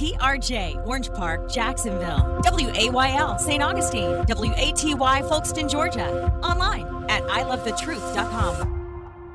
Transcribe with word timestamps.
WTRJ, 0.00 0.86
Orange 0.86 1.12
Park, 1.12 1.50
Jacksonville. 1.50 2.40
WAYL, 2.44 3.38
St. 3.38 3.62
Augustine. 3.62 4.24
WATY, 4.26 4.94
Folkston, 4.94 5.70
Georgia. 5.70 6.32
Online 6.42 7.04
at 7.10 7.22
ilovethetruth.com. 7.24 8.79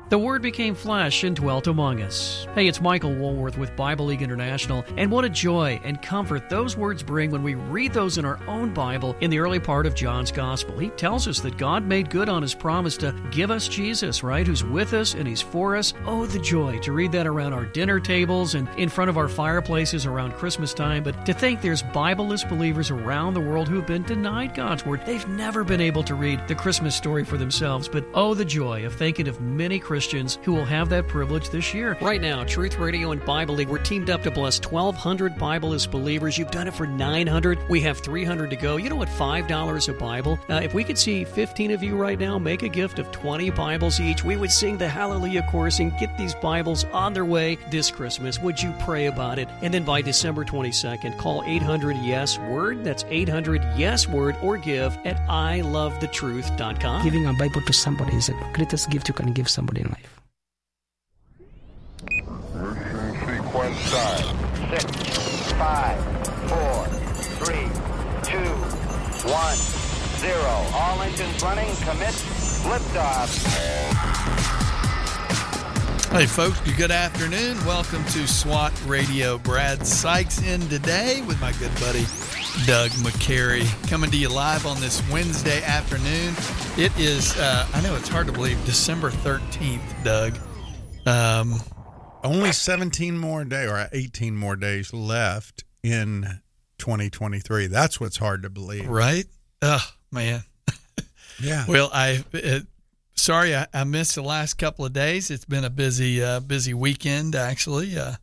The 0.08 0.18
Word 0.20 0.40
became 0.40 0.76
flesh 0.76 1.24
and 1.24 1.34
dwelt 1.34 1.66
among 1.66 2.00
us. 2.00 2.46
Hey, 2.54 2.68
it's 2.68 2.80
Michael 2.80 3.12
Woolworth 3.12 3.58
with 3.58 3.74
Bible 3.74 4.06
League 4.06 4.22
International, 4.22 4.84
and 4.96 5.10
what 5.10 5.24
a 5.24 5.28
joy 5.28 5.80
and 5.82 6.00
comfort 6.00 6.48
those 6.48 6.76
words 6.76 7.02
bring 7.02 7.32
when 7.32 7.42
we 7.42 7.56
read 7.56 7.92
those 7.92 8.16
in 8.16 8.24
our 8.24 8.38
own 8.46 8.72
Bible 8.72 9.16
in 9.20 9.30
the 9.30 9.40
early 9.40 9.58
part 9.58 9.84
of 9.84 9.96
John's 9.96 10.30
Gospel. 10.30 10.78
He 10.78 10.90
tells 10.90 11.26
us 11.26 11.40
that 11.40 11.56
God 11.56 11.84
made 11.84 12.08
good 12.08 12.28
on 12.28 12.40
his 12.40 12.54
promise 12.54 12.96
to 12.98 13.20
give 13.32 13.50
us 13.50 13.66
Jesus, 13.66 14.22
right? 14.22 14.46
Who's 14.46 14.62
with 14.62 14.92
us 14.92 15.14
and 15.14 15.26
he's 15.26 15.42
for 15.42 15.74
us. 15.74 15.92
Oh, 16.06 16.24
the 16.24 16.38
joy 16.38 16.78
to 16.82 16.92
read 16.92 17.10
that 17.10 17.26
around 17.26 17.52
our 17.52 17.66
dinner 17.66 17.98
tables 17.98 18.54
and 18.54 18.68
in 18.78 18.88
front 18.88 19.10
of 19.10 19.18
our 19.18 19.28
fireplaces 19.28 20.06
around 20.06 20.34
Christmas 20.34 20.72
time, 20.72 21.02
but 21.02 21.26
to 21.26 21.34
think 21.34 21.60
there's 21.60 21.82
Bibleless 21.82 22.48
believers 22.48 22.92
around 22.92 23.34
the 23.34 23.40
world 23.40 23.66
who've 23.66 23.84
been 23.84 24.04
denied 24.04 24.54
God's 24.54 24.86
Word. 24.86 25.04
They've 25.04 25.26
never 25.30 25.64
been 25.64 25.80
able 25.80 26.04
to 26.04 26.14
read 26.14 26.46
the 26.46 26.54
Christmas 26.54 26.94
story 26.94 27.24
for 27.24 27.38
themselves, 27.38 27.88
but 27.88 28.04
oh, 28.14 28.34
the 28.34 28.44
joy 28.44 28.86
of 28.86 28.94
thinking 28.94 29.26
of 29.26 29.40
many 29.40 29.80
Christians 29.80 29.95
Christians 29.96 30.38
who 30.42 30.52
will 30.52 30.66
have 30.66 30.90
that 30.90 31.08
privilege 31.08 31.48
this 31.48 31.72
year. 31.72 31.96
Right 32.02 32.20
now, 32.20 32.44
Truth 32.44 32.78
Radio 32.78 33.12
and 33.12 33.24
Bible 33.24 33.54
League, 33.54 33.70
we're 33.70 33.78
teamed 33.78 34.10
up 34.10 34.22
to 34.24 34.30
bless 34.30 34.60
1,200 34.60 35.36
Bibleless 35.36 35.90
believers. 35.90 36.36
You've 36.36 36.50
done 36.50 36.68
it 36.68 36.74
for 36.74 36.86
900. 36.86 37.66
We 37.70 37.80
have 37.80 37.96
300 38.00 38.50
to 38.50 38.56
go. 38.56 38.76
You 38.76 38.90
know 38.90 38.96
what? 38.96 39.08
$5 39.08 39.88
a 39.88 39.92
Bible. 39.94 40.38
Uh, 40.50 40.60
if 40.62 40.74
we 40.74 40.84
could 40.84 40.98
see 40.98 41.24
15 41.24 41.70
of 41.70 41.82
you 41.82 41.96
right 41.96 42.18
now 42.18 42.38
make 42.38 42.62
a 42.62 42.68
gift 42.68 42.98
of 42.98 43.10
20 43.10 43.48
Bibles 43.52 43.98
each, 43.98 44.22
we 44.22 44.36
would 44.36 44.50
sing 44.50 44.76
the 44.76 44.86
Hallelujah 44.86 45.46
chorus 45.50 45.80
and 45.80 45.96
get 45.98 46.14
these 46.18 46.34
Bibles 46.34 46.84
on 46.92 47.14
their 47.14 47.24
way 47.24 47.56
this 47.70 47.90
Christmas. 47.90 48.38
Would 48.38 48.60
you 48.60 48.74
pray 48.80 49.06
about 49.06 49.38
it? 49.38 49.48
And 49.62 49.72
then 49.72 49.84
by 49.84 50.02
December 50.02 50.44
22nd, 50.44 51.16
call 51.16 51.42
800 51.46 51.96
Yes 52.02 52.38
Word. 52.38 52.84
That's 52.84 53.06
800 53.08 53.62
Yes 53.78 54.06
Word 54.06 54.36
or 54.42 54.58
give 54.58 54.98
at 55.06 55.26
ilovethetruth.com. 55.26 57.02
Giving 57.02 57.24
a 57.24 57.32
Bible 57.32 57.62
to 57.62 57.72
somebody 57.72 58.14
is 58.14 58.26
the 58.26 58.34
greatest 58.52 58.90
gift 58.90 59.08
you 59.08 59.14
can 59.14 59.32
give 59.32 59.48
somebody 59.48 59.85
in 59.86 59.92
life. 59.92 60.20
Sequence 63.26 63.78
start. 63.80 64.24
Six, 64.70 64.84
five, 65.52 65.98
four, 66.48 66.86
three, 67.44 67.68
two, 68.22 68.50
one, 69.30 69.58
zero. 70.18 70.54
All 70.74 71.02
engines 71.02 71.42
running. 71.42 71.74
Commit. 71.76 72.14
Liftoff. 72.66 74.65
Hey, 76.10 76.24
folks, 76.26 76.58
good 76.78 76.90
afternoon. 76.90 77.58
Welcome 77.66 78.02
to 78.06 78.26
SWAT 78.26 78.72
Radio. 78.86 79.36
Brad 79.38 79.86
Sykes 79.86 80.40
in 80.42 80.60
today 80.68 81.22
with 81.26 81.38
my 81.42 81.52
good 81.52 81.74
buddy 81.74 82.06
Doug 82.64 82.90
McCary 83.02 83.66
coming 83.90 84.10
to 84.10 84.16
you 84.16 84.30
live 84.30 84.64
on 84.66 84.80
this 84.80 85.02
Wednesday 85.10 85.62
afternoon. 85.64 86.34
It 86.78 86.96
is, 86.98 87.36
uh, 87.38 87.66
I 87.74 87.82
know 87.82 87.94
it's 87.96 88.08
hard 88.08 88.26
to 88.28 88.32
believe, 88.32 88.62
December 88.64 89.10
13th, 89.10 90.04
Doug. 90.04 90.38
Um, 91.06 91.60
Only 92.24 92.52
17 92.52 93.18
more 93.18 93.44
days 93.44 93.68
or 93.68 93.86
18 93.92 94.36
more 94.36 94.56
days 94.56 94.94
left 94.94 95.64
in 95.82 96.40
2023. 96.78 97.66
That's 97.66 98.00
what's 98.00 98.16
hard 98.16 98.42
to 98.44 98.48
believe. 98.50 98.88
right? 98.88 99.26
Oh, 99.62 99.86
man. 100.10 100.42
Yeah. 101.38 101.66
Well, 101.68 101.90
I 101.92 102.24
uh, 102.32 102.60
sorry 103.26 103.56
I, 103.56 103.66
I 103.74 103.82
missed 103.82 104.14
the 104.14 104.22
last 104.22 104.54
couple 104.54 104.84
of 104.84 104.92
days. 104.92 105.30
It's 105.32 105.44
been 105.44 105.64
a 105.64 105.70
busy 105.70 106.22
uh, 106.22 106.40
busy 106.40 106.72
weekend 106.74 107.34
actually. 107.34 107.98
Uh, 107.98 108.14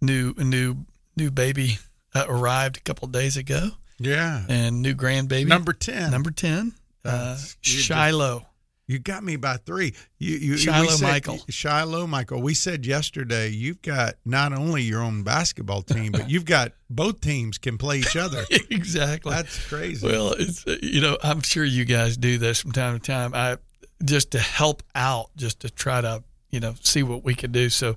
new 0.00 0.34
new 0.38 0.76
new 1.16 1.30
baby 1.32 1.78
uh, 2.14 2.26
arrived 2.28 2.76
a 2.76 2.80
couple 2.80 3.06
of 3.06 3.12
days 3.12 3.36
ago, 3.36 3.70
yeah. 3.98 4.44
and 4.48 4.80
new 4.80 4.94
grandbaby 4.94 5.46
Number 5.48 5.72
10. 5.72 6.10
number 6.10 6.30
ten, 6.30 6.72
uh, 7.04 7.34
just- 7.60 7.86
Shiloh. 7.86 8.46
You 8.88 8.98
got 8.98 9.22
me 9.24 9.36
by 9.36 9.56
three. 9.58 9.94
You, 10.18 10.36
you, 10.36 10.56
Shiloh 10.58 10.88
said- 10.90 11.08
Michael. 11.08 11.38
Shiloh 11.48 12.06
Michael. 12.06 12.42
We 12.42 12.52
said 12.52 12.84
yesterday 12.84 13.48
you've 13.48 13.80
got 13.80 14.16
not 14.24 14.52
only 14.52 14.82
your 14.82 15.00
own 15.00 15.22
basketball 15.22 15.82
team, 15.82 16.12
but 16.12 16.28
you've 16.28 16.44
got 16.44 16.72
both 16.90 17.20
teams 17.20 17.58
can 17.58 17.78
play 17.78 17.98
each 18.00 18.16
other. 18.16 18.44
exactly. 18.70 19.32
That's 19.32 19.66
crazy. 19.68 20.06
Well, 20.06 20.32
it's 20.32 20.66
uh, 20.66 20.76
you 20.82 21.00
know 21.00 21.16
I'm 21.22 21.40
sure 21.40 21.64
you 21.64 21.84
guys 21.84 22.16
do 22.16 22.38
this 22.38 22.60
from 22.60 22.72
time 22.72 22.98
to 22.98 23.00
time. 23.00 23.32
I 23.34 23.56
just 24.04 24.32
to 24.32 24.38
help 24.38 24.82
out, 24.94 25.30
just 25.36 25.60
to 25.60 25.70
try 25.70 26.00
to 26.00 26.22
you 26.50 26.60
know 26.60 26.74
see 26.80 27.02
what 27.02 27.24
we 27.24 27.34
could 27.34 27.52
do. 27.52 27.68
So, 27.70 27.96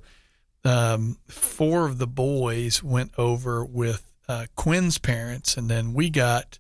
um, 0.64 1.18
four 1.28 1.86
of 1.86 1.98
the 1.98 2.08
boys 2.08 2.84
went 2.84 3.12
over 3.18 3.64
with 3.64 4.12
uh, 4.28 4.46
Quinn's 4.56 4.98
parents, 4.98 5.58
and 5.58 5.70
then 5.70 5.94
we 5.94 6.10
got 6.10 6.60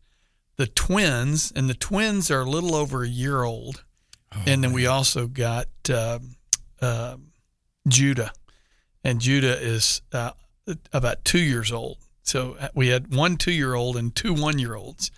the 0.58 0.68
twins, 0.68 1.52
and 1.56 1.70
the 1.70 1.74
twins 1.74 2.30
are 2.32 2.42
a 2.42 2.50
little 2.50 2.76
over 2.76 3.04
a 3.04 3.08
year 3.08 3.44
old, 3.44 3.84
oh, 4.34 4.44
and 4.46 4.64
then 4.64 4.74
we 4.74 4.86
also 4.86 5.28
got 5.28 5.68
um 5.90 6.36
um 6.82 7.32
Judah, 7.88 8.32
and 9.04 9.20
Judah 9.20 9.60
is 9.60 10.02
uh, 10.12 10.32
about 10.92 11.24
two 11.24 11.40
years 11.40 11.72
old. 11.72 11.98
So 12.24 12.58
uh, 12.60 12.70
we 12.74 12.88
had 12.88 13.14
one 13.14 13.38
two 13.38 13.52
year 13.52 13.76
old 13.76 13.98
and 13.98 14.16
two 14.16 14.34
one 14.34 14.60
year 14.60 14.76
olds, 14.76 15.12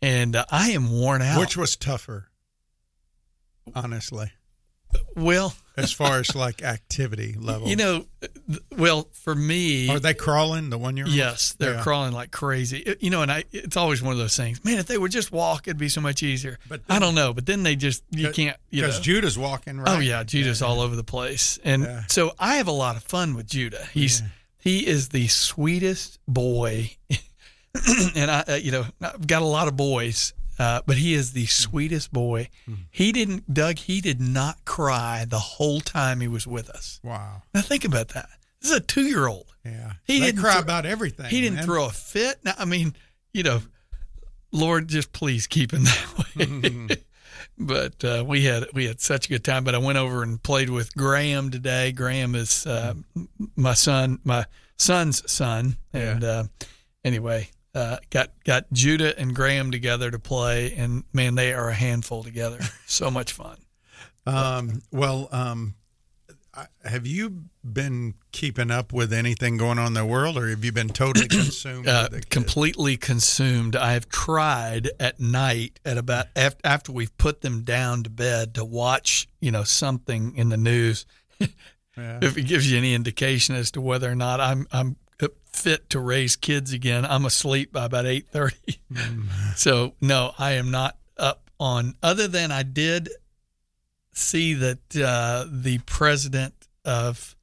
and 0.00 0.36
uh, 0.36 0.44
I 0.50 0.70
am 0.70 0.90
worn 0.90 1.22
out. 1.22 1.40
Which 1.40 1.56
was 1.56 1.76
tougher, 1.76 2.28
honestly, 3.74 4.30
well, 5.14 5.54
as 5.76 5.92
far 5.92 6.18
as 6.20 6.34
like 6.34 6.62
activity 6.62 7.34
level? 7.38 7.68
you 7.68 7.76
know, 7.76 8.06
well 8.76 9.08
for 9.12 9.34
me, 9.34 9.90
are 9.90 9.98
they 9.98 10.14
crawling? 10.14 10.70
The 10.70 10.78
one 10.78 10.96
year? 10.96 11.06
Old? 11.06 11.14
Yes, 11.14 11.54
they're 11.58 11.74
Yeah. 11.74 11.82
crawling 11.82 12.12
like 12.12 12.30
crazy. 12.30 12.96
You 13.00 13.10
know, 13.10 13.22
and 13.22 13.30
I 13.32 13.44
it's 13.52 13.76
always 13.76 14.02
one 14.02 14.12
of 14.12 14.18
those 14.18 14.36
things. 14.36 14.64
Man, 14.64 14.78
if 14.78 14.86
they 14.86 14.96
would 14.96 15.10
just 15.10 15.32
walk, 15.32 15.66
it'd 15.68 15.76
be 15.78 15.88
so 15.88 16.00
much 16.00 16.22
easier. 16.22 16.58
But 16.68 16.80
I 16.88 16.98
don't 16.98 17.14
know. 17.14 17.32
But 17.34 17.46
then 17.46 17.62
they 17.62 17.76
just 17.76 18.04
you 18.10 18.30
can't. 18.30 18.56
You 18.70 18.82
know. 18.82 18.88
Because 18.88 19.00
Judah's 19.00 19.36
walking 19.38 19.78
right. 19.78 19.96
Oh 19.96 19.98
yeah, 20.00 20.22
Judah's 20.22 20.62
all 20.62 20.80
over 20.80 20.94
the 20.96 21.04
place, 21.04 21.58
and 21.64 21.82
Yeah. 21.82 22.02
so 22.08 22.32
I 22.38 22.56
have 22.56 22.68
a 22.68 22.72
lot 22.72 22.96
of 22.96 23.02
fun 23.02 23.34
with 23.34 23.46
Judah. 23.48 23.86
He's 23.92 24.22
he 24.58 24.86
is 24.86 25.10
the 25.10 25.28
sweetest 25.28 26.18
boy, 26.26 26.96
and 28.16 28.30
I, 28.30 28.44
uh, 28.48 28.54
you 28.54 28.70
know, 28.72 28.84
I've 29.00 29.26
got 29.26 29.42
a 29.42 29.46
lot 29.46 29.68
of 29.68 29.76
boys, 29.76 30.32
uh, 30.58 30.80
but 30.86 30.96
he 30.96 31.14
is 31.14 31.32
the 31.32 31.46
sweetest 31.46 32.12
boy. 32.12 32.48
He 32.90 33.12
didn't, 33.12 33.52
Doug. 33.52 33.78
He 33.78 34.00
did 34.00 34.20
not 34.20 34.64
cry 34.64 35.24
the 35.28 35.38
whole 35.38 35.80
time 35.80 36.20
he 36.20 36.28
was 36.28 36.46
with 36.46 36.70
us. 36.70 37.00
Wow. 37.02 37.42
Now 37.54 37.60
think 37.62 37.84
about 37.84 38.08
that. 38.08 38.28
This 38.60 38.70
is 38.70 38.76
a 38.78 38.80
two-year-old. 38.80 39.46
Yeah. 39.64 39.92
He 40.04 40.20
they 40.20 40.26
didn't 40.26 40.40
cry 40.40 40.52
throw- 40.52 40.62
about 40.62 40.86
everything. 40.86 41.26
He 41.26 41.40
didn't 41.40 41.56
man. 41.56 41.64
throw 41.64 41.86
a 41.86 41.90
fit. 41.90 42.36
Now, 42.44 42.54
I 42.58 42.64
mean, 42.64 42.94
you 43.34 43.42
know, 43.42 43.60
Lord, 44.52 44.88
just 44.88 45.12
please 45.12 45.46
keep 45.46 45.72
him 45.72 45.84
that 46.36 46.88
way. 46.88 46.96
but 47.58 48.02
uh, 48.04 48.24
we 48.26 48.44
had 48.44 48.64
we 48.72 48.86
had 48.86 49.00
such 49.00 49.26
a 49.26 49.28
good 49.28 49.44
time. 49.44 49.64
But 49.64 49.74
I 49.74 49.78
went 49.78 49.98
over 49.98 50.22
and 50.22 50.42
played 50.42 50.70
with 50.70 50.94
Graham 50.96 51.50
today. 51.50 51.92
Graham 51.92 52.34
is 52.34 52.66
uh, 52.66 52.94
my 53.56 53.74
son, 53.74 54.18
my 54.24 54.46
son's 54.78 55.30
son, 55.30 55.76
and 55.92 56.24
uh, 56.24 56.44
anyway, 57.04 57.50
uh, 57.76 57.98
got 58.10 58.30
got 58.44 58.64
Judah 58.72 59.16
and 59.18 59.34
Graham 59.34 59.70
together 59.70 60.10
to 60.10 60.18
play, 60.18 60.74
and 60.74 61.04
man, 61.12 61.34
they 61.34 61.52
are 61.52 61.68
a 61.68 61.74
handful 61.74 62.24
together. 62.24 62.58
So 62.88 63.10
much 63.10 63.32
fun. 63.32 63.58
Um, 64.26 64.80
well, 64.92 65.28
um, 65.32 65.74
have 66.84 67.06
you 67.06 67.42
been 67.64 68.14
keeping 68.32 68.70
up 68.70 68.92
with 68.92 69.12
anything 69.12 69.56
going 69.56 69.78
on 69.78 69.88
in 69.88 69.92
the 69.94 70.06
world, 70.06 70.38
or 70.38 70.48
have 70.48 70.64
you 70.64 70.72
been 70.72 70.88
totally 70.88 71.28
consumed? 71.28 71.86
uh, 71.86 72.02
with 72.04 72.10
the 72.10 72.16
kids? 72.18 72.28
completely 72.30 72.96
consumed. 72.96 73.76
I 73.76 73.92
have 73.92 74.08
tried 74.08 74.88
at 74.98 75.20
night 75.20 75.78
at 75.84 75.98
about 75.98 76.26
af- 76.36 76.56
after 76.64 76.92
we've 76.92 77.16
put 77.18 77.40
them 77.42 77.62
down 77.64 78.04
to 78.04 78.10
bed 78.10 78.54
to 78.54 78.64
watch, 78.64 79.28
you 79.40 79.50
know, 79.50 79.64
something 79.64 80.34
in 80.36 80.48
the 80.48 80.56
news. 80.56 81.06
Yeah. 81.98 82.18
If 82.20 82.36
it 82.36 82.42
gives 82.42 82.70
you 82.70 82.76
any 82.76 82.92
indication 82.92 83.54
as 83.54 83.70
to 83.70 83.80
whether 83.80 84.10
or 84.10 84.14
not 84.14 84.38
I'm 84.38 84.66
I'm 84.70 84.96
fit 85.52 85.88
to 85.90 85.98
raise 86.00 86.36
kids 86.36 86.72
again, 86.72 87.06
I'm 87.06 87.24
asleep 87.24 87.72
by 87.72 87.86
about 87.86 88.04
eight 88.06 88.28
thirty. 88.28 88.78
So 89.56 89.94
no, 90.02 90.32
I 90.38 90.52
am 90.52 90.70
not 90.70 90.96
up 91.16 91.50
on. 91.58 91.94
Other 92.02 92.28
than 92.28 92.52
I 92.52 92.62
did 92.62 93.08
see 94.12 94.52
that 94.54 94.78
uh, 94.96 95.46
the 95.50 95.78
president 95.86 96.52
of 96.84 97.34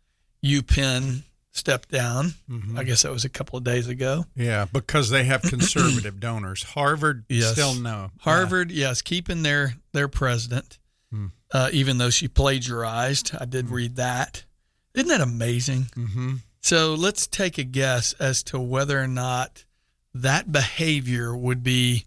UPenn 0.44 1.24
stepped 1.52 1.90
down. 1.90 2.34
Mm-hmm. 2.50 2.78
I 2.78 2.84
guess 2.84 3.02
that 3.02 3.12
was 3.12 3.26
a 3.26 3.30
couple 3.30 3.58
of 3.58 3.64
days 3.64 3.88
ago. 3.88 4.26
Yeah, 4.36 4.66
because 4.72 5.10
they 5.10 5.24
have 5.26 5.42
conservative 5.42 6.20
donors. 6.20 6.64
Harvard 6.64 7.26
Yes. 7.30 7.54
still 7.54 7.74
no. 7.76 8.12
Harvard, 8.20 8.72
yes, 8.72 9.02
keeping 9.02 9.42
their 9.44 9.74
their 9.92 10.08
president, 10.08 10.78
Hmm. 11.12 11.28
uh, 11.52 11.70
even 11.74 11.98
though 11.98 12.10
she 12.12 12.28
plagiarized. 12.28 13.36
I 13.40 13.46
did 13.46 13.70
read 13.70 13.96
that. 13.98 14.46
Isn't 14.94 15.10
that 15.10 15.22
amazing? 15.22 15.88
Mm-hmm. 15.96 16.36
So 16.64 16.94
let's 16.94 17.28
take 17.28 17.58
a 17.58 17.66
guess 17.66 18.14
as 18.14 18.42
to 18.44 18.60
whether 18.60 18.98
or 19.00 19.08
not 19.08 19.66
that 20.14 20.50
behavior 20.50 21.36
would 21.36 21.62
be 21.62 22.06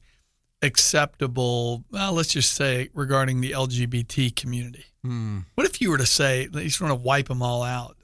acceptable. 0.63 1.85
Well, 1.91 2.15
let's 2.15 2.31
just 2.31 2.55
say 2.55 2.89
regarding 2.95 3.43
the 3.43 3.51
LGBT 3.51 4.35
community. 4.35 4.87
Hmm. 5.05 5.41
What 5.57 5.67
if 5.67 5.83
you 5.83 5.91
were 5.91 5.99
to 5.99 6.07
say, 6.07 6.45
you 6.45 6.61
just 6.63 6.81
want 6.81 6.91
to 6.91 7.07
wipe 7.07 7.29
them 7.29 7.43
all 7.43 7.63
out? 7.63 7.99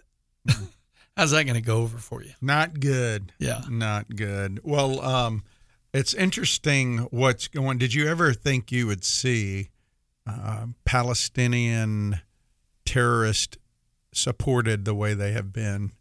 how's 1.17 1.31
that 1.31 1.45
going 1.45 1.55
to 1.55 1.63
go 1.63 1.79
over 1.79 1.97
for 1.97 2.23
you? 2.23 2.33
Not 2.43 2.81
good. 2.81 3.33
Yeah. 3.39 3.63
Not 3.71 4.15
good. 4.15 4.61
Well, 4.63 5.01
um, 5.01 5.45
it's 5.95 6.13
interesting 6.13 6.99
what's 7.11 7.49
going. 7.49 7.79
Did 7.79 7.95
you 7.95 8.09
ever 8.09 8.35
think 8.35 8.71
you 8.71 8.87
would 8.87 9.05
see 9.05 9.71
uh, 10.27 10.67
Palestinian 10.85 12.21
terrorist 12.85 13.57
supported 14.13 14.85
the 14.85 14.95
way 14.95 15.15
they 15.15 15.33
have 15.33 15.51
been 15.51 15.93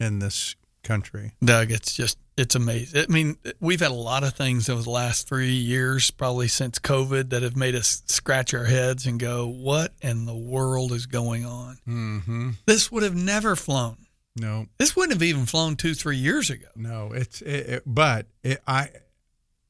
in 0.00 0.18
this 0.18 0.56
country? 0.82 1.32
Doug, 1.44 1.70
it's 1.70 1.94
just 1.94 2.18
it's 2.36 2.54
amazing. 2.54 3.04
I 3.08 3.12
mean, 3.12 3.36
we've 3.60 3.80
had 3.80 3.90
a 3.90 3.94
lot 3.94 4.24
of 4.24 4.34
things 4.34 4.68
over 4.68 4.82
the 4.82 4.90
last 4.90 5.28
three 5.28 5.52
years, 5.52 6.10
probably 6.10 6.48
since 6.48 6.78
COVID, 6.78 7.30
that 7.30 7.42
have 7.42 7.56
made 7.56 7.74
us 7.74 8.02
scratch 8.06 8.52
our 8.54 8.64
heads 8.64 9.06
and 9.06 9.18
go, 9.20 9.46
"What 9.46 9.92
in 10.02 10.24
the 10.26 10.34
world 10.36 10.92
is 10.92 11.06
going 11.06 11.44
on?" 11.46 11.78
Mm-hmm. 11.86 12.50
This 12.66 12.90
would 12.90 13.02
have 13.02 13.14
never 13.14 13.54
flown. 13.56 13.98
No, 14.36 14.66
This 14.78 14.96
wouldn't 14.96 15.12
have 15.12 15.22
even 15.22 15.46
flown 15.46 15.76
two, 15.76 15.94
three 15.94 16.16
years 16.16 16.50
ago. 16.50 16.66
no. 16.74 17.12
It's 17.12 17.40
it, 17.42 17.66
it, 17.68 17.82
but 17.86 18.26
it, 18.42 18.60
I. 18.66 18.90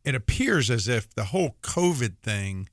It 0.06 0.14
appears 0.14 0.70
as 0.70 0.86
if 0.88 1.08
the 1.14 1.24
whole 1.24 1.56
COVID 1.62 2.18
thing, 2.22 2.68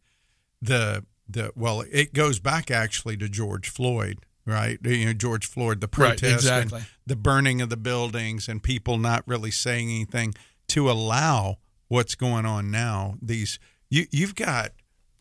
the 0.61 1.05
the 1.29 1.51
well, 1.55 1.83
it 1.91 2.13
goes 2.13 2.39
back 2.39 2.69
actually 2.71 3.15
to 3.17 3.29
George 3.29 3.69
Floyd, 3.69 4.19
right? 4.51 4.77
You 4.83 5.05
know, 5.05 5.13
George 5.13 5.47
Floyd, 5.47 5.81
the 5.81 5.87
Right, 5.87 6.09
protest, 6.19 6.45
and 6.47 6.63
exactly. 6.65 6.81
the 7.07 7.15
burning 7.15 7.61
of 7.61 7.69
the 7.69 7.77
buildings, 7.77 8.47
and 8.47 8.61
people 8.61 8.97
not 8.97 9.23
really 9.27 9.51
saying 9.51 9.89
anything 9.89 10.33
to 10.69 10.89
allow 10.91 11.57
what's 11.87 12.15
going 12.15 12.45
on 12.45 12.69
now. 12.71 13.15
These 13.21 13.57
you 13.89 14.05
you've 14.11 14.35
got. 14.35 14.71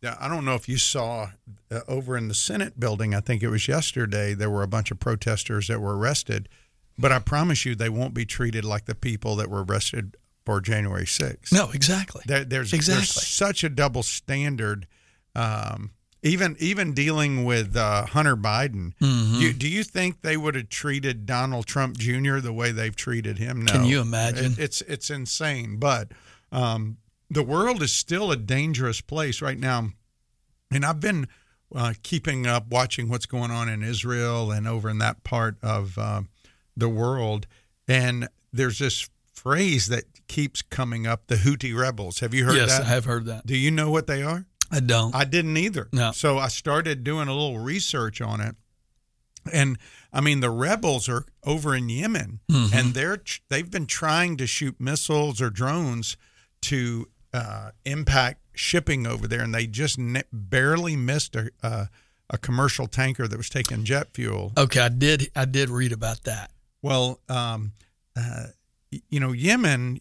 I 0.02 0.28
don't 0.28 0.46
know 0.46 0.54
if 0.54 0.66
you 0.66 0.78
saw 0.78 1.32
uh, 1.70 1.80
over 1.86 2.16
in 2.16 2.28
the 2.28 2.34
Senate 2.34 2.80
building. 2.80 3.14
I 3.14 3.20
think 3.20 3.42
it 3.42 3.48
was 3.50 3.68
yesterday. 3.68 4.32
There 4.32 4.48
were 4.48 4.62
a 4.62 4.66
bunch 4.68 4.90
of 4.90 4.98
protesters 4.98 5.68
that 5.68 5.78
were 5.78 5.94
arrested, 5.94 6.48
but 6.96 7.12
I 7.12 7.18
promise 7.18 7.66
you, 7.66 7.74
they 7.74 7.90
won't 7.90 8.14
be 8.14 8.24
treated 8.24 8.64
like 8.64 8.86
the 8.86 8.94
people 8.94 9.36
that 9.36 9.50
were 9.50 9.62
arrested 9.62 10.16
for 10.46 10.62
January 10.62 11.04
6th. 11.04 11.52
No, 11.52 11.68
exactly. 11.74 12.22
There, 12.24 12.44
there's, 12.44 12.72
Exactly. 12.72 13.00
there's 13.00 13.10
such 13.10 13.62
a 13.62 13.68
double 13.68 14.02
standard. 14.02 14.86
Um, 15.34 15.90
even 16.22 16.56
even 16.60 16.92
dealing 16.92 17.44
with 17.44 17.76
uh, 17.76 18.06
Hunter 18.06 18.36
Biden, 18.36 18.92
Mm-hmm. 19.00 19.40
you, 19.40 19.52
do 19.52 19.68
you 19.68 19.82
think 19.84 20.20
they 20.22 20.36
would 20.36 20.54
have 20.54 20.68
treated 20.68 21.24
Donald 21.26 21.66
Trump 21.66 21.96
Jr. 21.98 22.38
the 22.38 22.52
way 22.52 22.72
they've 22.72 22.94
treated 22.94 23.38
him? 23.38 23.64
No. 23.64 23.72
Can 23.72 23.84
you 23.86 24.00
imagine? 24.00 24.52
It- 24.52 24.58
it's 24.58 24.80
it's 24.82 25.10
insane. 25.10 25.76
But 25.78 26.12
um, 26.52 26.98
the 27.30 27.42
world 27.42 27.82
is 27.82 27.92
still 27.92 28.30
a 28.30 28.36
dangerous 28.36 29.00
place 29.00 29.40
right 29.40 29.58
now, 29.58 29.90
and 30.70 30.84
I've 30.84 31.00
been 31.00 31.28
uh, 31.74 31.94
keeping 32.02 32.46
up, 32.46 32.68
watching 32.68 33.08
what's 33.08 33.26
going 33.26 33.50
on 33.50 33.68
in 33.68 33.82
Israel 33.82 34.50
and 34.50 34.66
over 34.66 34.90
in 34.90 34.98
that 34.98 35.22
part 35.24 35.56
of 35.62 35.96
uh, 35.96 36.22
the 36.76 36.88
world, 36.88 37.46
and 37.88 38.28
there's 38.52 38.78
this 38.80 39.08
phrase 39.32 39.86
that 39.88 40.04
keeps 40.28 40.60
coming 40.60 41.06
up: 41.06 41.28
the 41.28 41.36
Houthi 41.36 41.74
rebels. 41.76 42.18
Have 42.20 42.34
you 42.34 42.44
heard 42.44 42.56
yes, 42.56 42.76
that? 42.76 42.82
I 42.86 42.90
have 42.90 43.04
heard 43.04 43.24
that. 43.26 43.46
Do 43.46 43.56
you 43.56 43.70
know 43.70 43.90
what 43.90 44.06
they 44.06 44.22
are? 44.22 44.44
I 44.70 44.80
don't. 44.80 45.14
I 45.14 45.24
didn't 45.24 45.56
either. 45.56 45.88
No. 45.92 46.12
So 46.12 46.38
I 46.38 46.48
started 46.48 47.02
doing 47.04 47.28
a 47.28 47.32
little 47.34 47.58
research 47.58 48.20
on 48.20 48.40
it. 48.40 48.54
And 49.52 49.78
I 50.12 50.20
mean 50.20 50.40
the 50.40 50.50
rebels 50.50 51.08
are 51.08 51.24
over 51.44 51.74
in 51.74 51.88
Yemen 51.88 52.40
Mm-hmm. 52.50 52.76
and 52.76 52.94
they're 52.94 53.22
they've 53.48 53.70
been 53.70 53.86
trying 53.86 54.36
to 54.36 54.46
shoot 54.46 54.78
missiles 54.80 55.40
or 55.40 55.48
drones 55.50 56.16
to 56.62 57.08
uh, 57.32 57.70
impact 57.86 58.40
shipping 58.54 59.06
over 59.06 59.26
there 59.26 59.40
and 59.40 59.54
they 59.54 59.66
just 59.66 59.98
ne- 59.98 60.24
barely 60.32 60.94
missed 60.94 61.34
a 61.36 61.50
uh, 61.62 61.86
a 62.28 62.38
commercial 62.38 62.86
tanker 62.86 63.26
that 63.26 63.36
was 63.36 63.48
taking 63.48 63.82
jet 63.84 64.08
fuel. 64.12 64.52
okay, 64.56 64.80
I 64.80 64.88
did. 64.88 65.30
I 65.34 65.46
did 65.46 65.68
read 65.70 65.90
about 65.92 66.22
that. 66.24 66.52
Well, 66.82 67.18
um, 67.28 67.72
uh, 68.16 68.44
you 68.90 69.20
know, 69.20 69.32
Yemen, 69.32 70.00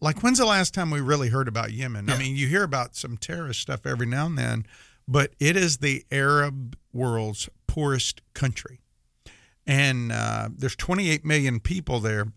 like 0.00 0.22
when's 0.22 0.38
the 0.38 0.46
last 0.46 0.72
time 0.72 0.90
we 0.90 1.00
really 1.00 1.28
heard 1.28 1.48
about 1.48 1.72
Yemen? 1.72 2.08
I 2.08 2.18
mean, 2.18 2.34
you 2.34 2.46
hear 2.46 2.62
about 2.62 2.96
some 2.96 3.16
terrorist 3.16 3.60
stuff 3.60 3.84
every 3.84 4.06
now 4.06 4.26
and 4.26 4.38
then, 4.38 4.66
but 5.06 5.32
it 5.38 5.56
is 5.56 5.78
the 5.78 6.04
Arab 6.10 6.76
world's 6.92 7.48
poorest 7.66 8.22
country. 8.34 8.80
And 9.66 10.10
uh, 10.10 10.48
there's 10.56 10.76
28 10.76 11.24
million 11.24 11.60
people 11.60 12.00
there. 12.00 12.28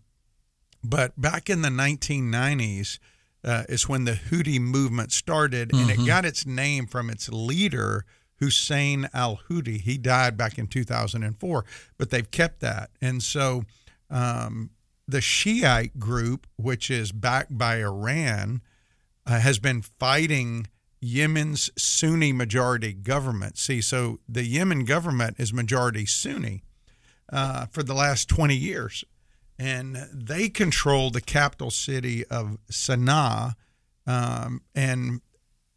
But 0.84 1.18
back 1.18 1.48
in 1.48 1.62
the 1.62 1.70
1990s 1.70 2.98
uh, 3.44 3.64
is 3.68 3.88
when 3.88 4.04
the 4.04 4.12
Houthi 4.12 4.60
movement 4.60 5.12
started, 5.12 5.72
and 5.72 5.90
it 5.90 6.06
got 6.06 6.24
its 6.24 6.44
name 6.44 6.86
from 6.86 7.08
its 7.08 7.28
leader, 7.30 8.04
Hussein 8.36 9.08
al 9.14 9.40
Houthi. 9.48 9.80
He 9.80 9.96
died 9.96 10.36
back 10.36 10.58
in 10.58 10.66
2004, 10.66 11.64
but 11.96 12.10
they've 12.10 12.30
kept 12.30 12.60
that. 12.60 12.90
And 13.00 13.22
so 13.22 13.62
um, 14.10 14.70
the 15.12 15.20
Shiite 15.20 15.98
group, 15.98 16.46
which 16.56 16.90
is 16.90 17.12
backed 17.12 17.56
by 17.56 17.76
Iran, 17.76 18.62
uh, 19.26 19.38
has 19.38 19.58
been 19.58 19.82
fighting 19.82 20.66
Yemen's 21.00 21.70
Sunni 21.76 22.32
majority 22.32 22.94
government. 22.94 23.58
See, 23.58 23.82
so 23.82 24.20
the 24.26 24.44
Yemen 24.44 24.84
government 24.84 25.36
is 25.38 25.52
majority 25.52 26.06
Sunni 26.06 26.62
uh, 27.30 27.66
for 27.66 27.82
the 27.82 27.94
last 27.94 28.28
20 28.28 28.56
years. 28.56 29.04
And 29.58 29.96
they 30.12 30.48
control 30.48 31.10
the 31.10 31.20
capital 31.20 31.70
city 31.70 32.24
of 32.26 32.56
Sana'a. 32.70 33.54
Um, 34.06 34.62
and 34.74 35.20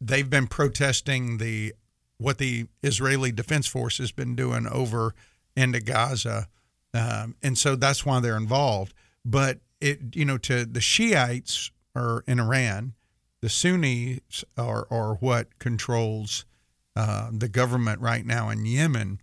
they've 0.00 0.28
been 0.28 0.46
protesting 0.46 1.38
the 1.38 1.74
what 2.18 2.38
the 2.38 2.66
Israeli 2.82 3.30
Defense 3.30 3.66
Force 3.66 3.98
has 3.98 4.10
been 4.10 4.34
doing 4.34 4.66
over 4.66 5.14
into 5.54 5.80
Gaza. 5.80 6.48
Um, 6.94 7.36
and 7.42 7.58
so 7.58 7.76
that's 7.76 8.06
why 8.06 8.20
they're 8.20 8.38
involved. 8.38 8.94
But 9.28 9.58
it, 9.80 10.14
you 10.14 10.24
know, 10.24 10.38
to 10.38 10.64
the 10.64 10.80
Shiites 10.80 11.72
are 11.96 12.22
in 12.28 12.38
Iran, 12.38 12.94
the 13.40 13.48
Sunnis 13.48 14.44
are, 14.56 14.86
are 14.88 15.16
what 15.16 15.58
controls 15.58 16.44
uh, 16.94 17.30
the 17.32 17.48
government 17.48 18.00
right 18.00 18.24
now 18.24 18.48
in 18.50 18.64
Yemen. 18.64 19.20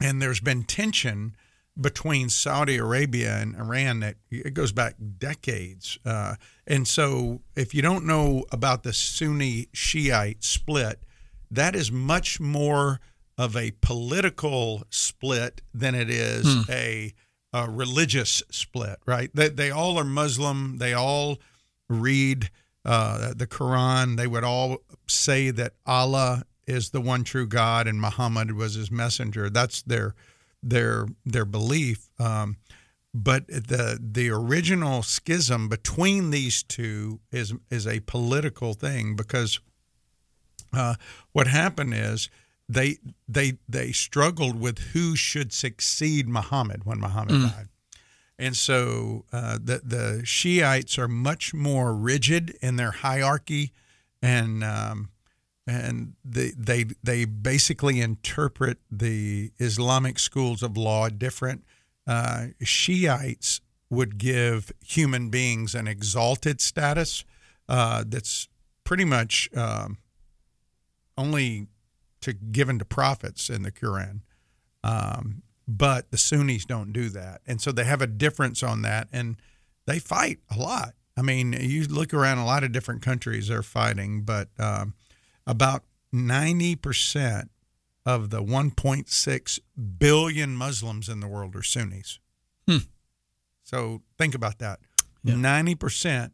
And 0.00 0.20
there's 0.20 0.40
been 0.40 0.64
tension 0.64 1.36
between 1.80 2.28
Saudi 2.28 2.76
Arabia 2.76 3.36
and 3.38 3.54
Iran 3.54 4.00
that 4.00 4.16
it 4.28 4.54
goes 4.54 4.72
back 4.72 4.96
decades. 5.18 5.98
Uh, 6.04 6.34
and 6.66 6.86
so, 6.86 7.42
if 7.54 7.74
you 7.74 7.80
don't 7.80 8.04
know 8.04 8.44
about 8.50 8.82
the 8.82 8.92
Sunni 8.92 9.68
Shiite 9.72 10.42
split, 10.42 11.00
that 11.48 11.76
is 11.76 11.92
much 11.92 12.40
more 12.40 13.00
of 13.38 13.56
a 13.56 13.72
political 13.80 14.82
split 14.90 15.62
than 15.72 15.94
it 15.94 16.10
is 16.10 16.68
a, 16.68 17.14
a 17.52 17.70
religious 17.70 18.42
split, 18.50 18.98
right? 19.06 19.30
They, 19.34 19.48
they 19.48 19.70
all 19.70 19.98
are 19.98 20.04
Muslim. 20.04 20.78
They 20.78 20.94
all 20.94 21.38
read 21.88 22.50
uh, 22.84 23.34
the 23.34 23.46
Quran. 23.46 24.16
They 24.16 24.26
would 24.26 24.44
all 24.44 24.78
say 25.06 25.50
that 25.50 25.74
Allah 25.86 26.44
is 26.66 26.90
the 26.90 27.00
one 27.00 27.24
true 27.24 27.46
God 27.46 27.86
and 27.86 28.00
Muhammad 28.00 28.52
was 28.52 28.74
his 28.74 28.90
messenger. 28.90 29.50
That's 29.50 29.82
their 29.82 30.14
their 30.62 31.06
their 31.24 31.44
belief. 31.44 32.08
Um, 32.18 32.56
but 33.14 33.46
the 33.46 33.98
the 34.00 34.30
original 34.30 35.02
schism 35.02 35.68
between 35.68 36.30
these 36.30 36.62
two 36.62 37.20
is 37.30 37.52
is 37.70 37.86
a 37.86 38.00
political 38.00 38.72
thing 38.72 39.16
because 39.16 39.60
uh, 40.72 40.94
what 41.32 41.46
happened 41.46 41.92
is 41.94 42.30
they 42.72 42.98
they 43.28 43.58
they 43.68 43.92
struggled 43.92 44.58
with 44.60 44.78
who 44.92 45.16
should 45.16 45.52
succeed 45.52 46.28
Muhammad 46.28 46.84
when 46.84 47.00
Muhammad 47.00 47.34
died. 47.50 47.68
And 48.38 48.56
so 48.56 49.24
uh, 49.32 49.58
the 49.62 49.82
the 49.84 50.22
Shiites 50.24 50.98
are 50.98 51.08
much 51.08 51.54
more 51.54 51.94
rigid 51.94 52.56
in 52.60 52.76
their 52.76 52.90
hierarchy, 52.90 53.72
and 54.20 54.64
um, 54.64 55.10
and 55.66 56.14
they 56.24 56.50
they 56.56 56.86
they 57.02 57.24
basically 57.24 58.00
interpret 58.00 58.78
the 58.90 59.52
Islamic 59.58 60.18
schools 60.18 60.62
of 60.62 60.76
law 60.76 61.08
different. 61.08 61.64
Uh, 62.06 62.46
Shiites 62.62 63.60
would 63.90 64.18
give 64.18 64.72
human 64.84 65.28
beings 65.28 65.74
an 65.74 65.86
exalted 65.86 66.60
status 66.60 67.24
uh, 67.68 68.02
that's 68.06 68.48
pretty 68.84 69.04
much 69.04 69.48
um, 69.54 69.98
only 71.16 71.68
to 72.22 72.32
given 72.32 72.78
to 72.78 72.84
prophets 72.84 73.50
in 73.50 73.62
the 73.62 73.72
Quran. 73.72 74.20
Um, 74.82 75.42
but 75.68 76.10
the 76.10 76.18
Sunnis 76.18 76.64
don't 76.64 76.92
do 76.92 77.08
that, 77.10 77.40
and 77.46 77.60
so 77.60 77.70
they 77.72 77.84
have 77.84 78.02
a 78.02 78.06
difference 78.06 78.62
on 78.62 78.82
that, 78.82 79.08
and 79.12 79.36
they 79.86 79.98
fight 79.98 80.40
a 80.50 80.58
lot. 80.58 80.94
I 81.16 81.22
mean, 81.22 81.52
you 81.52 81.84
look 81.84 82.12
around 82.12 82.38
a 82.38 82.44
lot 82.44 82.64
of 82.64 82.72
different 82.72 83.02
countries; 83.02 83.48
they're 83.48 83.62
fighting, 83.62 84.22
but 84.22 84.48
um, 84.58 84.94
about 85.46 85.84
ninety 86.12 86.74
percent 86.74 87.50
of 88.04 88.30
the 88.30 88.42
1.6 88.42 89.60
billion 89.98 90.56
Muslims 90.56 91.08
in 91.08 91.20
the 91.20 91.28
world 91.28 91.54
are 91.54 91.62
Sunnis. 91.62 92.18
So 93.62 94.02
think 94.18 94.34
about 94.34 94.58
that: 94.58 94.80
ninety 95.22 95.76
percent 95.76 96.32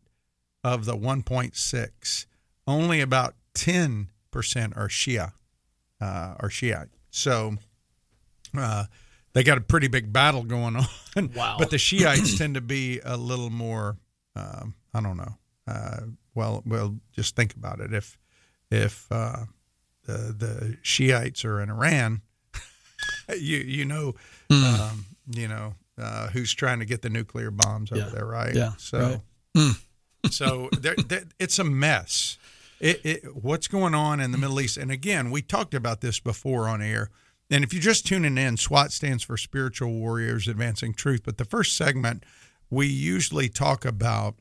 of 0.64 0.86
the 0.86 0.96
1.6, 0.96 2.26
only 2.66 3.00
about 3.00 3.34
10 3.54 4.08
percent 4.30 4.76
are 4.76 4.88
Shia, 4.88 5.32
uh, 6.00 6.34
are 6.40 6.50
Shiite. 6.50 6.88
So 7.10 7.56
uh, 8.56 8.84
they 9.32 9.42
got 9.42 9.58
a 9.58 9.60
pretty 9.60 9.88
big 9.88 10.12
battle 10.12 10.42
going 10.42 10.76
on. 10.76 11.30
Wow. 11.34 11.56
But 11.58 11.70
the 11.70 11.78
Shiites 11.78 12.38
tend 12.38 12.54
to 12.54 12.60
be 12.60 13.00
a 13.04 13.16
little 13.16 13.50
more, 13.50 13.96
um, 14.36 14.74
I 14.94 15.00
don't 15.00 15.16
know. 15.16 15.34
Uh, 15.66 16.00
well, 16.34 16.62
well, 16.64 16.96
just 17.12 17.34
think 17.36 17.54
about 17.54 17.80
it. 17.80 17.92
If 17.92 18.16
if 18.70 19.06
uh, 19.10 19.44
the 20.04 20.34
the 20.36 20.76
Shiites 20.82 21.44
are 21.44 21.60
in 21.60 21.70
Iran, 21.70 22.22
you 23.36 23.58
you 23.58 23.84
know, 23.84 24.14
Hmm. 24.50 24.64
um, 24.80 25.06
you 25.30 25.48
know 25.48 25.74
uh, 25.98 26.28
who's 26.28 26.54
trying 26.54 26.78
to 26.78 26.84
get 26.86 27.02
the 27.02 27.10
nuclear 27.10 27.50
bombs 27.50 27.90
over 27.92 28.00
Yeah. 28.02 28.08
there, 28.10 28.24
right? 28.26 28.54
Yeah, 28.54 28.72
So, 28.78 29.20
right. 29.56 29.72
so 30.30 30.70
there, 30.78 30.94
there, 30.94 31.24
it's 31.38 31.58
a 31.58 31.64
mess. 31.64 32.38
It, 32.80 33.00
it, 33.04 33.36
what's 33.36 33.66
going 33.68 33.94
on 33.94 34.20
in 34.20 34.30
the 34.30 34.38
Middle 34.38 34.60
East? 34.60 34.76
And 34.76 34.90
again, 34.90 35.30
we 35.30 35.42
talked 35.42 35.74
about 35.74 36.00
this 36.00 36.20
before 36.20 36.68
on 36.68 36.80
air. 36.80 37.10
And 37.50 37.64
if 37.64 37.72
you're 37.72 37.82
just 37.82 38.06
tuning 38.06 38.38
in, 38.38 38.56
SWAT 38.56 38.92
stands 38.92 39.22
for 39.24 39.36
Spiritual 39.36 39.92
Warriors 39.92 40.46
Advancing 40.48 40.92
Truth. 40.94 41.22
But 41.24 41.38
the 41.38 41.44
first 41.44 41.76
segment, 41.76 42.24
we 42.70 42.86
usually 42.86 43.48
talk 43.48 43.84
about 43.84 44.36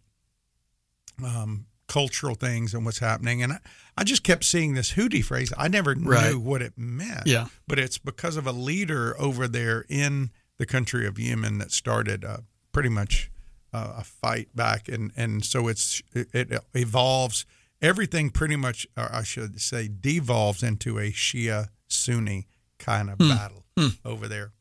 um, 1.24 1.66
cultural 1.88 2.36
things 2.36 2.74
and 2.74 2.86
what's 2.86 3.00
happening. 3.00 3.42
And 3.42 3.54
I, 3.54 3.60
I 3.98 4.04
just 4.04 4.24
kept 4.24 4.44
seeing 4.44 4.74
this 4.74 4.94
Houthi 4.94 5.24
phrase. 5.24 5.54
I 5.58 5.68
never 5.68 5.96
Right. 5.98 6.32
knew 6.32 6.40
what 6.40 6.62
it 6.62 6.74
meant. 6.78 7.26
Yeah. 7.26 7.48
But 7.68 7.80
it's 7.80 7.98
because 7.98 8.38
of 8.38 8.46
a 8.46 8.52
leader 8.52 9.16
over 9.20 9.48
there 9.48 9.86
in 9.90 10.32
the 10.58 10.66
country 10.66 11.08
of 11.08 11.18
Yemen 11.18 11.58
that 11.60 11.72
started 11.72 12.26
uh, 12.26 12.38
pretty 12.72 12.90
much 12.90 13.32
uh, 13.74 13.94
a 13.98 14.04
fight 14.04 14.50
back. 14.56 14.90
And, 14.90 15.12
and 15.16 15.46
so 15.46 15.68
it's 15.68 16.02
it, 16.14 16.28
it 16.34 16.62
evolves. 16.74 17.46
Everything 17.82 18.30
pretty 18.30 18.56
much, 18.56 18.88
or 18.98 19.10
I 19.14 19.24
should 19.24 19.62
say, 19.62 19.88
devolves 19.88 20.64
into 20.64 20.98
a 20.98 21.12
Shia 21.12 21.68
Sunni 21.88 22.48
kind 22.80 23.10
of 23.10 23.18
battle 23.18 23.66
over 24.04 24.28
there. 24.28 24.54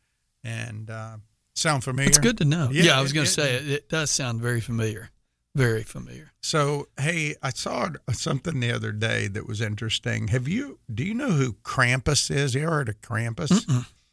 And 0.45 0.91
uh, 0.91 1.17
sound 1.55 1.83
familiar? 1.85 2.09
It's 2.09 2.19
good 2.19 2.39
to 2.39 2.45
know. 2.45 2.69
Yeah, 2.71 2.85
Yeah, 2.85 2.99
I 2.99 3.03
was 3.03 3.13
going 3.13 3.27
to 3.27 3.33
say 3.33 3.57
it, 3.57 3.69
it 3.71 3.89
does 3.89 4.11
sound 4.11 4.41
very 4.41 4.61
familiar. 4.61 5.11
Very 5.55 5.83
familiar. 5.85 6.33
So, 6.43 6.89
hey, 7.01 7.35
I 7.43 7.49
saw 7.49 7.89
something 8.13 8.61
the 8.61 8.71
other 8.73 8.93
day 8.93 9.27
that 9.29 9.49
was 9.49 9.63
interesting. 9.63 10.29
Have 10.29 10.47
you, 10.47 10.79
do 10.93 11.03
you 11.03 11.15
know 11.15 11.31
who 11.31 11.55
Krampus 11.65 12.31
is? 12.31 12.55
You 12.55 12.65
ever 12.65 12.73
heard 12.73 12.89
of 12.91 13.01
Krampus? 13.01 13.65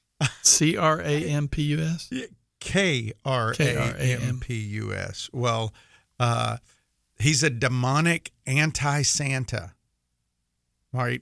C 0.42 0.78
R 0.78 1.02
A 1.02 1.26
M 1.26 1.50
P 1.50 1.64
U 1.64 1.80
S. 1.82 2.10
K 2.62 3.12
R 3.26 3.54
A 3.60 4.18
M 4.22 4.40
P 4.40 4.56
U 4.56 4.94
S. 4.94 5.30
Well, 5.34 5.74
uh, 6.18 6.58
he's 7.24 7.42
a 7.44 7.50
demonic 7.50 8.32
anti 8.46 9.02
Santa. 9.02 9.74
Right? 10.92 11.22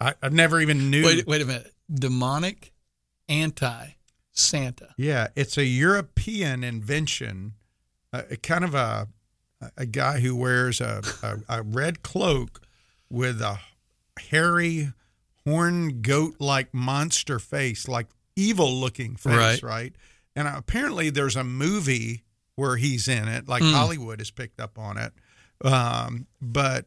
I, 0.00 0.14
I 0.22 0.28
never 0.30 0.60
even 0.60 0.90
knew. 0.90 1.04
Wait, 1.04 1.26
wait 1.26 1.42
a 1.42 1.44
minute. 1.44 1.72
Demonic 1.92 2.72
anti 3.28 3.88
Santa. 4.32 4.88
Yeah, 4.96 5.28
it's 5.36 5.58
a 5.58 5.64
European 5.64 6.64
invention, 6.64 7.54
uh, 8.12 8.22
kind 8.42 8.64
of 8.64 8.74
a 8.74 9.08
a 9.78 9.86
guy 9.86 10.20
who 10.20 10.36
wears 10.36 10.80
a, 10.80 11.00
a, 11.22 11.58
a 11.60 11.62
red 11.62 12.02
cloak 12.02 12.60
with 13.08 13.40
a 13.40 13.60
hairy, 14.30 14.92
horn 15.46 16.02
goat 16.02 16.34
like 16.38 16.74
monster 16.74 17.38
face, 17.38 17.88
like 17.88 18.08
evil 18.36 18.70
looking 18.74 19.16
face, 19.16 19.32
Right. 19.32 19.62
right? 19.62 19.92
And 20.36 20.46
apparently, 20.48 21.08
there's 21.10 21.36
a 21.36 21.44
movie 21.44 22.24
where 22.56 22.76
he's 22.76 23.08
in 23.08 23.26
it, 23.28 23.48
like 23.48 23.62
Hmm. 23.62 23.72
Hollywood 23.72 24.20
has 24.20 24.30
picked 24.30 24.60
up 24.60 24.78
on 24.78 24.98
it. 24.98 25.12
Um, 25.64 26.26
but 26.40 26.86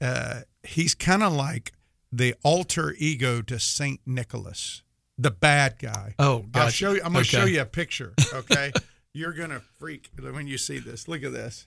uh, 0.00 0.40
he's 0.62 0.94
kind 0.94 1.22
of 1.22 1.32
like 1.32 1.72
the 2.12 2.34
alter 2.42 2.94
ego 2.98 3.40
to 3.42 3.58
Saint 3.58 4.00
Nicholas, 4.06 4.82
the 5.18 5.30
bad 5.30 5.78
guy. 5.78 6.14
Oh, 6.18 6.44
I'll 6.54 6.68
show 6.68 6.92
you. 6.92 7.00
I'm 7.04 7.12
going 7.12 7.24
to 7.24 7.30
show 7.30 7.44
you 7.46 7.60
a 7.62 7.66
picture. 7.66 8.14
Okay, 8.34 8.72
you're 9.12 9.32
gonna 9.32 9.60
freak 9.78 10.10
when 10.20 10.46
you 10.46 10.56
see 10.58 10.78
this. 10.78 11.08
Look 11.08 11.22
at 11.24 11.32
this. 11.32 11.66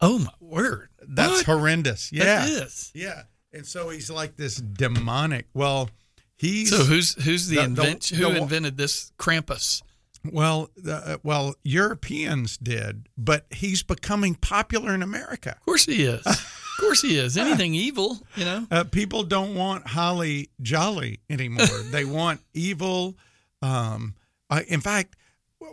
Oh 0.00 0.18
my 0.20 0.30
word. 0.40 0.88
That's 1.06 1.32
What? 1.32 1.46
horrendous. 1.46 2.12
Yeah, 2.12 2.24
That 2.24 2.48
is. 2.48 2.90
yeah. 2.94 3.22
And 3.52 3.64
so 3.66 3.88
he's 3.88 4.10
like 4.10 4.36
this 4.36 4.56
demonic. 4.56 5.46
Well, 5.54 5.88
he's 6.36 6.70
So 6.70 6.84
who's 6.84 7.14
who's 7.24 7.48
the, 7.48 7.56
The- 7.56 7.60
the- 7.62 7.66
invention? 7.68 8.18
the- 8.20 8.30
Who 8.30 8.36
invented 8.36 8.76
this 8.76 9.12
Krampus? 9.18 9.82
Well, 10.32 10.70
the, 10.76 11.20
well, 11.22 11.54
Europeans 11.62 12.56
did, 12.56 13.08
but 13.16 13.46
he's 13.50 13.82
becoming 13.82 14.34
popular 14.34 14.94
in 14.94 15.02
America. 15.02 15.50
Of 15.50 15.66
course 15.66 15.84
he 15.84 16.04
is. 16.04 16.24
of 16.26 16.76
course 16.80 17.02
he 17.02 17.18
is. 17.18 17.36
Anything 17.36 17.74
evil, 17.74 18.18
you 18.36 18.44
know. 18.44 18.66
Uh, 18.70 18.84
people 18.84 19.22
don't 19.22 19.54
want 19.54 19.86
holly 19.86 20.50
jolly 20.62 21.20
anymore. 21.28 21.66
they 21.90 22.04
want 22.04 22.40
evil. 22.54 23.16
Um, 23.62 24.14
I, 24.50 24.62
in 24.62 24.80
fact, 24.80 25.16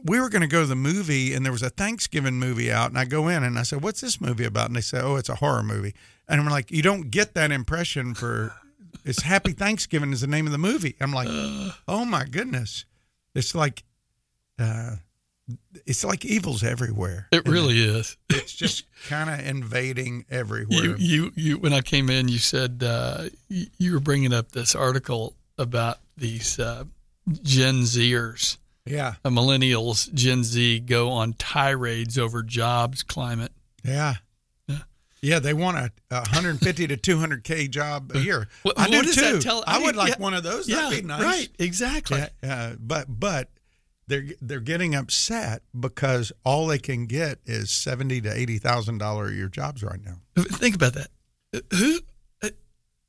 we 0.03 0.19
were 0.19 0.29
going 0.29 0.41
to 0.41 0.47
go 0.47 0.61
to 0.61 0.67
the 0.67 0.75
movie, 0.75 1.33
and 1.33 1.45
there 1.45 1.51
was 1.51 1.63
a 1.63 1.69
Thanksgiving 1.69 2.35
movie 2.35 2.71
out, 2.71 2.89
and 2.89 2.97
I 2.97 3.05
go 3.05 3.27
in 3.27 3.43
and 3.43 3.57
I 3.57 3.63
said, 3.63 3.83
"What's 3.83 4.01
this 4.01 4.19
movie 4.21 4.45
about?" 4.45 4.67
And 4.67 4.75
they 4.75 4.81
said, 4.81 5.03
"Oh, 5.03 5.15
it's 5.15 5.29
a 5.29 5.35
horror 5.35 5.63
movie." 5.63 5.93
And 6.27 6.39
I'm 6.39 6.47
like, 6.47 6.71
"You 6.71 6.81
don't 6.81 7.09
get 7.09 7.33
that 7.35 7.51
impression 7.51 8.13
for 8.13 8.53
it's 9.03 9.21
Happy 9.23 9.51
Thanksgiving 9.51 10.11
is 10.11 10.21
the 10.21 10.27
name 10.27 10.45
of 10.45 10.51
the 10.51 10.57
movie." 10.57 10.95
I'm 10.99 11.11
like, 11.13 11.27
"Oh 11.87 12.05
my 12.05 12.25
goodness!" 12.25 12.85
It's 13.33 13.55
like, 13.55 13.83
uh, 14.59 14.95
it's 15.85 16.03
like 16.03 16.23
evil's 16.25 16.63
everywhere. 16.63 17.27
It 17.31 17.47
really 17.47 17.79
is. 17.79 18.17
It's 18.29 18.53
just 18.53 18.85
kind 19.07 19.29
of 19.29 19.45
invading 19.45 20.25
everywhere. 20.29 20.83
You, 20.83 20.95
you, 20.97 21.31
you. 21.35 21.57
When 21.57 21.73
I 21.73 21.81
came 21.81 22.09
in, 22.09 22.27
you 22.27 22.37
said 22.39 22.81
uh, 22.83 23.25
you, 23.49 23.93
were 23.93 23.99
bringing 23.99 24.33
up 24.33 24.51
this 24.51 24.73
article 24.73 25.35
about 25.57 25.97
these 26.17 26.57
uh, 26.59 26.85
Gen 27.43 27.81
Zers, 27.81 28.57
yeah. 28.85 29.15
uh, 29.23 29.29
millennials, 29.29 30.11
Gen 30.13 30.43
Z 30.43 30.79
go 30.81 31.09
on 31.11 31.33
tirades 31.33 32.17
over 32.17 32.41
jobs, 32.41 33.03
climate. 33.03 33.51
Yeah. 33.83 34.15
Yeah, 35.23 35.37
they 35.37 35.53
want 35.53 35.77
a, 35.77 35.91
a 36.09 36.21
150 36.21 36.87
to 36.87 36.97
200k 36.97 37.69
job 37.69 38.11
a 38.15 38.19
year. 38.23 38.47
What- 38.63 38.79
I 38.79 38.89
do 38.89 39.03
too. 39.03 39.11
that 39.21 39.41
tell- 39.41 39.63
I, 39.67 39.77
I 39.77 39.83
would 39.83 39.95
like 39.95 40.09
yeah, 40.13 40.17
one 40.17 40.33
of 40.33 40.41
those. 40.43 40.67
Yeah, 40.67 40.77
That'd 40.77 41.01
be 41.01 41.07
nice. 41.07 41.21
right. 41.23 41.49
Exactly. 41.59 42.17
Yeah, 42.17 42.29
yeah, 42.41 42.73
but 42.79 43.05
but 43.07 43.49
they're 44.11 44.25
they're 44.41 44.59
getting 44.59 44.93
upset 44.93 45.61
because 45.77 46.31
all 46.43 46.67
they 46.67 46.77
can 46.77 47.05
get 47.05 47.39
is 47.45 47.71
seventy 47.71 48.19
to 48.21 48.31
eighty 48.31 48.57
thousand 48.57 48.97
dollar 48.97 49.27
a 49.27 49.31
year 49.31 49.47
jobs 49.47 49.83
right 49.83 50.03
now. 50.03 50.17
Think 50.37 50.75
about 50.75 50.93
that. 50.93 51.09
Who 51.73 51.99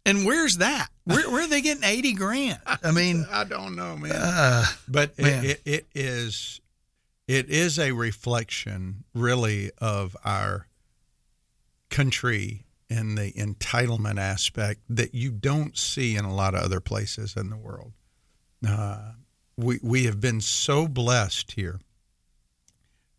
and 0.04 0.24
where's 0.24 0.58
that? 0.58 0.88
Where, 1.04 1.28
where 1.30 1.44
are 1.44 1.48
they 1.48 1.60
getting 1.60 1.84
eighty 1.84 2.14
grand? 2.14 2.60
I 2.82 2.92
mean, 2.92 3.26
I 3.30 3.44
don't 3.44 3.76
know, 3.76 3.96
man. 3.96 4.12
uh, 4.14 4.64
but 4.88 5.18
man. 5.18 5.44
it, 5.44 5.62
it, 5.64 5.66
it 5.66 5.86
is 5.94 6.60
it 7.26 7.50
is 7.50 7.78
a 7.78 7.92
reflection 7.92 9.04
really 9.14 9.70
of 9.78 10.16
our 10.24 10.68
country 11.90 12.64
and 12.88 13.16
the 13.16 13.32
entitlement 13.32 14.18
aspect 14.18 14.80
that 14.88 15.14
you 15.14 15.30
don't 15.30 15.76
see 15.76 16.16
in 16.16 16.24
a 16.24 16.34
lot 16.34 16.54
of 16.54 16.62
other 16.62 16.80
places 16.80 17.36
in 17.36 17.48
the 17.50 17.56
world 17.56 17.92
uh, 18.66 19.12
we 19.62 19.78
we 19.82 20.04
have 20.04 20.20
been 20.20 20.40
so 20.40 20.86
blessed 20.86 21.52
here 21.52 21.80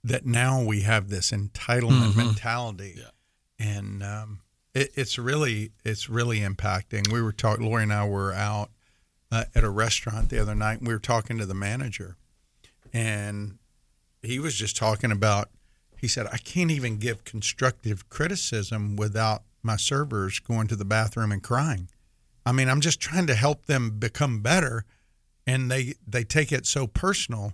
that 0.03 0.25
now 0.25 0.61
we 0.61 0.81
have 0.81 1.09
this 1.09 1.31
entitlement 1.31 2.15
mentality. 2.15 3.01
And 3.57 4.03
um, 4.03 4.39
it, 4.73 4.91
it's 4.95 5.17
really 5.17 5.71
it's 5.83 6.09
really 6.09 6.39
impacting. 6.39 7.11
We 7.11 7.21
were 7.21 7.31
talking 7.31 7.65
lori 7.65 7.83
and 7.83 7.93
i 7.93 8.05
were 8.07 8.33
out 8.33 8.69
uh, 9.31 9.45
at 9.55 9.63
a 9.63 9.69
restaurant 9.69 10.29
the 10.29 10.39
other 10.39 10.55
night 10.55 10.79
and 10.79 10.87
we 10.87 10.93
were 10.93 10.99
talking 10.99 11.37
to 11.37 11.45
the 11.45 11.53
manager. 11.53 12.17
And 12.91 13.57
he 14.21 14.39
was 14.39 14.55
just 14.55 14.75
talking 14.75 15.11
about 15.11 15.49
he 15.97 16.07
said 16.07 16.27
i 16.31 16.37
can't 16.37 16.71
even 16.71 16.97
give 16.97 17.23
constructive 17.23 18.09
criticism 18.09 18.95
without 18.95 19.43
my 19.61 19.77
servers 19.77 20.39
going 20.39 20.67
to 20.67 20.75
the 20.75 20.85
bathroom 20.85 21.31
and 21.31 21.41
crying. 21.41 21.87
I 22.45 22.51
mean 22.51 22.67
i'm 22.67 22.81
just 22.81 22.99
trying 22.99 23.27
to 23.27 23.35
help 23.35 23.67
them 23.67 23.91
become 23.91 24.41
better 24.41 24.85
and 25.45 25.69
they 25.69 25.93
they 26.07 26.23
take 26.23 26.51
it 26.51 26.65
so 26.65 26.87
personal 26.87 27.53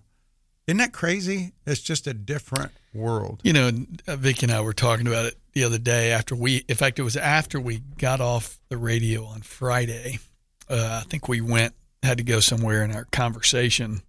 isn't 0.68 0.78
that 0.78 0.94
crazy 0.94 1.54
it's 1.66 1.82
just 1.82 2.08
a 2.08 2.14
different 2.14 2.72
world 2.94 3.40
you 3.44 3.54
know, 3.54 3.72
uh, 4.08 4.16
Vicky 4.16 4.46
and 4.46 4.52
I 4.52 4.62
were 4.62 4.74
talking 4.74 5.08
about 5.08 5.26
it 5.26 5.36
the 5.54 5.64
other 5.64 5.78
day 5.78 6.12
after 6.12 6.36
we, 6.36 6.64
in 6.68 6.76
fact, 6.76 7.00
it 7.00 7.04
was 7.04 7.18
after 7.18 7.60
we 7.60 7.82
got 7.98 8.22
off 8.22 8.60
the 8.70 8.78
radio 8.78 9.26
on 9.26 9.42
Friday. 9.42 10.20
Uh, 10.70 11.02
I 11.04 11.08
think 11.08 11.28
we 11.28 11.42
went, 11.42 11.74
had 12.04 12.18
to 12.20 12.24
go 12.24 12.40
somewhere, 12.40 12.82
and 12.84 12.94
our 12.94 13.06
conversation 13.06 14.02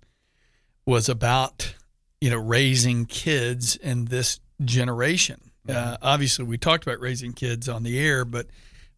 was 0.87 1.08
about, 1.08 1.75
you 2.20 2.30
know, 2.30 2.38
raising 2.38 3.06
kids 3.06 3.76
in 3.76 4.06
this 4.06 4.40
generation. 4.64 5.50
Uh, 5.68 5.96
obviously, 6.02 6.44
we 6.44 6.58
talked 6.58 6.84
about 6.84 7.00
raising 7.00 7.32
kids 7.32 7.68
on 7.68 7.82
the 7.82 7.99
air, 7.99 8.25
but 8.25 8.46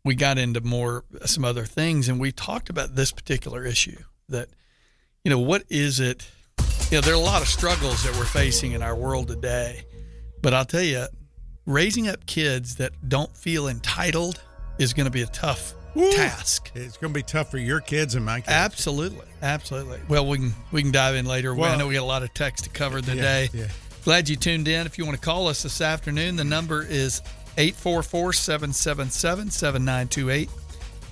we 0.04 0.14
got 0.14 0.38
into 0.38 0.60
more 0.60 1.04
some 1.24 1.44
other 1.44 1.64
things, 1.64 2.08
and 2.08 2.18
we 2.20 2.32
talked 2.32 2.70
about 2.70 2.94
this 2.94 3.12
particular 3.12 3.64
issue 3.64 3.98
that, 4.28 4.48
you 5.24 5.30
know, 5.30 5.38
what 5.38 5.62
is 5.70 6.00
it? 6.00 6.26
You 6.90 6.98
know, 6.98 7.02
there 7.02 7.14
are 7.14 7.16
a 7.16 7.20
lot 7.20 7.42
of 7.42 7.48
struggles 7.48 8.02
that 8.04 8.14
we're 8.16 8.24
facing 8.24 8.72
in 8.72 8.82
our 8.82 8.94
world 8.96 9.28
today, 9.28 9.84
but 10.42 10.52
I'll 10.52 10.64
tell 10.64 10.82
you, 10.82 11.06
raising 11.64 12.08
up 12.08 12.26
kids 12.26 12.74
that 12.76 12.92
don't 13.08 13.34
feel 13.36 13.68
entitled 13.68 14.42
is 14.78 14.92
going 14.92 15.04
to 15.06 15.10
be 15.12 15.22
a 15.22 15.26
tough 15.26 15.74
Woo. 15.94 16.10
task. 16.12 16.72
It's 16.74 16.96
going 16.96 17.12
to 17.12 17.18
be 17.18 17.22
tough 17.22 17.50
for 17.50 17.58
your 17.58 17.80
kids 17.80 18.14
and 18.16 18.24
my 18.26 18.40
kids. 18.40 18.52
Absolutely, 18.52 19.24
absolutely. 19.42 20.00
Well, 20.08 20.26
we 20.26 20.38
can 20.38 20.52
we 20.72 20.82
can 20.82 20.90
dive 20.90 21.14
in 21.14 21.24
later. 21.24 21.54
Well- 21.54 21.72
I 21.72 21.76
know 21.76 21.86
we 21.86 21.94
got 21.94 22.02
a 22.02 22.04
lot 22.04 22.24
of 22.24 22.34
text 22.34 22.64
to 22.64 22.70
cover 22.70 22.98
Yeah, 22.98 23.14
today. 23.14 23.48
yeah. 23.52 23.68
Glad 24.04 24.28
you 24.28 24.34
tuned 24.36 24.66
in. 24.66 24.84
If 24.86 24.98
you 24.98 25.04
want 25.06 25.16
to 25.18 25.24
call 25.24 25.46
us 25.46 25.62
this 25.62 25.80
afternoon, 25.80 26.34
the 26.34 26.42
number 26.44 26.82
is 26.84 27.22
844-777-7928. 27.56 30.48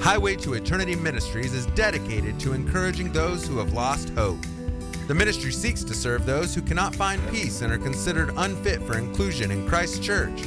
Highway 0.00 0.36
to 0.36 0.54
Eternity 0.54 0.96
Ministries 0.96 1.52
is 1.52 1.66
dedicated 1.66 2.38
to 2.40 2.52
encouraging 2.52 3.12
those 3.12 3.46
who 3.46 3.58
have 3.58 3.72
lost 3.72 4.10
hope. 4.10 4.38
The 5.08 5.14
ministry 5.14 5.52
seeks 5.52 5.82
to 5.84 5.94
serve 5.94 6.26
those 6.26 6.54
who 6.54 6.60
cannot 6.60 6.94
find 6.94 7.26
peace 7.30 7.62
and 7.62 7.72
are 7.72 7.78
considered 7.78 8.30
unfit 8.36 8.82
for 8.82 8.98
inclusion 8.98 9.50
in 9.50 9.66
Christ's 9.66 10.00
church. 10.00 10.38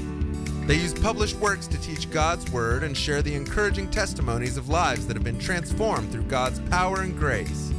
They 0.68 0.76
use 0.76 0.94
published 0.94 1.36
works 1.38 1.66
to 1.66 1.82
teach 1.82 2.12
God's 2.12 2.50
Word 2.52 2.84
and 2.84 2.96
share 2.96 3.24
the 3.24 3.34
encouraging 3.34 3.90
testimonies 3.90 4.58
of 4.58 4.70
lives 4.70 5.08
that 5.08 5.16
have 5.16 5.24
been 5.24 5.40
transformed 5.40 6.12
through 6.12 6.26
God's 6.26 6.60
power 6.70 7.02
and 7.02 7.18
grace. 7.18 7.74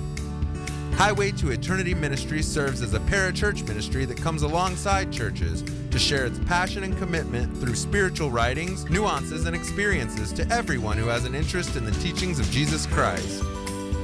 Highway 0.95 1.31
to 1.31 1.53
Eternity 1.53 1.95
Ministry 1.95 2.43
serves 2.43 2.83
as 2.83 2.95
a 2.95 3.01
parachurch 3.01 3.65
ministry 3.69 4.05
that 4.05 4.21
comes 4.21 4.43
alongside 4.43 5.13
churches 5.13 5.63
to 5.93 6.01
share 6.01 6.27
its 6.27 6.41
passion 6.41 6.83
and 6.83 6.99
commitment 6.99 7.57
through 7.59 7.77
spiritual 7.77 8.33
writings, 8.33 8.91
nuances, 8.91 9.47
and 9.47 9.55
experiences 9.55 10.33
to 10.33 10.49
everyone 10.51 10.99
who 10.99 11.07
has 11.07 11.25
an 11.27 11.37
interest 11.37 11.77
in 11.77 11.85
the 11.85 11.93
teachings 11.93 12.41
of 12.41 12.51
Jesus 12.51 12.87
Christ. 12.87 13.45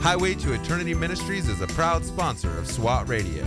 Highway 0.00 0.34
to 0.34 0.52
Eternity 0.52 0.92
Ministries 0.92 1.48
is 1.48 1.62
a 1.62 1.66
proud 1.68 2.04
sponsor 2.04 2.58
of 2.58 2.66
SWAT 2.66 3.08
Radio. 3.08 3.46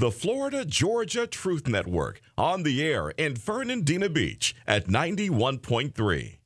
The 0.00 0.10
Florida 0.10 0.64
Georgia 0.64 1.26
Truth 1.26 1.68
Network 1.68 2.22
on 2.38 2.62
the 2.62 2.82
air 2.82 3.10
in 3.18 3.36
Fernandina 3.36 4.08
Beach 4.08 4.56
at 4.66 4.86
91.3. 4.86 6.39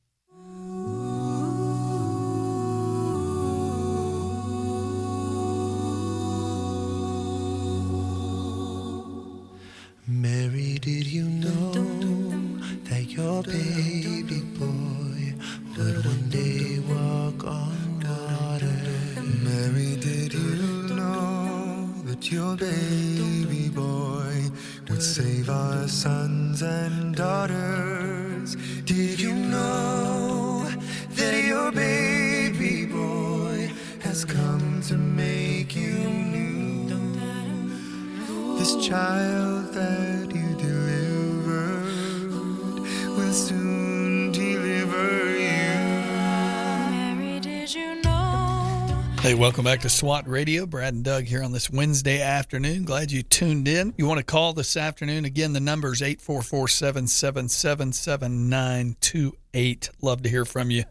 welcome 49.45 49.63
back 49.63 49.81
to 49.81 49.89
SWAT 49.89 50.27
Radio. 50.27 50.65
Brad 50.65 50.95
and 50.95 51.03
Doug 51.03 51.25
here 51.25 51.43
on 51.43 51.51
this 51.51 51.69
Wednesday 51.69 52.19
afternoon. 52.19 52.83
Glad 52.83 53.11
you 53.11 53.21
tuned 53.21 53.67
in. 53.67 53.93
You 53.95 54.07
want 54.07 54.17
to 54.17 54.23
call 54.23 54.53
this 54.53 54.75
afternoon? 54.75 55.23
Again, 55.23 55.53
the 55.53 55.59
number 55.59 55.93
is 55.93 56.01
844 56.01 56.67
777 56.67 57.91
7928. 57.93 59.89
Love 60.01 60.23
to 60.23 60.29
hear 60.29 60.45
from 60.45 60.71
you. 60.71 60.85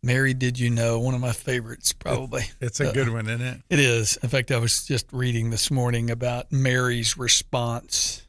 Mary, 0.00 0.32
did 0.32 0.60
you 0.60 0.70
know? 0.70 1.00
One 1.00 1.14
of 1.16 1.20
my 1.20 1.32
favorites, 1.32 1.92
probably. 1.92 2.44
It's 2.60 2.78
a 2.78 2.90
Uh, 2.90 2.92
good 2.92 3.08
one, 3.08 3.26
isn't 3.28 3.44
it? 3.44 3.62
It 3.68 3.80
is. 3.80 4.16
In 4.22 4.28
fact, 4.28 4.52
I 4.52 4.58
was 4.58 4.86
just 4.86 5.06
reading 5.12 5.50
this 5.50 5.68
morning 5.68 6.08
about 6.08 6.52
Mary's 6.52 7.16
response 7.18 8.22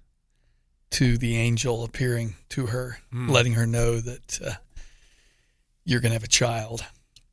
to 0.91 1.15
the 1.19 1.38
angel 1.38 1.84
appearing 1.84 2.34
to 2.49 2.65
her, 2.67 2.97
Hmm. 3.12 3.29
letting 3.29 3.53
her 3.53 3.67
know 3.67 3.99
that 3.99 4.39
uh, 4.43 4.53
you're 5.86 5.99
going 5.99 6.10
to 6.10 6.15
have 6.15 6.23
a 6.23 6.27
child. 6.27 6.84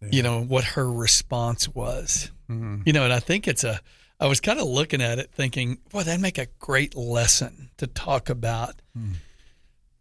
You 0.01 0.23
know, 0.23 0.43
what 0.43 0.65
her 0.65 0.91
response 0.91 1.69
was. 1.69 2.31
Mhm. 2.51 2.87
You 2.87 2.93
know, 2.93 3.05
and 3.05 3.13
I 3.13 3.19
think 3.21 3.49
it's 3.49 3.65
a, 3.65 3.81
I 4.21 4.27
was 4.27 4.41
kind 4.41 4.61
of 4.61 4.67
looking 4.67 5.01
at 5.03 5.19
it 5.19 5.31
thinking, 5.33 5.79
boy, 5.91 6.03
that'd 6.03 6.21
make 6.21 6.39
a 6.39 6.47
great 6.59 6.95
lesson 6.95 7.71
to 7.79 7.87
talk 7.87 8.29
about. 8.29 8.81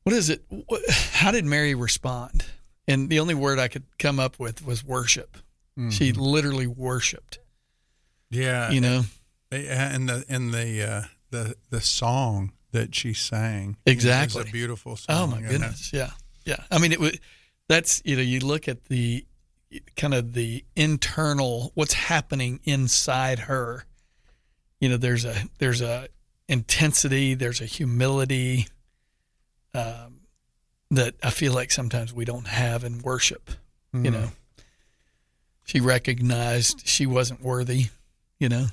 What 0.04 0.14
is 0.14 0.30
it? 0.30 0.44
How 1.14 1.32
did 1.32 1.46
Mary 1.46 1.74
respond? 1.74 2.46
And 2.88 3.10
the 3.10 3.20
only 3.20 3.34
word 3.34 3.58
I 3.58 3.68
could 3.68 3.84
come 3.98 4.20
up 4.20 4.38
with 4.40 4.64
was 4.66 4.84
worship. 4.84 5.38
She 5.90 6.12
literally 6.14 6.68
worshiped, 6.68 7.40
Yeah. 8.30 8.70
you 8.72 8.80
know? 8.82 9.04
and 9.52 10.08
the 10.10 10.24
and 10.30 10.54
the 10.54 10.84
uh, 10.90 11.04
the 11.32 11.56
the 11.70 11.82
song 11.82 12.52
that 12.72 12.94
she 12.96 13.14
sang 13.14 13.78
Exactly. 13.86 14.42
is 14.44 14.50
a 14.50 14.52
beautiful 14.52 14.96
song. 14.98 15.16
Oh 15.18 15.28
my 15.28 15.42
goodness, 15.42 15.92
yeah, 15.94 16.12
yeah. 16.46 16.64
I 16.72 16.78
mean, 16.80 16.92
it 16.92 17.00
was. 17.00 17.18
That's 17.68 18.02
you 18.06 18.16
know, 18.16 18.22
you 18.22 18.40
look 18.42 18.68
at 18.68 18.86
the 18.86 19.26
kind 19.96 20.14
of 20.14 20.34
the 20.34 20.64
internal 20.76 21.72
what's 21.76 21.94
happening 21.94 22.60
inside 22.64 23.40
her. 23.40 23.86
You 24.80 24.90
know, 24.90 24.98
there's 24.98 25.26
a 25.26 25.36
there's 25.60 25.82
a 25.82 26.08
intensity, 26.48 27.34
there's 27.34 27.62
a 27.62 27.66
humility 27.66 28.68
um, 29.74 30.22
that 30.92 31.16
I 31.24 31.30
feel 31.32 31.54
like 31.54 31.72
sometimes 31.72 32.14
we 32.14 32.26
don't 32.26 32.48
have 32.48 32.84
in 32.84 33.00
worship. 33.00 33.50
You 33.94 34.12
know, 34.12 34.28
she 35.64 35.80
recognized 35.80 36.86
she 36.86 37.06
wasn't 37.06 37.42
worthy. 37.42 37.86
You 38.40 38.50
know, 38.50 38.66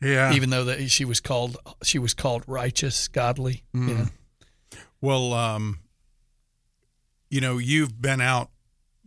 Yeah. 0.00 0.32
even 0.32 0.48
though 0.48 0.64
that 0.64 0.90
she 0.90 1.04
was 1.04 1.20
called 1.20 1.58
she 1.82 1.98
was 1.98 2.14
called 2.14 2.42
righteous, 2.46 3.06
godly. 3.08 3.62
You 3.74 3.80
know, 3.80 4.06
Well, 5.02 5.34
um, 5.34 5.78
you 7.28 7.42
know, 7.42 7.58
you've 7.58 8.00
been 8.00 8.22
out 8.22 8.48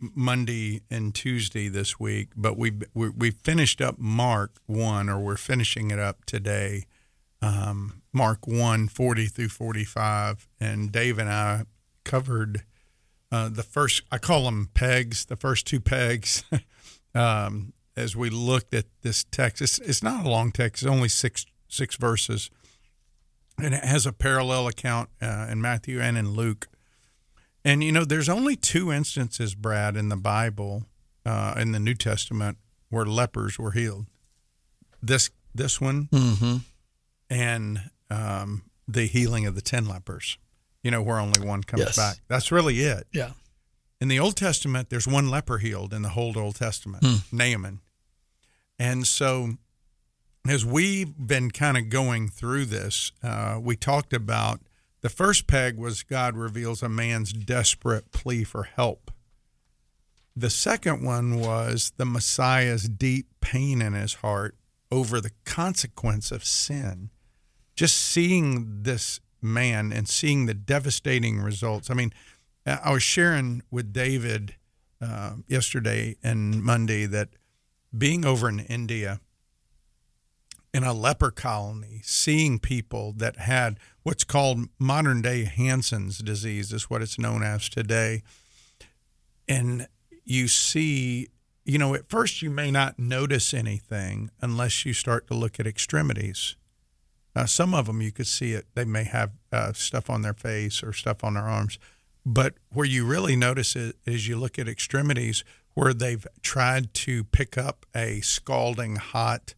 Monday 0.00 0.82
and 0.90 1.14
Tuesday 1.14 1.68
this 1.68 1.98
week, 2.00 2.28
but 2.36 2.56
we 2.56 2.72
we 2.94 3.08
we 3.10 3.30
finished 3.30 3.80
up 3.80 3.98
Mark 3.98 4.56
one, 4.66 5.08
or 5.08 5.18
we're 5.20 5.36
finishing 5.36 5.90
it 5.90 5.98
up 5.98 6.24
today. 6.24 6.84
um, 7.40 8.02
Mark 8.12 8.46
1 8.46 8.88
40 8.88 9.26
through 9.26 9.48
45. 9.48 10.48
And 10.60 10.90
Dave 10.90 11.18
and 11.18 11.30
I 11.30 11.64
covered 12.04 12.64
uh, 13.30 13.48
the 13.48 13.62
first, 13.62 14.02
I 14.10 14.18
call 14.18 14.44
them 14.44 14.70
pegs, 14.74 15.26
the 15.26 15.36
first 15.36 15.66
two 15.66 15.80
pegs. 15.80 16.42
um, 17.14 17.72
as 17.96 18.16
we 18.16 18.30
looked 18.30 18.74
at 18.74 18.86
this 19.02 19.24
text, 19.24 19.60
it's, 19.62 19.78
it's 19.80 20.02
not 20.02 20.24
a 20.24 20.28
long 20.28 20.52
text, 20.52 20.82
it's 20.82 20.90
only 20.90 21.08
six 21.08 21.44
six 21.68 21.96
verses, 21.96 22.50
and 23.62 23.74
it 23.74 23.84
has 23.84 24.06
a 24.06 24.12
parallel 24.12 24.66
account 24.68 25.10
uh, 25.20 25.46
in 25.50 25.60
Matthew 25.60 26.00
and 26.00 26.16
in 26.16 26.30
Luke. 26.30 26.66
And 27.68 27.84
you 27.84 27.92
know, 27.92 28.04
there's 28.04 28.28
only 28.30 28.56
two 28.56 28.90
instances, 28.90 29.54
Brad, 29.54 29.94
in 29.96 30.08
the 30.08 30.16
Bible, 30.16 30.84
uh, 31.26 31.52
in 31.58 31.72
the 31.72 31.78
New 31.78 31.94
Testament, 31.94 32.56
where 32.88 33.04
lepers 33.04 33.58
were 33.58 33.72
healed. 33.72 34.06
This 35.02 35.30
this 35.54 35.80
one, 35.80 36.08
Mm-hmm. 36.10 36.56
and 37.28 37.90
um, 38.10 38.62
the 38.86 39.06
healing 39.06 39.44
of 39.46 39.54
the 39.54 39.60
ten 39.60 39.86
lepers. 39.86 40.38
You 40.82 40.90
know, 40.90 41.02
where 41.02 41.18
only 41.18 41.46
one 41.46 41.62
comes 41.62 41.82
Yes. 41.82 41.96
back. 41.96 42.16
That's 42.28 42.50
really 42.50 42.80
it. 42.80 43.06
Yeah. 43.12 43.32
In 44.00 44.08
the 44.08 44.18
Old 44.20 44.36
Testament, 44.36 44.88
there's 44.90 45.06
one 45.08 45.28
leper 45.28 45.58
healed 45.58 45.92
in 45.92 46.02
the 46.02 46.10
whole 46.10 46.38
Old 46.38 46.54
Testament, 46.54 47.04
Naaman. 47.32 47.80
And 48.78 49.06
so, 49.06 49.56
as 50.48 50.64
we've 50.64 51.12
been 51.18 51.50
kind 51.50 51.76
of 51.76 51.90
going 51.90 52.28
through 52.28 52.66
this, 52.66 53.10
uh, 53.22 53.58
we 53.60 53.74
talked 53.76 54.12
about 54.14 54.60
the 55.00 55.08
first 55.08 55.46
peg 55.46 55.78
was 55.78 56.02
God 56.02 56.36
reveals 56.36 56.82
a 56.82 56.88
man's 56.88 57.32
desperate 57.32 58.10
plea 58.10 58.44
for 58.44 58.64
help. 58.64 59.10
The 60.34 60.50
second 60.50 61.04
one 61.04 61.40
was 61.40 61.92
the 61.96 62.04
Messiah's 62.04 62.88
deep 62.88 63.26
pain 63.40 63.82
in 63.82 63.92
his 63.92 64.14
heart 64.14 64.56
over 64.90 65.20
the 65.20 65.32
consequence 65.44 66.30
of 66.30 66.44
sin. 66.44 67.10
Just 67.74 67.96
seeing 67.96 68.82
this 68.82 69.20
man 69.40 69.92
and 69.92 70.08
seeing 70.08 70.46
the 70.46 70.54
devastating 70.54 71.40
results. 71.40 71.90
I 71.90 71.94
mean, 71.94 72.12
I 72.66 72.92
was 72.92 73.02
sharing 73.02 73.62
with 73.70 73.92
David 73.92 74.56
uh, 75.00 75.34
yesterday 75.46 76.16
and 76.22 76.62
Monday 76.62 77.06
that 77.06 77.30
being 77.96 78.24
over 78.24 78.48
in 78.48 78.60
India 78.60 79.20
in 80.74 80.84
a 80.84 80.92
leper 80.92 81.30
colony, 81.30 82.00
seeing 82.04 82.58
people 82.58 83.12
that 83.16 83.36
had 83.36 83.78
what's 84.08 84.24
called 84.24 84.60
modern 84.78 85.20
day 85.20 85.44
Hansen's 85.44 86.16
disease, 86.20 86.72
is 86.72 86.88
what 86.88 87.02
it's 87.02 87.18
known 87.18 87.42
as 87.42 87.68
today. 87.68 88.22
And 89.46 89.86
you 90.24 90.48
see, 90.48 91.28
you 91.66 91.76
know, 91.76 91.94
at 91.94 92.08
first 92.08 92.40
you 92.40 92.48
may 92.48 92.70
not 92.70 92.98
notice 92.98 93.52
anything 93.52 94.30
unless 94.40 94.86
you 94.86 94.94
start 94.94 95.26
to 95.26 95.34
look 95.34 95.60
at 95.60 95.66
extremities. 95.66 96.56
Uh, 97.36 97.44
some 97.44 97.74
of 97.74 97.84
them 97.84 98.00
you 98.00 98.10
could 98.10 98.26
see 98.26 98.54
it; 98.54 98.64
they 98.74 98.86
may 98.86 99.04
have 99.04 99.32
uh, 99.52 99.74
stuff 99.74 100.08
on 100.08 100.22
their 100.22 100.32
face 100.32 100.82
or 100.82 100.94
stuff 100.94 101.22
on 101.22 101.34
their 101.34 101.44
arms. 101.44 101.78
But 102.24 102.54
where 102.72 102.86
you 102.86 103.04
really 103.04 103.36
notice 103.36 103.76
it 103.76 103.96
is 104.06 104.26
you 104.26 104.38
look 104.38 104.58
at 104.58 104.68
extremities 104.68 105.44
where 105.74 105.92
they've 105.92 106.26
tried 106.40 106.94
to 106.94 107.24
pick 107.24 107.58
up 107.58 107.84
a 107.94 108.22
scalding 108.22 108.96
hot 108.96 109.52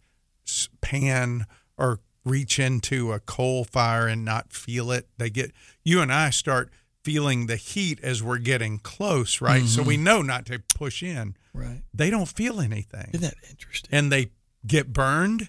pan 0.80 1.46
or 1.78 2.00
reach 2.24 2.58
into 2.58 3.12
a 3.12 3.20
coal 3.20 3.64
fire 3.64 4.06
and 4.06 4.24
not 4.24 4.52
feel 4.52 4.90
it. 4.90 5.08
They 5.18 5.30
get 5.30 5.52
you 5.84 6.00
and 6.00 6.12
I 6.12 6.30
start 6.30 6.70
feeling 7.02 7.46
the 7.46 7.56
heat 7.56 7.98
as 8.02 8.22
we're 8.22 8.38
getting 8.38 8.78
close, 8.78 9.40
right? 9.40 9.64
So 9.64 9.82
we 9.82 9.94
mm-hmm. 9.94 10.04
know 10.04 10.22
not 10.22 10.46
to 10.46 10.62
push 10.74 11.02
in. 11.02 11.36
Right. 11.54 11.82
They 11.94 12.10
don't 12.10 12.28
feel 12.28 12.60
anything 12.60 13.10
Isn't 13.12 13.22
that 13.22 13.48
interesting? 13.48 13.88
and 13.92 14.12
they 14.12 14.30
get 14.66 14.92
burned. 14.92 15.48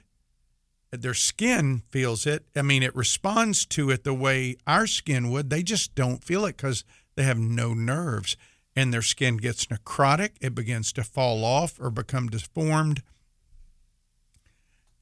Their 0.91 1.13
skin 1.13 1.83
feels 1.89 2.25
it. 2.25 2.45
I 2.55 2.63
mean, 2.63 2.83
it 2.83 2.95
responds 2.95 3.65
to 3.67 3.89
it 3.91 4.03
the 4.03 4.13
way 4.13 4.57
our 4.67 4.87
skin 4.87 5.29
would. 5.31 5.49
They 5.49 5.63
just 5.63 5.95
don't 5.95 6.23
feel 6.23 6.45
it 6.45 6.57
because 6.57 6.83
they 7.15 7.23
have 7.23 7.39
no 7.39 7.73
nerves. 7.73 8.35
And 8.75 8.93
their 8.93 9.01
skin 9.01 9.37
gets 9.37 9.65
necrotic. 9.67 10.31
It 10.41 10.55
begins 10.55 10.93
to 10.93 11.03
fall 11.03 11.43
off 11.43 11.79
or 11.79 11.91
become 11.91 12.27
deformed. 12.27 13.03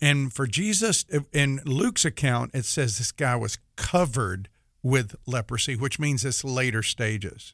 And 0.01 0.31
for 0.33 0.47
Jesus, 0.47 1.05
in 1.33 1.59
Luke's 1.65 2.05
account, 2.05 2.51
it 2.53 2.65
says 2.65 2.97
this 2.97 3.11
guy 3.11 3.35
was 3.35 3.57
covered 3.75 4.47
with 4.81 5.15
leprosy, 5.25 5.75
which 5.75 5.99
means 5.99 6.23
it's 6.23 6.43
later 6.43 6.81
stages. 6.81 7.53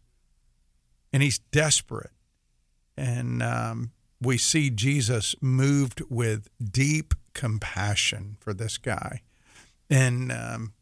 And 1.11 1.23
he's 1.23 1.39
desperate 1.39 2.11
and 2.97 3.43
um, 3.43 3.91
we 4.21 4.37
see 4.37 4.69
Jesus 4.69 5.35
moved 5.41 6.01
with 6.09 6.47
deep 6.63 7.13
compassion 7.33 8.37
for 8.39 8.53
this 8.53 8.77
guy, 8.77 9.21
and 9.89 10.31
um, 10.31 10.73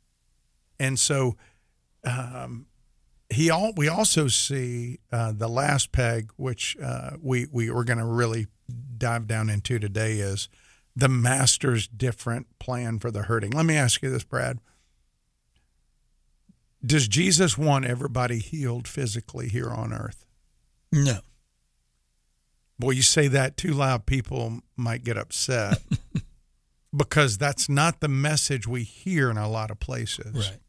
and 0.80 1.00
so 1.00 1.36
um, 2.04 2.68
he 3.30 3.50
all 3.50 3.74
we 3.76 3.88
also 3.88 4.28
see 4.28 5.00
uh, 5.12 5.32
the 5.36 5.48
last 5.48 5.92
peg, 5.92 6.32
which 6.36 6.78
uh, 6.82 7.12
we 7.22 7.48
we 7.52 7.70
are 7.70 7.84
going 7.84 8.00
to 8.00 8.06
really 8.06 8.48
dive 8.98 9.28
down 9.28 9.50
into 9.50 9.80
today, 9.80 10.20
is 10.20 10.50
the 10.96 11.10
master's 11.10 11.88
different 11.88 12.60
plan 12.60 13.00
for 13.00 13.12
the 13.12 13.24
hurting. 13.24 13.52
Let 13.52 13.66
me 13.66 13.76
ask 13.76 14.02
you 14.02 14.10
this, 14.10 14.24
Brad. 14.24 14.60
Does 16.86 17.08
Jesus 17.08 17.58
want 17.58 17.86
everybody 17.86 18.40
healed 18.40 18.88
physically 18.88 19.48
here 19.48 19.70
on 19.70 19.94
earth? 19.94 20.26
No. 20.92 21.20
Boy, 22.78 22.92
you 22.92 23.02
say 23.02 23.28
that 23.30 23.56
too 23.56 23.74
loud, 23.74 24.06
people 24.06 24.60
might 24.76 25.04
get 25.04 25.18
upset 25.18 25.82
because 26.96 27.38
that's 27.38 27.70
not 27.70 28.02
the 28.02 28.08
message 28.08 28.68
we 28.68 28.84
hear 28.84 29.32
in 29.32 29.38
a 29.38 29.50
lot 29.50 29.72
of 29.72 29.80
places. 29.80 30.50
Right. 30.50 30.60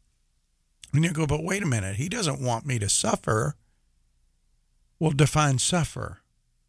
And 0.93 1.05
you 1.05 1.11
go, 1.11 1.27
but 1.27 1.43
wait 1.43 1.63
a 1.63 1.67
minute, 1.67 1.97
he 1.97 2.09
doesn't 2.09 2.41
want 2.41 2.65
me 2.65 2.79
to 2.79 2.89
suffer. 2.89 3.57
Well, 5.01 5.11
define 5.11 5.59
suffer. 5.59 6.21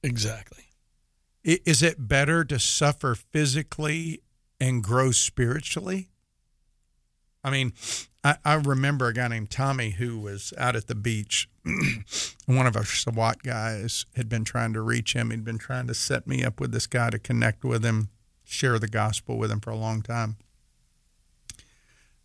Exactly. 0.02 0.65
Is 1.46 1.84
it 1.84 2.08
better 2.08 2.44
to 2.44 2.58
suffer 2.58 3.14
physically 3.14 4.24
and 4.60 4.84
grow 4.84 5.12
spiritually? 5.12 6.10
I 7.44 7.52
mean, 7.52 7.74
I, 8.24 8.38
I 8.44 8.56
remember 8.56 9.08
a 9.08 9.14
guy 9.14 9.28
named 9.28 9.52
Tommy 9.52 9.92
who 9.92 10.18
was 10.18 10.56
out 10.58 10.76
at 10.76 10.88
the 10.88 10.96
beach. 10.96 11.48
One 12.48 12.66
of 12.66 12.76
our 12.76 12.84
SWAT 12.84 13.44
guys 13.44 14.08
had 14.16 14.28
been 14.28 14.44
trying 14.44 14.74
to 14.74 14.82
reach 14.82 15.14
him. 15.14 15.30
He'd 15.30 15.46
been 15.46 15.60
trying 15.60 15.86
to 15.86 15.94
set 15.94 16.26
me 16.26 16.44
up 16.44 16.60
with 16.60 16.72
this 16.72 16.88
guy 16.88 17.12
to 17.12 17.20
connect 17.20 17.64
with 17.64 17.86
him, 17.86 18.10
share 18.44 18.80
the 18.80 18.88
gospel 18.88 19.38
with 19.38 19.52
him 19.52 19.60
for 19.60 19.70
a 19.70 19.78
long 19.78 20.02
time. 20.02 20.38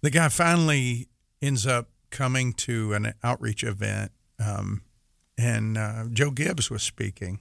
The 0.01 0.09
guy 0.09 0.31
finally 0.31 1.09
ends 1.43 1.67
up 1.67 1.91
coming 2.09 2.55
to 2.55 2.95
an 2.95 3.13
outreach 3.23 3.65
event, 3.65 4.13
um, 4.43 4.81
and 5.37 5.77
uh, 5.77 6.05
Joe 6.11 6.31
Gibbs 6.31 6.71
was 6.71 6.83
speaking. 6.83 7.41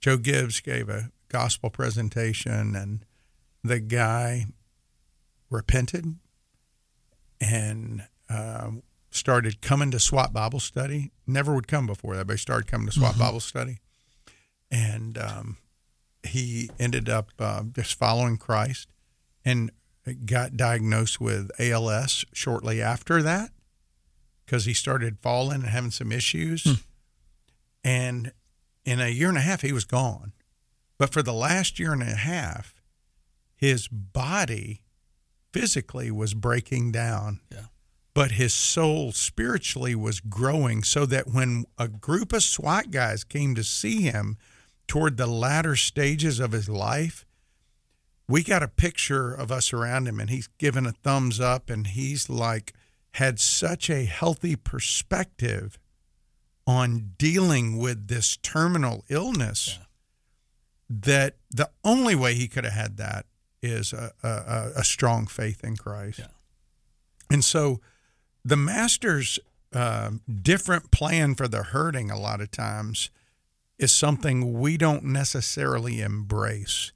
Joe 0.00 0.16
Gibbs 0.16 0.60
gave 0.60 0.88
a 0.88 1.10
gospel 1.28 1.70
presentation, 1.70 2.76
and 2.76 3.04
the 3.62 3.80
guy 3.80 4.46
repented 5.50 6.16
and 7.40 8.06
uh, 8.28 8.70
started 9.10 9.60
coming 9.60 9.90
to 9.90 9.98
SWAT 9.98 10.32
Bible 10.32 10.60
study. 10.60 11.10
Never 11.26 11.54
would 11.54 11.68
come 11.68 11.86
before 11.86 12.16
that, 12.16 12.26
but 12.26 12.34
he 12.34 12.38
started 12.38 12.66
coming 12.66 12.86
to 12.86 12.92
SWAT 12.92 13.18
Bible 13.18 13.40
study, 13.40 13.78
and 14.70 15.18
um, 15.18 15.56
he 16.22 16.70
ended 16.78 17.08
up 17.08 17.30
uh, 17.38 17.62
just 17.74 17.98
following 17.98 18.36
Christ 18.36 18.88
and 19.44 19.70
got 20.24 20.56
diagnosed 20.56 21.20
with 21.20 21.50
ALS 21.58 22.24
shortly 22.32 22.80
after 22.80 23.22
that 23.22 23.50
because 24.44 24.64
he 24.64 24.74
started 24.74 25.18
falling 25.18 25.62
and 25.62 25.70
having 25.70 25.90
some 25.90 26.12
issues. 26.12 26.84
And 27.82 28.32
in 28.86 29.00
a 29.00 29.08
year 29.08 29.28
and 29.28 29.36
a 29.36 29.42
half, 29.42 29.60
he 29.60 29.72
was 29.72 29.84
gone. 29.84 30.32
But 30.96 31.12
for 31.12 31.22
the 31.22 31.34
last 31.34 31.78
year 31.78 31.92
and 31.92 32.02
a 32.02 32.06
half, 32.06 32.80
his 33.54 33.88
body 33.88 34.82
physically 35.52 36.10
was 36.10 36.32
breaking 36.32 36.92
down. 36.92 37.40
Yeah. 37.52 37.66
But 38.14 38.32
his 38.32 38.54
soul 38.54 39.12
spiritually 39.12 39.94
was 39.94 40.20
growing 40.20 40.82
so 40.82 41.04
that 41.06 41.28
when 41.28 41.66
a 41.76 41.88
group 41.88 42.32
of 42.32 42.42
SWAT 42.42 42.90
guys 42.90 43.24
came 43.24 43.54
to 43.56 43.64
see 43.64 44.02
him 44.02 44.38
toward 44.86 45.16
the 45.16 45.26
latter 45.26 45.76
stages 45.76 46.40
of 46.40 46.52
his 46.52 46.68
life, 46.68 47.26
we 48.28 48.42
got 48.42 48.62
a 48.62 48.68
picture 48.68 49.32
of 49.34 49.52
us 49.52 49.72
around 49.72 50.08
him 50.08 50.18
and 50.18 50.30
he's 50.30 50.48
given 50.58 50.86
a 50.86 50.92
thumbs 50.92 51.40
up 51.40 51.68
and 51.68 51.88
he's 51.88 52.30
like 52.30 52.72
had 53.12 53.38
such 53.38 53.90
a 53.90 54.04
healthy 54.04 54.56
perspective 54.56 55.78
on 56.66 57.12
dealing 57.16 57.78
with 57.78 58.08
this 58.08 58.36
terminal 58.38 59.04
illness 59.08 59.78
that 60.88 61.36
the 61.50 61.70
only 61.84 62.14
way 62.14 62.34
he 62.34 62.48
could 62.48 62.64
have 62.64 62.72
had 62.72 62.96
that 62.96 63.26
is 63.62 63.92
a, 63.92 64.12
a, 64.22 64.80
a 64.80 64.84
strong 64.84 65.26
faith 65.26 65.62
in 65.64 65.76
Christ. 65.76 66.20
Yeah. 66.20 66.26
And 67.30 67.44
so 67.44 67.80
the 68.44 68.56
master's 68.56 69.38
um 69.72 70.22
different 70.42 70.92
plan 70.92 71.34
for 71.34 71.48
the 71.48 71.64
hurting 71.64 72.10
a 72.10 72.18
lot 72.18 72.40
of 72.40 72.52
times 72.52 73.10
is 73.78 73.92
something 73.92 74.58
we 74.58 74.76
don't 74.76 75.04
necessarily 75.04 76.00
embrace. 76.00 76.92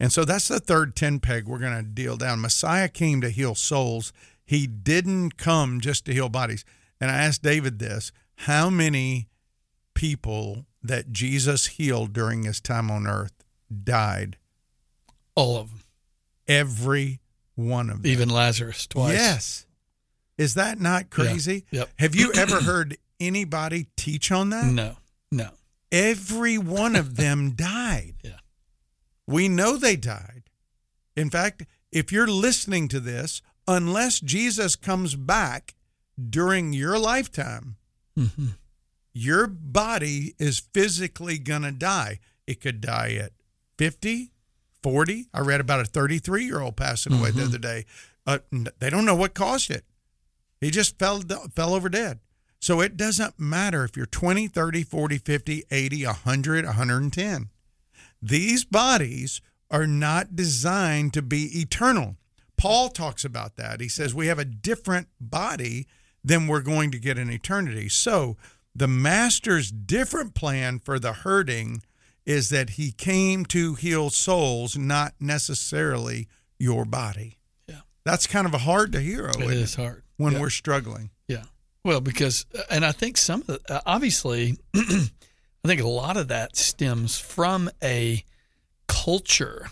And 0.00 0.12
so 0.12 0.24
that's 0.24 0.48
the 0.48 0.60
third 0.60 0.96
10 0.96 1.20
peg 1.20 1.46
we're 1.46 1.58
going 1.58 1.76
to 1.76 1.82
deal 1.82 2.16
down. 2.16 2.40
Messiah 2.40 2.88
came 2.88 3.20
to 3.20 3.30
heal 3.30 3.54
souls. 3.54 4.12
He 4.44 4.66
didn't 4.66 5.36
come 5.36 5.80
just 5.80 6.04
to 6.06 6.12
heal 6.12 6.28
bodies. 6.28 6.64
And 7.00 7.10
I 7.10 7.14
asked 7.14 7.42
David 7.42 7.78
this 7.78 8.12
how 8.36 8.70
many 8.70 9.28
people 9.94 10.66
that 10.82 11.10
Jesus 11.12 11.66
healed 11.66 12.12
during 12.12 12.44
his 12.44 12.60
time 12.60 12.90
on 12.90 13.06
earth 13.06 13.32
died? 13.84 14.36
All 15.34 15.56
of 15.56 15.70
them. 15.70 15.80
Every 16.46 17.20
one 17.54 17.90
of 17.90 18.02
them. 18.02 18.10
Even 18.10 18.28
Lazarus 18.28 18.86
twice. 18.86 19.14
Yes. 19.14 19.66
Is 20.38 20.54
that 20.54 20.80
not 20.80 21.10
crazy? 21.10 21.64
Yep. 21.70 21.88
Have 21.98 22.14
you 22.14 22.32
ever 22.36 22.60
heard 22.60 22.96
anybody 23.18 23.88
teach 23.96 24.30
on 24.30 24.50
that? 24.50 24.66
No. 24.66 24.96
No. 25.32 25.50
Every 25.90 26.58
one 26.58 26.94
of 26.94 27.16
them 27.16 27.50
died. 27.56 28.14
Yeah. 28.22 28.32
We 29.26 29.48
know 29.48 29.76
they 29.76 29.96
died. 29.96 30.44
In 31.16 31.30
fact, 31.30 31.64
if 31.90 32.12
you're 32.12 32.26
listening 32.26 32.88
to 32.88 33.00
this, 33.00 33.40
unless 33.66 34.20
Jesus 34.20 34.76
comes 34.76 35.16
back 35.16 35.74
during 36.30 36.72
your 36.72 36.98
lifetime, 36.98 37.76
Mm-hmm. 38.18 38.46
your 39.12 39.46
body 39.46 40.34
is 40.38 40.58
physically 40.72 41.38
going 41.38 41.62
to 41.62 41.72
die. 41.72 42.20
It 42.46 42.60
could 42.60 42.80
die 42.80 43.12
at 43.20 43.32
50, 43.78 44.32
40. 44.82 45.26
I 45.34 45.40
read 45.40 45.60
about 45.60 45.80
a 45.80 45.84
33 45.84 46.44
year 46.44 46.60
old 46.60 46.76
passing 46.76 47.12
away 47.14 47.30
the 47.30 47.44
other 47.44 47.58
day. 47.58 47.84
Uh, 48.26 48.38
they 48.78 48.90
don't 48.90 49.04
know 49.04 49.14
what 49.14 49.34
caused 49.34 49.70
it. 49.70 49.84
He 50.60 50.70
just 50.70 50.98
fell, 50.98 51.20
fell 51.54 51.74
over 51.74 51.88
dead. 51.88 52.20
So 52.58 52.80
it 52.80 52.96
doesn't 52.96 53.38
matter 53.38 53.84
if 53.84 53.96
you're 53.96 54.06
20, 54.06 54.48
30, 54.48 54.82
40, 54.82 55.18
50, 55.18 55.64
80, 55.70 56.06
100, 56.06 56.64
110. 56.64 57.50
These 58.22 58.64
bodies 58.64 59.40
are 59.70 59.86
not 59.86 60.34
designed 60.34 61.12
to 61.14 61.22
be 61.22 61.60
eternal. 61.60 62.16
Paul 62.56 62.88
talks 62.88 63.24
about 63.24 63.56
that. 63.56 63.80
He 63.80 63.88
says 63.88 64.14
we 64.14 64.28
have 64.28 64.38
a 64.38 64.44
different 64.44 65.08
body 65.20 65.86
than 66.26 66.46
we're 66.48 66.60
going 66.60 66.90
to 66.90 66.98
get 66.98 67.16
an 67.18 67.30
eternity. 67.30 67.88
So 67.88 68.36
the 68.74 68.88
master's 68.88 69.70
different 69.70 70.34
plan 70.34 70.80
for 70.80 70.98
the 70.98 71.12
hurting 71.12 71.82
is 72.26 72.50
that 72.50 72.70
he 72.70 72.90
came 72.90 73.44
to 73.46 73.74
heal 73.76 74.10
souls, 74.10 74.76
not 74.76 75.14
necessarily 75.20 76.26
your 76.58 76.84
body. 76.84 77.38
Yeah. 77.68 77.80
That's 78.04 78.26
kind 78.26 78.46
of 78.46 78.52
a 78.52 78.58
hard 78.58 78.90
to 78.92 79.00
hear. 79.00 79.28
It 79.28 79.40
is 79.40 79.76
hard. 79.76 80.02
when 80.16 80.32
Yeah. 80.34 80.40
we're 80.40 80.50
struggling. 80.50 81.10
Yeah. 81.28 81.44
Well, 81.84 82.00
because, 82.00 82.44
and 82.68 82.84
I 82.84 82.90
think 82.90 83.16
some 83.16 83.42
of 83.42 83.46
the, 83.46 83.60
uh, 83.68 83.80
obviously, 83.86 84.56
I 84.74 85.08
think 85.64 85.80
a 85.80 85.86
lot 85.88 86.16
of 86.16 86.26
that 86.28 86.56
stems 86.56 87.16
from 87.18 87.70
a 87.82 88.24
culture 88.88 89.68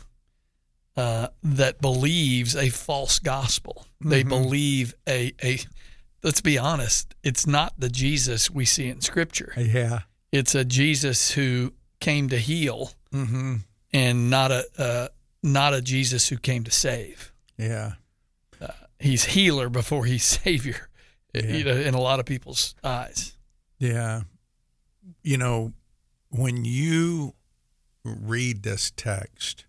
uh, 0.96 1.26
that 1.42 1.80
believes 1.80 2.54
a 2.54 2.68
false 2.68 3.18
gospel. 3.18 3.84
They 4.00 4.22
Mhm. 4.22 4.28
believe 4.28 4.94
a, 5.08 5.32
a, 5.42 5.58
let's 6.24 6.40
be 6.40 6.58
honest, 6.58 7.14
it's 7.22 7.46
not 7.46 7.74
the 7.78 7.88
Jesus 7.88 8.50
we 8.50 8.64
see 8.64 8.88
in 8.88 9.00
scripture. 9.00 9.52
Yeah. 9.56 10.00
It's 10.32 10.54
a 10.56 10.64
Jesus 10.64 11.30
who 11.32 11.72
came 12.00 12.28
to 12.30 12.38
heal 12.38 12.90
Mm-hmm. 13.12 13.56
and 13.92 14.28
not 14.28 14.50
a, 14.50 14.64
uh, 14.76 15.08
not 15.40 15.72
a 15.72 15.80
Jesus 15.80 16.28
who 16.30 16.36
came 16.36 16.64
to 16.64 16.72
save. 16.72 17.32
Yeah. 17.56 17.92
He's 18.98 19.24
healer 19.26 19.68
before 19.68 20.04
he's 20.06 20.24
savior, 20.44 20.88
Yeah. 21.32 21.42
you 21.44 21.62
know, 21.64 21.76
in 21.76 21.94
a 21.94 22.00
lot 22.00 22.18
of 22.18 22.26
people's 22.26 22.74
eyes. 22.82 23.36
Yeah. 23.78 24.22
You 25.22 25.36
know, 25.38 25.74
when 26.30 26.64
you 26.64 27.34
read 28.04 28.62
this 28.64 28.90
text, 28.96 29.64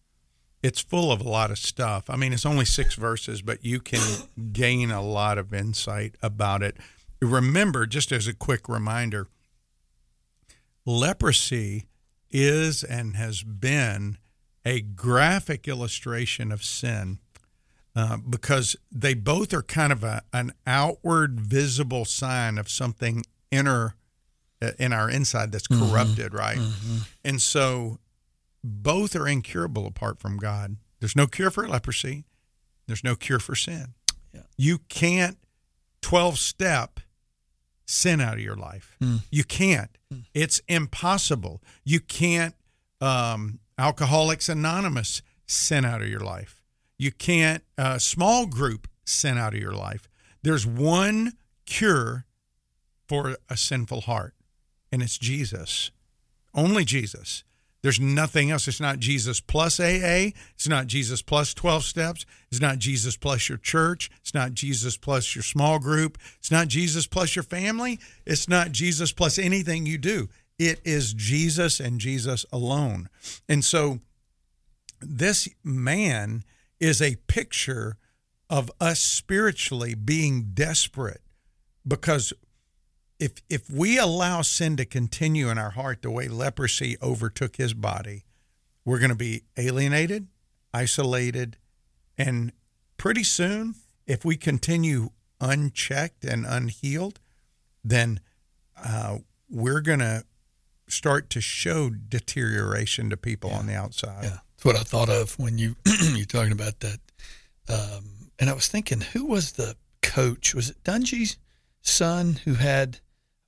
it's 0.65 0.81
full 0.81 1.11
of 1.11 1.21
a 1.21 1.29
lot 1.29 1.51
of 1.51 1.57
stuff. 1.59 2.09
I 2.09 2.15
mean, 2.15 2.33
it's 2.33 2.45
only 2.45 2.65
six 2.65 2.95
verses, 2.95 3.41
but 3.41 3.63
you 3.63 3.79
can 3.79 4.01
gain 4.51 4.89
a 4.91 5.01
lot 5.01 5.37
of 5.37 5.53
insight 5.53 6.15
about 6.21 6.63
it. 6.63 6.75
Remember, 7.21 7.85
just 7.85 8.11
as 8.11 8.27
a 8.27 8.33
quick 8.33 8.67
reminder, 8.67 9.27
leprosy 10.85 11.85
is 12.31 12.83
and 12.83 13.15
has 13.15 13.43
been 13.43 14.17
a 14.65 14.81
graphic 14.81 15.67
illustration 15.67 16.51
of 16.51 16.63
sin 16.63 17.19
uh, 17.95 18.17
because 18.17 18.75
they 18.91 19.13
both 19.13 19.53
are 19.53 19.61
kind 19.61 19.93
of 19.93 20.03
a, 20.03 20.23
an 20.33 20.51
outward 20.67 21.39
visible 21.39 22.03
sign 22.05 22.57
of 22.57 22.67
something 22.69 23.23
inner 23.51 23.95
uh, 24.61 24.71
in 24.79 24.91
our 24.91 25.09
inside 25.09 25.51
that's 25.51 25.67
Mm-hmm. 25.67 25.89
corrupted, 25.91 26.33
right? 26.33 26.59
And 27.23 27.41
so 27.41 27.99
both 28.65 29.15
are 29.15 29.27
incurable 29.27 29.85
apart 29.85 30.19
from 30.19 30.37
God. 30.37 30.77
There's 30.99 31.15
no 31.15 31.27
cure 31.27 31.51
for 31.51 31.67
leprosy. 31.67 32.25
There's 32.87 33.03
no 33.03 33.15
cure 33.15 33.39
for 33.39 33.55
sin. 33.55 33.93
Yeah. 34.33 34.41
You 34.57 34.79
can't 34.89 35.37
12 36.01 36.37
step 36.37 36.99
sin 37.85 38.19
out 38.19 38.35
of 38.35 38.39
your 38.39 38.55
life. 38.55 38.97
You 39.29 39.43
can't. 39.43 39.91
It's 40.33 40.61
impossible. 40.67 41.61
You 41.83 41.99
can't 41.99 42.55
um, 43.01 43.59
Alcoholics 43.77 44.49
Anonymous 44.49 45.21
sin 45.45 45.85
out 45.85 46.01
of 46.01 46.07
your 46.07 46.21
life. 46.21 46.63
You 46.97 47.11
can't 47.11 47.63
uh, 47.77 47.99
small 47.99 48.47
group 48.47 48.87
sin 49.05 49.37
out 49.37 49.53
of 49.53 49.59
your 49.59 49.73
life. 49.73 50.09
There's 50.41 50.65
one 50.65 51.33
cure 51.65 52.25
for 53.07 53.37
a 53.49 53.57
sinful 53.57 54.01
heart, 54.01 54.33
and 54.91 55.03
it's 55.03 55.17
Jesus. 55.17 55.91
Only 56.53 56.85
Jesus. 56.85 57.43
There's 57.85 57.99
nothing 57.99 58.49
else. 58.49 58.67
It's 58.67 58.81
not 58.81 58.97
Jesus 58.97 59.39
plus 59.39 59.79
AA. 59.79 60.31
It's 60.55 60.67
not 60.67 60.87
Jesus 60.87 61.21
plus 61.21 61.53
12 61.53 61.83
steps. 61.83 62.25
It's 62.49 62.59
not 62.59 62.79
Jesus 62.79 63.15
plus 63.15 63.47
your 63.47 63.59
church. 63.59 64.09
It's 64.21 64.33
not 64.33 64.55
Jesus 64.55 64.97
plus 64.97 65.35
your 65.35 65.43
small 65.43 65.77
group. 65.77 66.17
It's 66.39 66.49
not 66.49 66.67
Jesus 66.67 67.05
plus 67.05 67.35
your 67.35 67.43
family. 67.43 67.99
It's 68.25 68.49
not 68.49 68.71
Jesus 68.71 69.11
plus 69.11 69.37
anything 69.37 69.85
you 69.85 69.99
do. 69.99 70.29
It 70.57 70.81
is 70.83 71.13
Jesus 71.13 71.79
and 71.79 71.99
Jesus 71.99 72.43
alone. 72.51 73.07
And 73.47 73.63
so 73.63 73.99
this 74.99 75.47
man 75.63 76.43
is 76.79 77.03
a 77.03 77.17
picture 77.27 77.97
of 78.49 78.71
us 78.81 78.99
spiritually 78.99 79.93
being 79.93 80.53
desperate 80.55 81.21
because 81.87 82.33
if 83.19 83.33
if 83.49 83.69
we 83.69 83.97
allow 83.97 84.41
sin 84.41 84.75
to 84.77 84.85
continue 84.85 85.49
in 85.49 85.57
our 85.57 85.71
heart 85.71 86.01
the 86.01 86.11
way 86.11 86.27
leprosy 86.27 86.97
overtook 87.01 87.55
his 87.55 87.73
body, 87.73 88.25
we're 88.83 88.99
going 88.99 89.09
to 89.09 89.15
be 89.15 89.43
alienated, 89.57 90.27
isolated, 90.73 91.57
and 92.17 92.51
pretty 92.97 93.23
soon, 93.23 93.75
if 94.05 94.25
we 94.25 94.35
continue 94.35 95.09
unchecked 95.39 96.23
and 96.23 96.45
unhealed, 96.45 97.19
then 97.83 98.19
uh, 98.83 99.19
we're 99.49 99.81
going 99.81 99.99
to 99.99 100.23
start 100.87 101.29
to 101.31 101.41
show 101.41 101.89
deterioration 101.89 103.09
to 103.09 103.17
people 103.17 103.49
on 103.51 103.65
the 103.65 103.75
outside. 103.75 104.23
Yeah, 104.23 104.39
that's 104.55 104.65
what 104.65 104.75
I 104.75 104.83
thought 104.83 105.09
of 105.09 105.37
when 105.39 105.57
you 105.57 105.75
you're 106.01 106.25
talking 106.25 106.51
about 106.51 106.81
that. 106.81 106.99
Um, 107.67 108.29
and 108.37 108.49
I 108.49 108.53
was 108.53 108.67
thinking, 108.67 109.01
who 109.01 109.25
was 109.25 109.53
the 109.53 109.75
coach? 110.01 110.53
Was 110.53 110.69
it 110.69 110.83
Dungy's 110.83 111.37
son 111.81 112.39
who 112.43 112.55
had? 112.55 112.99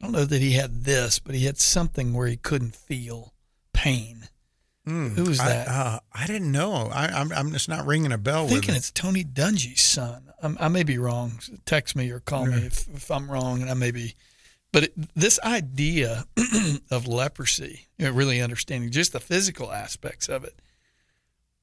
I 0.01 0.05
don't 0.05 0.12
know 0.12 0.25
that 0.25 0.41
he 0.41 0.51
had 0.53 0.83
this, 0.83 1.19
but 1.19 1.33
he 1.36 1.45
had 1.45 1.57
something 1.57 2.13
where 2.13 2.27
he 2.27 2.38
couldn't 2.38 2.75
feel 2.75 3.33
pain. 3.73 4.27
Mm, 4.88 5.15
Who 5.15 5.23
was 5.25 5.39
I- 5.39 5.47
that? 5.49 5.67
uh, 5.67 5.99
I, 6.13 6.27
didn't 6.27 6.51
know. 6.51 6.89
I, 6.93 7.07
I'm, 7.07 7.31
I'm 7.33 7.51
just 7.51 7.67
not 7.67 7.86
ringing 7.86 8.12
a 8.12 8.17
bell 8.17 8.39
I'm 8.39 8.43
with 8.45 8.53
thinking 8.53 8.75
it. 8.75 8.77
it's 8.77 8.91
Tony 8.91 9.23
Dungy's 9.23 9.81
son. 9.81 10.31
I'm, 10.41 10.55
I 10.60 10.67
may 10.67 10.83
be 10.83 10.97
wrong. 10.97 11.39
Text 11.65 11.95
me 11.95 12.10
or 12.12 12.19
call 12.19 12.45
me 12.45 12.57
if, 12.57 12.88
if 12.95 13.10
I'm 13.12 13.29
wrong, 13.29 13.62
and 13.62 13.69
I 13.71 13.73
may 13.73 13.91
be. 13.91 14.13
But 14.71 14.83
it, 14.86 14.93
this 15.15 15.39
idea 15.43 16.25
of 16.91 17.07
leprosy, 17.07 17.88
you 17.97 18.05
know, 18.05 18.12
really 18.12 18.39
understanding 18.41 18.91
just 18.91 19.13
the 19.13 19.19
physical 19.19 19.71
aspects 19.73 20.29
of 20.29 20.43
it, 20.43 20.60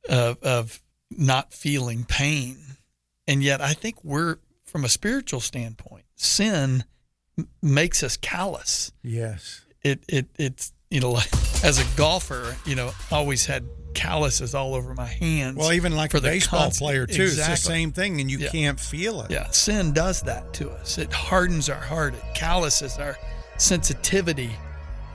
of, 0.09 0.43
of 0.43 0.83
not 1.11 1.53
feeling 1.55 2.05
pain, 2.05 2.59
and 3.29 3.43
yet 3.43 3.61
I 3.61 3.73
think 3.75 4.03
we're 4.03 4.39
from 4.65 4.85
a 4.85 4.89
spiritual 4.89 5.41
standpoint, 5.41 6.05
sin 6.17 6.85
makes 7.63 8.03
us 8.03 8.17
callous 8.17 8.93
Yes. 9.03 9.63
it 9.83 10.01
it 10.09 10.27
it's 10.39 10.73
you 10.91 11.01
know 11.01 11.11
like 11.13 11.29
as 11.65 11.79
a 11.79 11.97
golfer 11.97 12.57
you 12.67 12.75
know 12.77 12.91
always 13.11 13.47
had 13.47 13.65
calluses 13.95 14.55
all 14.55 14.75
over 14.75 14.93
my 14.95 15.07
hands 15.07 15.57
Well, 15.57 15.73
even 15.73 15.95
like 15.95 16.11
for 16.11 16.17
a 16.17 16.21
the 16.21 16.29
baseball 16.29 16.71
player 16.71 17.07
too, 17.07 17.23
it's 17.25 17.37
the 17.37 17.55
same 17.57 17.93
thing, 17.93 18.21
and 18.21 18.29
you 18.31 18.39
Yeah. 18.39 18.49
can't 18.51 18.79
feel 18.81 19.21
it. 19.23 19.31
yeah 19.31 19.49
sin 19.51 19.93
does 19.93 20.23
that 20.23 20.53
to 20.55 20.71
us 20.71 20.99
it 20.99 21.13
hardens 21.13 21.69
our 21.69 21.81
heart 21.81 22.15
it 22.15 22.23
calluses 22.35 22.99
our 22.99 23.17
sensitivity 23.57 24.51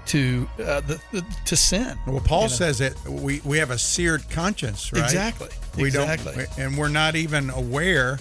to 0.06 0.50
uh, 0.64 0.80
the, 0.82 1.00
the 1.12 1.24
to 1.46 1.56
sin 1.56 1.98
Well, 2.08 2.20
Paul 2.20 2.44
you 2.44 2.50
know? 2.50 2.56
says 2.56 2.78
that 2.80 2.96
we, 3.08 3.42
we 3.46 3.60
have 3.60 3.70
a 3.70 3.78
seared 3.78 4.28
conscience, 4.32 4.92
right? 4.92 5.04
Exactly. 5.04 5.50
We 5.78 5.86
Exactly. 5.88 6.34
don't, 6.36 6.58
and 6.58 6.78
we're 6.78 6.88
not 6.90 7.16
even 7.16 7.52
aware 7.52 8.18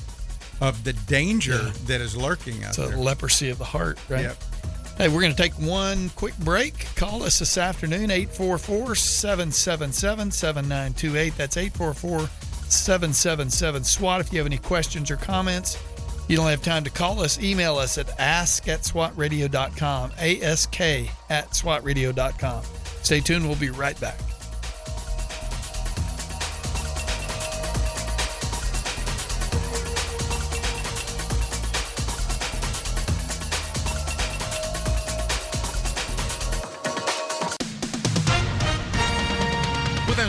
of 0.61 0.83
the 0.85 0.93
danger 0.93 1.59
that 1.87 2.01
is 2.01 2.17
lurking 2.17 2.65
out 2.65 2.71
it's 2.71 2.79
a 2.79 2.87
there. 2.87 2.97
leprosy 2.97 3.51
of 3.51 3.59
the 3.59 3.65
heart 3.65 3.99
right 4.09 4.23
Yep. 4.23 4.37
Hey, 4.99 5.07
we're 5.09 5.21
going 5.21 5.35
to 5.35 5.41
take 5.41 5.53
one 5.55 6.09
quick 6.17 6.37
break. 6.39 6.87
Call 6.97 7.23
us 7.23 7.39
this 7.39 7.57
afternoon, 7.57 8.11
844 8.11 8.97
777 8.97 10.33
7928. 10.33 11.37
That's 11.37 11.57
844 11.57 12.29
777 12.69 13.85
SWAT. 13.85 14.21
If 14.21 14.33
you 14.33 14.39
have 14.39 14.47
any 14.47 14.59
questions 14.59 15.11
or 15.13 15.17
comments, 15.17 15.81
you 16.27 16.37
don't 16.37 16.49
have 16.49 16.63
time 16.63 16.83
to 16.83 16.91
call 16.91 17.21
us, 17.21 17.41
email 17.41 17.79
us 17.79 17.97
at 17.97 18.19
ask 18.19 18.67
at 18.67 18.81
swatradio.com, 18.81 20.11
ask 20.19 20.81
at 20.81 21.51
swatradio.com. 21.51 22.65
Stay 23.03 23.21
tuned. 23.21 23.47
We'll 23.47 23.57
be 23.57 23.71
right 23.71 23.99
back. 24.01 24.19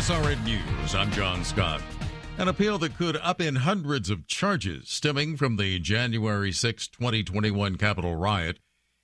SRN 0.10 0.43
News, 0.43 0.95
I'm 0.95 1.12
John 1.12 1.43
Scott. 1.43 1.84
An 2.39 2.48
appeal 2.48 2.80
that 2.80 2.98
could 2.98 3.13
upend 3.17 3.58
hundreds 3.58 4.10
of 4.10 4.26
charges 4.26 4.89
stemming 4.89 5.38
from 5.38 5.58
the 5.58 5.78
January 5.78 6.52
6, 6.52 6.88
2021 6.88 7.76
Capitol 7.76 8.15
riot, 8.15 8.58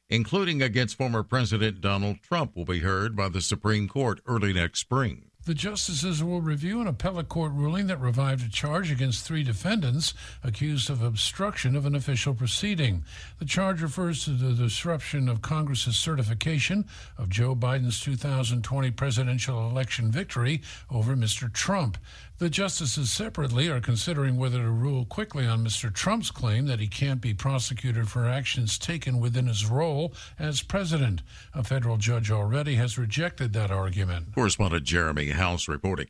including 0.10 0.64
against 0.64 0.98
former 0.98 1.22
President 1.22 1.80
Donald 1.80 2.24
Trump, 2.24 2.56
will 2.56 2.66
be 2.66 2.80
heard 2.80 3.16
by 3.16 3.30
the 3.30 3.40
Supreme 3.40 3.88
Court 3.88 4.20
early 4.26 4.52
next 4.52 4.80
spring. 4.80 5.25
The 5.46 5.54
justices 5.54 6.24
will 6.24 6.42
review 6.42 6.82
an 6.82 6.88
appellate 6.88 7.30
court 7.30 7.52
ruling 7.52 7.86
that 7.86 8.02
revived 8.02 8.44
a 8.44 8.50
charge 8.50 8.90
against 8.90 9.24
three 9.24 9.44
defendants 9.44 10.16
accused 10.44 10.90
of 10.90 11.04
obstruction 11.04 11.76
of 11.76 11.86
an 11.86 11.94
official 11.94 12.34
proceeding. 12.34 13.04
The 13.38 13.46
charge 13.46 13.84
refers 13.84 14.26
to 14.26 14.32
the 14.32 14.54
disruption 14.54 15.30
of 15.30 15.44
Congress's 15.44 15.98
certification 15.98 16.86
of 17.20 17.30
Joe 17.30 17.56
Biden's 17.56 18.00
2020 18.00 18.90
presidential 18.90 19.70
election 19.70 20.12
victory 20.12 20.64
over 20.90 21.16
Mr. 21.16 21.54
Trump. 21.54 22.00
The 22.38 22.50
justices 22.50 23.14
separately 23.14 23.70
are 23.70 23.80
considering 23.80 24.36
whether 24.36 24.58
to 24.58 24.70
rule 24.70 25.06
quickly 25.06 25.48
on 25.48 25.64
Mr. 25.64 25.94
Trump's 25.94 26.32
claim 26.32 26.66
that 26.66 26.82
he 26.82 26.88
can't 26.88 27.22
be 27.22 27.34
prosecuted 27.34 28.10
for 28.10 28.26
actions 28.26 28.78
taken 28.78 29.22
within 29.22 29.48
his 29.48 29.66
role 29.66 30.14
as 30.38 30.62
president. 30.62 31.22
A 31.54 31.64
federal 31.64 31.96
judge 31.96 32.30
already 32.30 32.76
has 32.76 32.98
rejected 32.98 33.54
that 33.54 33.72
argument. 33.72 34.36
Correspondent 34.36 34.84
Jeremy 34.84 35.30
House 35.30 35.70
reporting. 35.70 36.08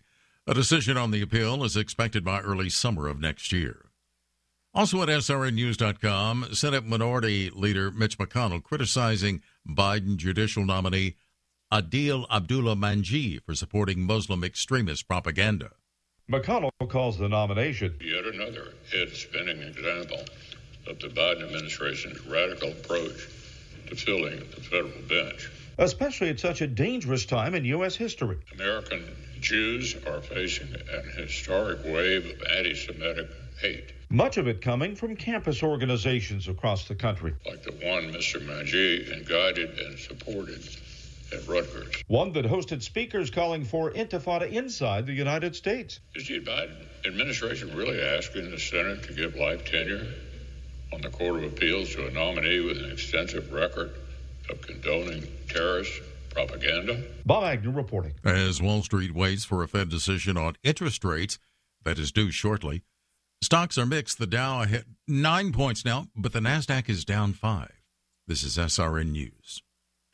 A 0.48 0.56
decision 0.56 0.98
on 0.98 1.12
the 1.12 1.22
appeal 1.22 1.64
is 1.64 1.78
expected 1.78 2.26
by 2.26 2.40
early 2.40 2.70
summer 2.70 3.08
of 3.08 3.20
next 3.20 3.52
year. 3.52 3.86
Also 4.74 5.04
at 5.04 5.10
SRNnews.com, 5.10 6.48
Senate 6.54 6.88
Minority 6.88 7.52
Leader 7.52 7.92
Mitch 7.92 8.18
McConnell 8.18 8.64
criticizing 8.64 9.44
Biden 9.68 10.18
judicial 10.18 10.66
nominee 10.66 11.18
Adeel 11.72 12.26
Abdullah 12.32 12.76
Mangi 12.76 13.40
for 13.44 13.54
supporting 13.54 14.02
Muslim 14.02 14.44
extremist 14.44 15.08
propaganda. 15.08 15.74
McConnell 16.30 16.72
calls 16.90 17.18
the 17.20 17.30
nomination 17.30 17.94
yet 18.02 18.26
another 18.26 18.74
head 18.92 19.10
spinning 19.10 19.62
example 19.62 20.20
of 20.88 21.00
the 21.00 21.08
Biden 21.08 21.44
administration's 21.46 22.20
radical 22.26 22.70
approach 22.72 23.28
to 23.88 23.96
filling 23.96 24.40
the 24.40 24.62
federal 24.62 25.02
bench. 25.08 25.50
especially 25.78 26.30
at 26.30 26.40
such 26.40 26.62
a 26.62 26.68
dangerous 26.68 27.26
time 27.26 27.54
in 27.54 27.64
U.S. 27.66 27.96
history. 27.96 28.38
American 28.54 29.04
Jews 29.40 29.96
are 30.08 30.22
facing 30.22 30.74
an 30.74 31.12
historic 31.16 31.84
wave 31.86 32.26
of 32.26 32.42
anti 32.58 32.74
Semitic 32.74 33.28
hate, 33.62 33.94
Much 34.10 34.38
of 34.38 34.48
it 34.48 34.62
coming 34.62 34.96
from 34.96 35.16
campus 35.16 35.62
organizations 35.62 36.48
across 36.48 36.88
the 36.88 36.96
country. 36.96 37.36
like 37.46 37.62
the 37.62 37.72
one 37.72 38.12
Mr. 38.12 38.42
Mangi 38.44 39.12
and 39.14 39.28
guided 39.28 39.78
and 39.78 40.00
supported 40.00 40.62
at 41.32 41.48
Rutgers. 41.48 42.04
One 42.08 42.34
that 42.34 42.46
hosted 42.46 42.84
speakers 42.84 43.30
calling 43.30 43.64
for 43.64 43.92
intifada 43.92 44.50
inside 44.52 45.06
the 45.06 45.14
United 45.14 45.56
States. 45.56 46.00
Is 46.16 46.28
the 46.28 46.40
Biden 46.42 46.76
administration 47.06 47.76
really 47.76 48.02
asking 48.02 48.52
the 48.52 48.60
Senate 48.60 49.04
to 49.04 49.14
give 49.14 49.36
life 49.36 49.66
tenure 49.66 50.08
on 50.94 51.02
the 51.02 51.10
Court 51.10 51.38
of 51.38 51.44
Appeals 51.44 51.94
to 51.96 52.08
a 52.08 52.12
nominee 52.12 52.62
with 52.62 52.78
an 52.78 52.92
extensive 52.92 53.52
record 53.52 53.92
of 54.50 54.62
condoning 54.62 55.28
terrorist 55.48 55.92
propaganda? 56.30 57.04
Bob 57.26 57.44
Agnew 57.44 57.72
reporting. 57.72 58.14
As 58.24 58.62
Wall 58.62 58.84
Street 58.84 59.14
waits 59.14 59.46
for 59.46 59.64
a 59.64 59.68
Fed 59.68 59.90
decision 59.90 60.38
on 60.38 60.56
interest 60.64 61.04
rates 61.04 61.40
that 61.84 62.00
is 62.00 62.12
due 62.12 62.32
shortly, 62.32 62.84
stocks 63.42 63.78
are 63.78 63.86
mixed. 63.86 64.20
The 64.20 64.28
Dow 64.28 64.64
hit 64.64 64.86
nine 65.08 65.52
points 65.52 65.86
now, 65.86 66.08
but 66.16 66.34
the 66.34 66.40
Nasdaq 66.40 66.90
is 66.90 67.06
down 67.06 67.34
five. 67.34 67.82
This 68.28 68.44
is 68.44 68.58
SRN 68.58 69.12
News. 69.12 69.62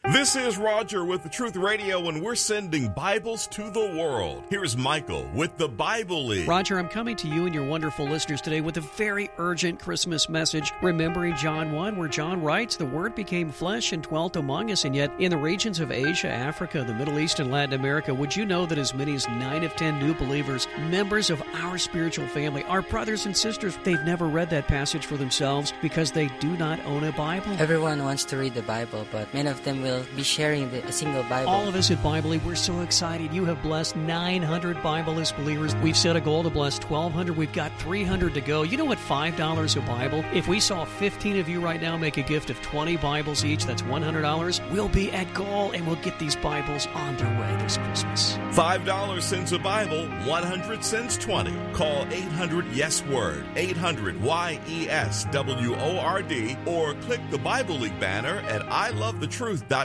This 0.09 0.35
is 0.35 0.57
Roger 0.57 1.05
with 1.05 1.21
the 1.21 1.29
Truth 1.29 1.55
Radio, 1.55 2.09
and 2.09 2.23
we're 2.23 2.33
sending 2.33 2.89
Bibles 2.89 3.45
to 3.47 3.69
the 3.69 3.95
world. 3.95 4.43
Here's 4.49 4.75
Michael 4.75 5.29
with 5.35 5.55
the 5.57 5.69
Bible 5.69 6.25
League. 6.25 6.47
Roger, 6.49 6.79
I'm 6.79 6.89
coming 6.89 7.15
to 7.17 7.27
you 7.27 7.45
and 7.45 7.53
your 7.53 7.65
wonderful 7.65 8.07
listeners 8.07 8.41
today 8.41 8.61
with 8.61 8.77
a 8.77 8.81
very 8.81 9.29
urgent 9.37 9.79
Christmas 9.79 10.27
message, 10.27 10.73
remembering 10.81 11.35
John 11.35 11.71
1, 11.71 11.97
where 11.97 12.07
John 12.07 12.41
writes, 12.41 12.77
The 12.77 12.85
Word 12.85 13.13
became 13.13 13.51
flesh 13.51 13.93
and 13.93 14.01
dwelt 14.01 14.37
among 14.37 14.71
us. 14.71 14.85
And 14.85 14.95
yet, 14.95 15.11
in 15.19 15.29
the 15.29 15.37
regions 15.37 15.79
of 15.79 15.91
Asia, 15.91 16.29
Africa, 16.29 16.83
the 16.83 16.95
Middle 16.95 17.19
East, 17.19 17.39
and 17.39 17.51
Latin 17.51 17.79
America, 17.79 18.11
would 18.11 18.35
you 18.35 18.43
know 18.43 18.65
that 18.65 18.79
as 18.79 18.95
many 18.95 19.13
as 19.13 19.29
9 19.29 19.63
of 19.63 19.75
10 19.75 19.99
new 19.99 20.15
believers, 20.15 20.67
members 20.89 21.29
of 21.29 21.43
our 21.53 21.77
spiritual 21.77 22.27
family, 22.29 22.63
our 22.63 22.81
brothers 22.81 23.27
and 23.27 23.37
sisters, 23.37 23.77
they've 23.83 24.03
never 24.03 24.27
read 24.27 24.49
that 24.49 24.67
passage 24.67 25.05
for 25.05 25.15
themselves 25.15 25.73
because 25.79 26.11
they 26.11 26.27
do 26.39 26.57
not 26.57 26.83
own 26.85 27.03
a 27.03 27.11
Bible? 27.11 27.55
Everyone 27.59 28.03
wants 28.03 28.25
to 28.25 28.37
read 28.37 28.55
the 28.55 28.63
Bible, 28.63 29.05
but 29.11 29.31
many 29.31 29.47
of 29.47 29.63
them 29.63 29.83
will 29.83 29.90
be 30.15 30.23
sharing 30.23 30.71
the, 30.71 30.85
a 30.85 30.91
single 30.91 31.23
Bible. 31.23 31.49
All 31.49 31.67
of 31.67 31.75
us 31.75 31.91
at 31.91 32.01
Bible 32.03 32.31
League, 32.31 32.43
we're 32.43 32.55
so 32.55 32.81
excited. 32.81 33.33
You 33.33 33.45
have 33.45 33.61
blessed 33.61 33.95
900 33.95 34.77
Bibleless 34.77 35.35
believers. 35.35 35.75
We've 35.77 35.97
set 35.97 36.15
a 36.15 36.21
goal 36.21 36.43
to 36.43 36.49
bless 36.49 36.79
1,200. 36.79 37.35
We've 37.35 37.51
got 37.51 37.71
300 37.79 38.33
to 38.33 38.41
go. 38.41 38.63
You 38.63 38.77
know 38.77 38.85
what? 38.85 38.97
$5 38.97 39.77
a 39.77 39.81
Bible. 39.81 40.23
If 40.33 40.47
we 40.47 40.59
saw 40.59 40.85
15 40.85 41.39
of 41.39 41.49
you 41.49 41.59
right 41.59 41.81
now 41.81 41.97
make 41.97 42.17
a 42.17 42.21
gift 42.21 42.49
of 42.49 42.61
20 42.61 42.97
Bibles 42.97 43.43
each, 43.43 43.65
that's 43.65 43.81
$100. 43.81 44.71
We'll 44.71 44.89
be 44.89 45.11
at 45.11 45.33
goal 45.33 45.71
and 45.71 45.85
we'll 45.85 45.97
get 45.97 46.17
these 46.19 46.35
Bibles 46.35 46.87
on 46.87 47.17
their 47.17 47.39
way 47.39 47.63
this 47.63 47.77
Christmas. 47.77 48.37
$5 48.51 49.21
cents 49.21 49.51
a 49.51 49.59
Bible, 49.59 50.07
100 50.27 50.83
cents 50.83 51.17
20. 51.17 51.53
Call 51.73 52.07
800 52.11 52.67
Yes 52.73 53.03
Word, 53.05 53.43
800 53.55 54.21
Y 54.21 54.59
E 54.67 54.89
S 54.89 55.25
W 55.31 55.75
O 55.75 55.97
R 55.97 56.21
D, 56.21 56.55
or 56.65 56.93
click 56.95 57.19
the 57.29 57.37
Bible 57.37 57.75
League 57.75 57.99
banner 57.99 58.37
at 58.47 58.61
I 58.71 58.91
Love 58.91 59.19
the 59.19 59.27
ilovethetruth.com. 59.27 59.80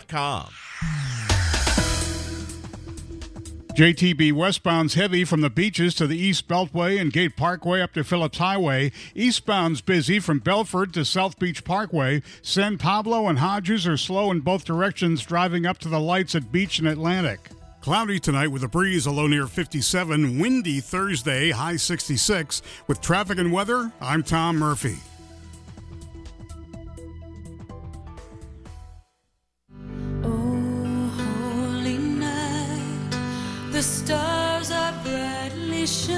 JTB 3.76 4.32
westbound's 4.32 4.94
heavy 4.94 5.22
from 5.22 5.42
the 5.42 5.50
beaches 5.50 5.94
to 5.96 6.06
the 6.06 6.16
East 6.16 6.48
Beltway 6.48 6.98
and 6.98 7.12
Gate 7.12 7.36
Parkway 7.36 7.82
up 7.82 7.92
to 7.92 8.04
Phillips 8.04 8.38
Highway. 8.38 8.90
Eastbound's 9.14 9.82
busy 9.82 10.18
from 10.18 10.38
Belfort 10.38 10.94
to 10.94 11.04
South 11.04 11.38
Beach 11.38 11.62
Parkway. 11.62 12.22
San 12.40 12.78
Pablo 12.78 13.28
and 13.28 13.38
Hodges 13.38 13.86
are 13.86 13.98
slow 13.98 14.30
in 14.30 14.40
both 14.40 14.64
directions 14.64 15.22
driving 15.26 15.66
up 15.66 15.76
to 15.80 15.90
the 15.90 16.00
lights 16.00 16.34
at 16.34 16.50
Beach 16.50 16.78
and 16.78 16.88
Atlantic. 16.88 17.50
Cloudy 17.82 18.18
tonight 18.18 18.48
with 18.48 18.64
a 18.64 18.68
breeze, 18.68 19.04
a 19.04 19.10
low 19.10 19.26
near 19.26 19.46
57. 19.46 20.38
Windy 20.38 20.80
Thursday, 20.80 21.50
high 21.50 21.76
66. 21.76 22.62
With 22.86 23.02
traffic 23.02 23.36
and 23.36 23.52
weather, 23.52 23.92
I'm 24.00 24.22
Tom 24.22 24.56
Murphy. 24.56 24.96
The 33.76 33.82
stars 33.82 34.70
are 34.70 34.92
brightly 35.04 35.84
shining. 35.86 36.16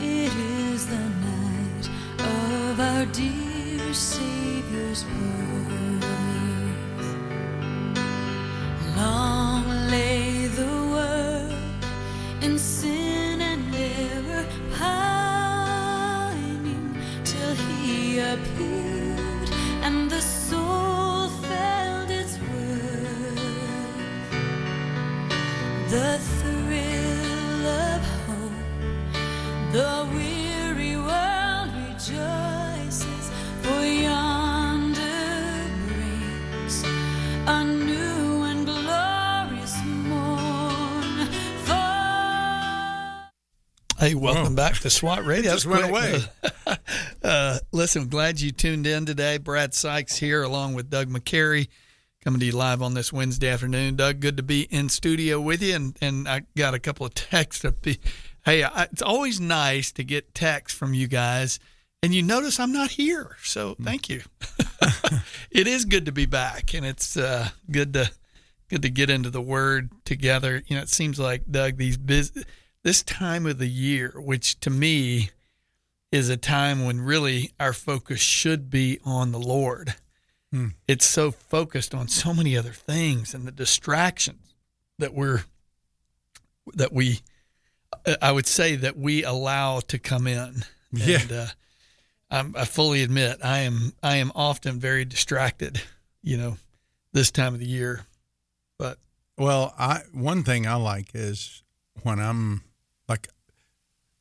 It 0.00 0.34
is 0.34 0.88
the 0.88 1.08
night 1.30 1.88
of 2.18 2.80
our 2.80 3.06
dear 3.06 3.94
Savior's 3.94 5.04
birth. 5.04 5.33
Hey, 44.04 44.14
welcome 44.14 44.54
back 44.54 44.74
to 44.80 44.90
SWAT 44.90 45.24
Radio. 45.24 45.52
Just 45.52 45.64
went 45.64 45.88
away. 45.88 46.20
uh, 47.24 47.58
listen, 47.72 48.08
glad 48.08 48.38
you 48.38 48.52
tuned 48.52 48.86
in 48.86 49.06
today. 49.06 49.38
Brad 49.38 49.72
Sykes 49.72 50.18
here, 50.18 50.42
along 50.42 50.74
with 50.74 50.90
Doug 50.90 51.08
McCary, 51.08 51.68
coming 52.22 52.38
to 52.40 52.44
you 52.44 52.52
live 52.52 52.82
on 52.82 52.92
this 52.92 53.14
Wednesday 53.14 53.48
afternoon. 53.48 53.96
Doug, 53.96 54.20
good 54.20 54.36
to 54.36 54.42
be 54.42 54.64
in 54.64 54.90
studio 54.90 55.40
with 55.40 55.62
you, 55.62 55.74
and, 55.74 55.96
and 56.02 56.28
I 56.28 56.42
got 56.54 56.74
a 56.74 56.78
couple 56.78 57.06
of 57.06 57.14
texts. 57.14 57.64
Be, 57.80 57.98
hey, 58.44 58.62
I, 58.62 58.82
it's 58.92 59.00
always 59.00 59.40
nice 59.40 59.90
to 59.92 60.04
get 60.04 60.34
texts 60.34 60.78
from 60.78 60.92
you 60.92 61.08
guys, 61.08 61.58
and 62.02 62.14
you 62.14 62.22
notice 62.22 62.60
I'm 62.60 62.72
not 62.72 62.90
here, 62.90 63.38
so 63.42 63.74
thank 63.82 64.10
you. 64.10 64.20
it 65.50 65.66
is 65.66 65.86
good 65.86 66.04
to 66.04 66.12
be 66.12 66.26
back, 66.26 66.74
and 66.74 66.84
it's 66.84 67.16
uh, 67.16 67.48
good 67.70 67.94
to 67.94 68.10
good 68.68 68.82
to 68.82 68.90
get 68.90 69.08
into 69.08 69.30
the 69.30 69.40
Word 69.40 69.92
together. 70.04 70.62
You 70.66 70.76
know, 70.76 70.82
it 70.82 70.90
seems 70.90 71.18
like 71.18 71.50
Doug 71.50 71.78
these 71.78 71.96
bus 71.96 72.32
this 72.84 73.02
time 73.02 73.46
of 73.46 73.58
the 73.58 73.68
year, 73.68 74.12
which 74.14 74.60
to 74.60 74.70
me 74.70 75.30
is 76.12 76.28
a 76.28 76.36
time 76.36 76.84
when 76.84 77.00
really 77.00 77.50
our 77.58 77.72
focus 77.72 78.20
should 78.20 78.70
be 78.70 79.00
on 79.04 79.32
the 79.32 79.40
Lord. 79.40 79.96
Hmm. 80.52 80.68
It's 80.86 81.06
so 81.06 81.32
focused 81.32 81.92
on 81.92 82.06
so 82.06 82.32
many 82.32 82.56
other 82.56 82.70
things 82.70 83.34
and 83.34 83.44
the 83.44 83.50
distractions 83.50 84.54
that 85.00 85.12
we're 85.12 85.42
that 86.74 86.92
we 86.92 87.20
I 88.22 88.30
would 88.30 88.46
say 88.46 88.76
that 88.76 88.96
we 88.96 89.24
allow 89.24 89.80
to 89.80 89.98
come 89.98 90.26
in. 90.28 90.64
Yeah. 90.92 91.20
And, 91.22 91.32
uh, 91.32 91.46
I'm, 92.30 92.54
I 92.56 92.64
fully 92.64 93.02
admit 93.02 93.38
I 93.42 93.60
am 93.60 93.94
I 94.02 94.16
am 94.16 94.30
often 94.34 94.78
very 94.78 95.04
distracted, 95.04 95.80
you 96.22 96.36
know, 96.36 96.58
this 97.12 97.30
time 97.30 97.54
of 97.54 97.60
the 97.60 97.66
year. 97.66 98.06
But 98.78 98.98
Well, 99.36 99.74
I 99.78 100.02
one 100.12 100.44
thing 100.44 100.66
I 100.66 100.76
like 100.76 101.08
is 101.14 101.62
when 102.02 102.20
I'm 102.20 102.62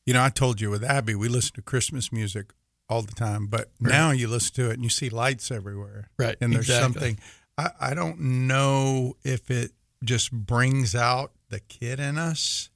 you 0.05 0.13
know, 0.13 0.23
I 0.23 0.29
told 0.29 0.59
you 0.61 0.69
with 0.69 0.83
Abby, 0.83 1.15
we 1.15 1.27
listen 1.29 1.53
to 1.55 1.61
Christmas 1.61 2.11
music 2.11 2.51
all 2.89 3.01
the 3.01 3.13
time, 3.13 3.47
but 3.47 3.69
now 3.79 4.11
you 4.11 4.27
listen 4.27 4.53
to 4.55 4.69
it 4.69 4.73
and 4.73 4.83
you 4.83 4.89
see 4.89 5.09
lights 5.09 5.49
everywhere, 5.51 6.09
Right, 6.17 6.35
And 6.41 6.51
there's 6.53 6.65
exactly. 6.69 6.93
something 6.93 7.19
I, 7.57 7.69
I 7.79 7.93
don't 7.93 8.19
know 8.19 9.15
if 9.23 9.49
it 9.51 9.71
just 10.03 10.31
brings 10.31 10.93
out 10.95 11.31
the 11.49 11.59
kid 11.61 11.99
in 11.99 12.17
us. 12.17 12.69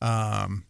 Um, 0.00 0.64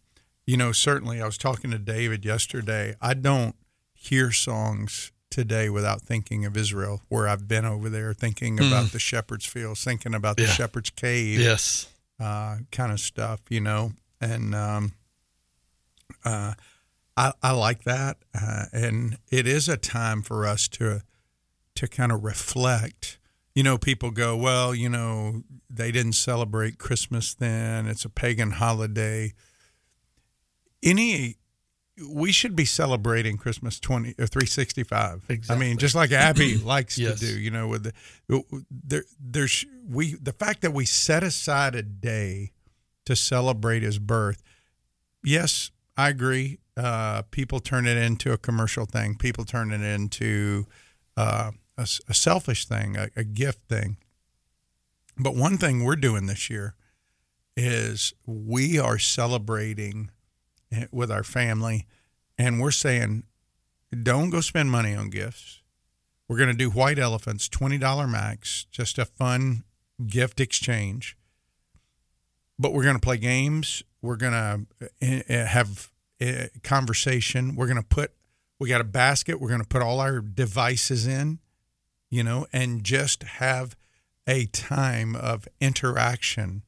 you 0.45 0.57
know, 0.57 0.71
certainly 0.71 1.21
I 1.21 1.25
was 1.25 1.37
talking 1.37 1.71
to 1.71 1.77
David 1.79 2.25
yesterday. 2.25 2.95
I 3.01 3.13
don't 3.13 3.55
hear 3.93 4.31
songs 4.31 5.11
today 5.29 5.69
without 5.69 6.01
thinking 6.01 6.43
of 6.43 6.57
Israel, 6.57 7.01
where 7.07 7.27
I've 7.27 7.47
been 7.47 7.63
over 7.65 7.89
there, 7.89 8.13
thinking 8.13 8.59
about 8.59 8.87
Mm. 8.87 8.91
the 8.91 8.99
shepherd's 8.99 9.45
fields, 9.45 9.83
thinking 9.83 10.13
about 10.13 10.35
the 10.37 10.47
shepherd's 10.47 10.89
cave 10.89 11.39
yes, 11.39 11.87
uh, 12.19 12.57
kind 12.71 12.91
of 12.91 12.99
stuff, 12.99 13.39
you 13.49 13.61
know, 13.61 13.93
and 14.19 14.53
um, 14.53 14.91
uh, 16.25 16.53
I, 17.17 17.33
I 17.43 17.51
like 17.51 17.83
that, 17.83 18.17
uh, 18.39 18.65
and 18.73 19.17
it 19.29 19.45
is 19.47 19.67
a 19.69 19.77
time 19.77 20.21
for 20.21 20.45
us 20.45 20.67
to 20.69 21.01
to 21.75 21.87
kind 21.87 22.11
of 22.11 22.23
reflect. 22.23 23.17
You 23.53 23.63
know, 23.63 23.77
people 23.77 24.11
go, 24.11 24.35
well, 24.37 24.73
you 24.73 24.87
know, 24.87 25.43
they 25.69 25.91
didn't 25.91 26.13
celebrate 26.13 26.77
Christmas 26.77 27.33
then; 27.33 27.85
it's 27.87 28.05
a 28.05 28.09
pagan 28.09 28.51
holiday. 28.51 29.33
Any, 30.83 31.35
we 32.09 32.31
should 32.31 32.55
be 32.55 32.65
celebrating 32.65 33.37
Christmas 33.37 33.79
twenty 33.79 34.15
or 34.17 34.25
three 34.25 34.47
sixty 34.47 34.83
five. 34.83 35.23
I 35.49 35.55
mean, 35.55 35.77
just 35.77 35.93
like 35.95 36.11
Abby 36.11 36.57
likes 36.63 36.97
Yes. 36.97 37.19
to 37.19 37.25
do. 37.25 37.39
You 37.39 37.51
know, 37.51 37.67
with 37.67 37.83
the 37.83 38.43
there, 38.71 39.03
there's 39.19 39.65
we 39.87 40.15
the 40.15 40.33
fact 40.33 40.61
that 40.61 40.71
we 40.73 40.85
set 40.85 41.23
aside 41.23 41.75
a 41.75 41.83
day 41.83 42.51
to 43.05 43.15
celebrate 43.15 43.83
his 43.83 43.99
birth. 43.99 44.41
Yes, 45.23 45.69
I 45.97 46.09
agree. 46.09 46.59
Uh, 46.77 47.23
people 47.31 47.59
turn 47.59 47.85
it 47.85 47.97
into 47.97 48.31
a 48.31 48.37
commercial 48.37 48.85
thing. 48.85 49.17
People 49.17 49.45
turn 49.45 49.71
it 49.71 49.81
into 49.81 50.65
uh, 51.17 51.51
a, 51.77 51.87
a 52.07 52.13
selfish 52.13 52.65
thing, 52.65 52.97
a, 52.97 53.09
a 53.15 53.23
gift 53.23 53.67
thing. 53.67 53.97
But 55.17 55.35
one 55.35 55.57
thing 55.57 55.83
we're 55.83 55.97
doing 55.97 56.25
this 56.25 56.49
year 56.49 56.75
is 57.57 58.13
we 58.25 58.79
are 58.79 58.97
celebrating 58.97 60.09
with 60.91 61.11
our 61.11 61.23
family, 61.23 61.85
and 62.37 62.61
we're 62.61 62.71
saying, 62.71 63.23
don't 64.03 64.29
go 64.29 64.39
spend 64.39 64.71
money 64.71 64.95
on 64.95 65.09
gifts. 65.09 65.61
We're 66.27 66.37
going 66.37 66.49
to 66.49 66.55
do 66.55 66.69
white 66.69 66.97
elephants, 66.97 67.49
twenty 67.49 67.77
dollar 67.77 68.07
max, 68.07 68.65
just 68.71 68.97
a 68.97 69.03
fun 69.03 69.65
gift 70.07 70.39
exchange. 70.39 71.17
But 72.61 72.73
we're 72.73 72.83
going 72.83 72.95
to 72.95 73.01
play 73.01 73.17
games. 73.17 73.81
We're 74.03 74.17
going 74.17 74.33
to 74.33 75.45
have 75.47 75.89
a 76.21 76.49
conversation. 76.63 77.55
We're 77.55 77.65
going 77.67 77.81
to 77.81 77.87
put. 77.87 78.11
We 78.59 78.69
got 78.69 78.81
a 78.81 78.85
basket. 78.85 79.41
We're 79.41 79.49
going 79.49 79.61
to 79.61 79.67
put 79.67 79.81
all 79.81 79.99
our 79.99 80.19
devices 80.21 81.07
in, 81.07 81.39
you 82.11 82.23
know, 82.23 82.45
and 82.53 82.83
just 82.83 83.23
have 83.23 83.75
a 84.27 84.45
time 84.45 85.15
of 85.15 85.47
interaction 85.59 86.61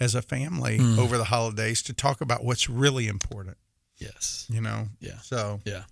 as 0.00 0.14
a 0.16 0.22
family 0.22 0.78
Mm. 0.78 0.98
over 0.98 1.16
the 1.16 1.24
holidays 1.24 1.82
to 1.82 1.92
talk 1.92 2.20
about 2.20 2.44
what's 2.44 2.68
really 2.68 3.06
important. 3.06 3.56
yes. 3.98 4.46
You 4.48 4.60
know. 4.60 4.88
Yeah. 5.00 5.18
So 5.22 5.60
Yeah. 5.64 5.84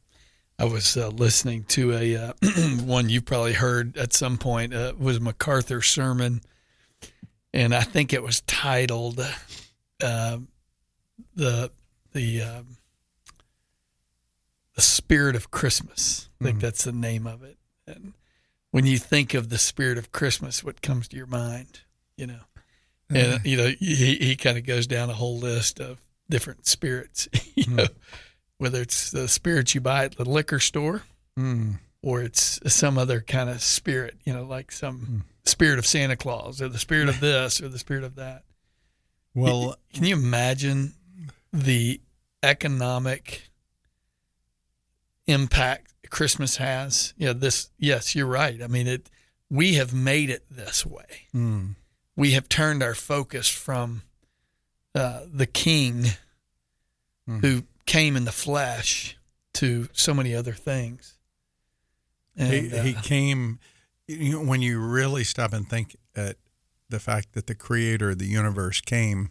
I 0.58 0.64
was 0.64 0.96
uh, 0.96 1.08
listening 1.08 1.64
to 1.64 1.92
a 1.92 2.16
uh, 2.16 2.32
one 2.84 3.08
you've 3.08 3.24
probably 3.26 3.52
heard 3.52 3.96
at 3.98 4.12
some 4.14 4.38
point 4.38 4.72
uh, 4.74 4.94
was 4.98 5.20
MacArthur's 5.20 5.86
sermon, 5.88 6.40
and 7.56 7.74
I 7.74 7.82
think 7.82 8.12
it 8.12 8.22
was 8.22 8.40
titled 8.42 9.18
uh, 10.00 10.38
the 11.34 11.70
the 12.12 12.42
um, 12.42 12.76
the 14.74 14.82
spirit 14.82 15.36
of 15.36 15.50
Christmas. 15.50 16.28
I 16.40 16.44
think 16.44 16.58
Mhm. 16.58 16.60
that's 16.60 16.84
the 16.84 16.92
name 16.92 17.26
of 17.26 17.42
it. 17.42 17.56
And 17.86 18.12
when 18.70 18.84
you 18.86 18.98
think 18.98 19.34
of 19.34 19.48
the 19.48 19.58
spirit 19.58 19.96
of 19.98 20.12
Christmas, 20.12 20.62
what 20.62 20.82
comes 20.82 21.08
to 21.08 21.16
your 21.16 21.26
mind? 21.26 21.80
You 22.16 22.26
know, 22.26 22.40
and 23.10 23.44
you 23.44 23.56
know 23.56 23.68
he 23.78 24.16
he 24.16 24.36
kind 24.36 24.58
of 24.58 24.66
goes 24.66 24.86
down 24.86 25.10
a 25.10 25.14
whole 25.14 25.38
list 25.38 25.80
of 25.80 25.98
different 26.28 26.66
spirits. 26.66 27.28
You 27.56 27.74
know, 27.74 27.86
whether 28.58 28.82
it's 28.82 29.10
the 29.10 29.28
spirits 29.28 29.74
you 29.74 29.80
buy 29.80 30.04
at 30.04 30.16
the 30.16 30.24
liquor 30.28 30.60
store 30.60 31.02
Mm. 31.38 31.78
or 32.02 32.22
it's 32.22 32.60
some 32.72 32.96
other 32.98 33.20
kind 33.22 33.48
of 33.50 33.62
spirit. 33.62 34.16
You 34.24 34.34
know, 34.34 34.44
like 34.44 34.70
some 34.70 35.24
spirit 35.46 35.78
of 35.78 35.86
Santa 35.86 36.16
Claus 36.16 36.60
or 36.60 36.68
the 36.68 36.78
spirit 36.78 37.08
of 37.08 37.20
this 37.20 37.60
or 37.62 37.68
the 37.68 37.78
spirit 37.78 38.04
of 38.04 38.16
that. 38.16 38.42
Well, 39.34 39.76
Can 39.94 40.04
you 40.04 40.14
imagine 40.16 40.94
the 41.52 42.00
economic 42.42 43.42
impact 45.26 45.92
Christmas 46.10 46.56
has? 46.56 47.14
Yeah, 47.16 47.32
this 47.32 47.70
yes, 47.78 48.14
you're 48.14 48.26
right. 48.26 48.62
I 48.62 48.66
mean 48.66 48.86
it 48.86 49.10
we 49.50 49.74
have 49.74 49.94
made 49.94 50.30
it 50.30 50.44
this 50.50 50.84
way. 50.84 51.26
Mm. 51.34 51.76
We 52.16 52.32
have 52.32 52.48
turned 52.48 52.82
our 52.82 52.94
focus 52.94 53.48
from 53.48 54.02
uh, 54.94 55.22
the 55.32 55.46
king 55.46 56.06
Mm. 57.28 57.40
who 57.40 57.64
came 57.86 58.16
in 58.16 58.24
the 58.24 58.30
flesh 58.30 59.16
to 59.54 59.88
so 59.92 60.14
many 60.14 60.32
other 60.32 60.52
things. 60.52 61.18
he, 62.36 62.44
And, 62.68 62.86
he 62.86 62.94
uh, 62.94 63.02
came 63.02 63.58
you 64.08 64.32
know, 64.32 64.44
when 64.44 64.62
you 64.62 64.78
really 64.80 65.24
stop 65.24 65.52
and 65.52 65.68
think 65.68 65.96
at 66.14 66.36
the 66.88 67.00
fact 67.00 67.32
that 67.32 67.46
the 67.46 67.54
creator 67.54 68.10
of 68.10 68.18
the 68.18 68.26
universe 68.26 68.80
came 68.80 69.30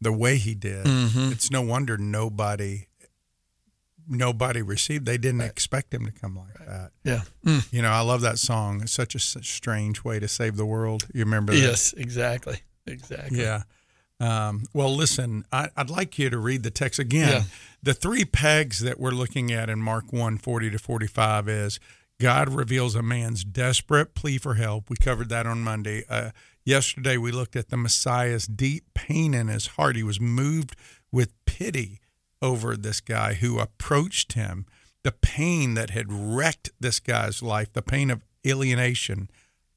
the 0.00 0.12
way 0.12 0.36
he 0.36 0.54
did 0.54 0.84
Mhm. 0.84 1.32
it's 1.32 1.50
no 1.50 1.62
wonder 1.62 1.96
nobody 1.96 2.86
nobody 4.08 4.60
received 4.62 5.06
they 5.06 5.16
didn't 5.16 5.42
expect 5.42 5.94
him 5.94 6.04
to 6.04 6.10
come 6.12 6.36
like 6.36 6.58
that 6.66 6.90
Yeah. 7.04 7.22
Mm. 7.46 7.72
you 7.72 7.82
know 7.82 7.90
i 7.90 8.00
love 8.00 8.20
that 8.22 8.38
song 8.38 8.82
it's 8.82 8.92
such 8.92 9.14
a 9.14 9.18
strange 9.20 10.02
way 10.02 10.18
to 10.18 10.26
save 10.26 10.56
the 10.56 10.66
world 10.66 11.04
you 11.14 11.20
remember 11.20 11.52
that 11.52 11.58
Yes, 11.60 11.92
exactly. 11.96 12.60
Exactly. 12.86 13.38
yeah. 13.40 13.62
Um, 14.18 14.64
well, 14.72 14.94
listen, 14.94 15.44
I, 15.52 15.68
I'd 15.76 15.90
like 15.90 16.16
you 16.18 16.30
to 16.30 16.38
read 16.38 16.62
the 16.62 16.70
text 16.70 16.98
again. 17.00 17.28
Yeah. 17.28 17.42
The 17.82 17.94
three 17.94 18.24
pegs 18.24 18.78
that 18.80 19.00
we're 19.00 19.10
looking 19.12 19.50
at 19.52 19.68
in 19.68 19.80
Mark 19.80 20.12
1 20.12 20.38
40 20.38 20.70
to 20.70 20.78
45 20.78 21.48
is 21.48 21.80
God 22.22 22.50
reveals 22.50 22.94
a 22.94 23.02
man's 23.02 23.42
desperate 23.42 24.14
plea 24.14 24.38
for 24.38 24.54
help. 24.54 24.88
We 24.88 24.94
covered 24.94 25.28
that 25.30 25.44
on 25.44 25.58
Monday. 25.58 26.04
Uh, 26.08 26.30
yesterday, 26.64 27.16
we 27.16 27.32
looked 27.32 27.56
at 27.56 27.68
the 27.68 27.76
Messiah's 27.76 28.46
deep 28.46 28.84
pain 28.94 29.34
in 29.34 29.48
his 29.48 29.66
heart. 29.66 29.96
He 29.96 30.04
was 30.04 30.20
moved 30.20 30.76
with 31.10 31.32
pity 31.46 31.98
over 32.40 32.76
this 32.76 33.00
guy 33.00 33.34
who 33.34 33.58
approached 33.58 34.34
him. 34.34 34.66
The 35.02 35.10
pain 35.10 35.74
that 35.74 35.90
had 35.90 36.12
wrecked 36.12 36.70
this 36.78 37.00
guy's 37.00 37.42
life, 37.42 37.72
the 37.72 37.82
pain 37.82 38.08
of 38.08 38.22
alienation, 38.46 39.28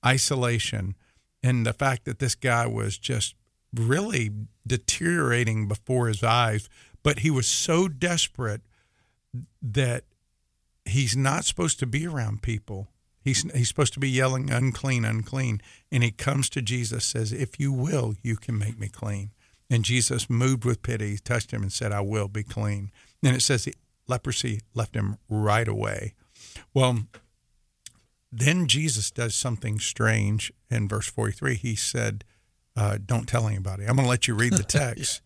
isolation, 0.06 0.93
and 1.41 1.66
the 1.66 1.74
fact 1.74 2.06
that 2.06 2.20
this 2.20 2.36
guy 2.36 2.68
was 2.68 3.00
just 3.00 3.34
really 3.74 4.30
deteriorating 4.68 5.68
before 5.68 6.10
his 6.10 6.22
eyes. 6.22 6.70
But 7.02 7.20
he 7.20 7.32
was 7.32 7.48
so 7.48 7.88
desperate 7.88 8.62
that 9.64 10.04
he's 10.86 11.16
not 11.16 11.46
supposed 11.46 11.80
to 11.80 11.88
be 11.88 12.08
around 12.08 12.42
people. 12.42 12.88
He's 13.22 13.42
he's 13.54 13.68
supposed 13.68 13.94
to 13.94 14.00
be 14.00 14.10
yelling 14.10 14.52
unclean, 14.52 15.04
unclean. 15.04 15.62
And 15.92 16.04
he 16.04 16.12
comes 16.12 16.50
to 16.52 16.62
Jesus, 16.62 17.06
says, 17.06 17.34
If 17.34 17.60
you 17.60 17.74
will, 17.74 18.16
you 18.22 18.36
can 18.36 18.58
make 18.58 18.80
me 18.80 18.88
clean. 18.88 19.32
And 19.70 19.84
Jesus 19.84 20.30
moved 20.30 20.64
with 20.64 20.84
pity, 20.84 21.18
touched 21.18 21.52
him, 21.52 21.64
and 21.64 21.74
said, 21.74 21.92
I 21.92 22.02
will 22.02 22.28
be 22.28 22.44
clean. 22.44 22.92
And 23.24 23.36
it 23.36 23.42
says 23.42 23.66
the 23.66 23.74
leprosy 24.08 24.62
left 24.76 24.96
him 24.96 25.18
right 25.28 25.68
away. 25.68 26.14
Well, 26.74 27.00
then 28.32 28.68
Jesus 28.68 29.10
does 29.10 29.34
something 29.34 29.80
strange 29.80 30.54
in 30.70 30.88
verse 30.88 31.08
43. 31.08 31.56
He 31.56 31.76
said, 31.76 32.24
uh, 32.76 33.00
Don't 33.04 33.28
tell 33.28 33.48
anybody. 33.48 33.86
I'm 33.86 33.96
going 33.96 34.06
to 34.06 34.10
let 34.10 34.28
you 34.28 34.36
read 34.36 34.54
the 34.54 34.64
text. 34.64 35.22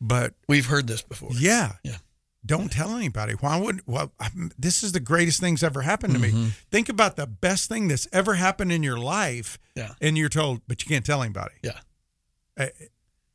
But 0.00 0.34
we've 0.48 0.66
heard 0.66 0.86
this 0.86 1.02
before. 1.02 1.30
Yeah. 1.32 1.72
Yeah. 1.82 1.98
Don't 2.44 2.72
tell 2.72 2.96
anybody. 2.96 3.34
Why 3.34 3.56
would, 3.60 3.82
well, 3.86 4.12
this 4.58 4.82
is 4.82 4.92
the 4.92 5.00
greatest 5.00 5.40
thing's 5.40 5.62
ever 5.62 5.82
happened 5.82 6.14
to 6.14 6.18
me. 6.18 6.30
Mhm. 6.32 6.52
Think 6.70 6.88
about 6.88 7.14
the 7.16 7.26
best 7.26 7.68
thing 7.68 7.86
that's 7.88 8.08
ever 8.12 8.34
happened 8.34 8.72
in 8.72 8.82
your 8.82 8.98
life. 8.98 9.58
Yeah. 9.76 9.94
And 10.00 10.18
you're 10.18 10.28
told, 10.28 10.62
but 10.66 10.82
you 10.82 10.88
can't 10.88 11.06
tell 11.06 11.22
anybody. 11.22 11.54
Yeah. 11.62 11.78
Uh, 12.58 12.66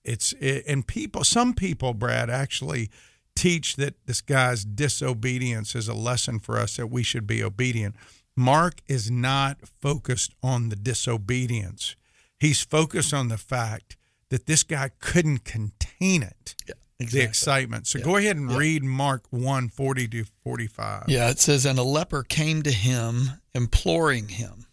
It's, 0.03 0.31
it, 0.39 0.63
and 0.67 0.87
people, 0.87 1.23
some 1.25 1.53
people, 1.53 1.93
Brad, 1.93 2.29
actually 2.29 2.89
teach 3.35 3.75
that 3.75 3.95
this 4.05 4.21
guy's 4.21 4.63
disobedience 4.65 5.75
is 5.75 5.87
a 5.89 5.93
lesson 5.93 6.39
for 6.39 6.57
us 6.57 6.77
that 6.77 6.87
we 6.87 7.03
should 7.03 7.27
be 7.27 7.43
obedient. 7.43 7.95
Mark 8.35 8.81
is 8.87 9.11
not 9.11 9.57
focused 9.81 10.33
on 10.41 10.69
the 10.69 10.75
disobedience. 10.77 11.95
He's 12.39 12.61
focused 12.63 13.13
on 13.13 13.27
the 13.27 13.37
fact 13.37 13.97
that 14.29 14.45
this 14.45 14.63
guy 14.63 14.91
couldn't 14.99 15.43
contain 15.43 16.23
it. 16.23 16.55
Yeah, 16.67 16.75
The 16.99 17.21
excitement. 17.21 17.85
So 17.85 17.99
go 17.99 18.15
ahead 18.15 18.37
and 18.37 18.51
read 18.51 18.83
Mark 18.83 19.25
1 19.29 19.69
40 19.69 20.07
to 20.07 20.23
45. 20.43 21.05
Yeah, 21.07 21.29
it 21.29 21.39
says, 21.39 21.65
And 21.65 21.77
a 21.77 21.83
leper 21.83 22.23
came 22.23 22.63
to 22.63 22.71
him, 22.71 23.41
imploring 23.53 24.29
him, 24.29 24.65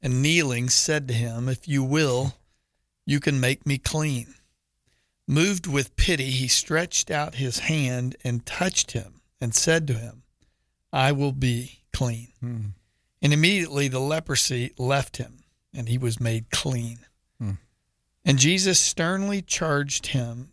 and 0.00 0.22
kneeling 0.22 0.68
said 0.68 1.08
to 1.08 1.14
him, 1.14 1.48
If 1.48 1.66
you 1.66 1.82
will, 1.82 2.34
you 3.04 3.18
can 3.18 3.40
make 3.40 3.66
me 3.66 3.78
clean. 3.78 4.34
Moved 5.26 5.66
with 5.66 5.96
pity, 5.96 6.30
he 6.30 6.46
stretched 6.46 7.10
out 7.10 7.34
his 7.34 7.58
hand 7.60 8.16
and 8.22 8.46
touched 8.46 8.92
him, 8.92 9.20
and 9.40 9.52
said 9.52 9.88
to 9.88 9.94
him, 9.94 10.22
I 10.92 11.10
will 11.10 11.32
be 11.32 11.80
clean. 11.92 12.28
Hmm. 12.40 12.60
And 13.20 13.32
immediately 13.32 13.88
the 13.88 13.98
leprosy 13.98 14.72
left 14.78 15.16
him, 15.16 15.38
and 15.74 15.88
he 15.88 15.98
was 15.98 16.20
made 16.20 16.50
clean. 16.50 17.00
Hmm. 17.40 17.52
And 18.24 18.38
Jesus 18.38 18.78
sternly 18.78 19.42
charged 19.42 20.08
him 20.08 20.52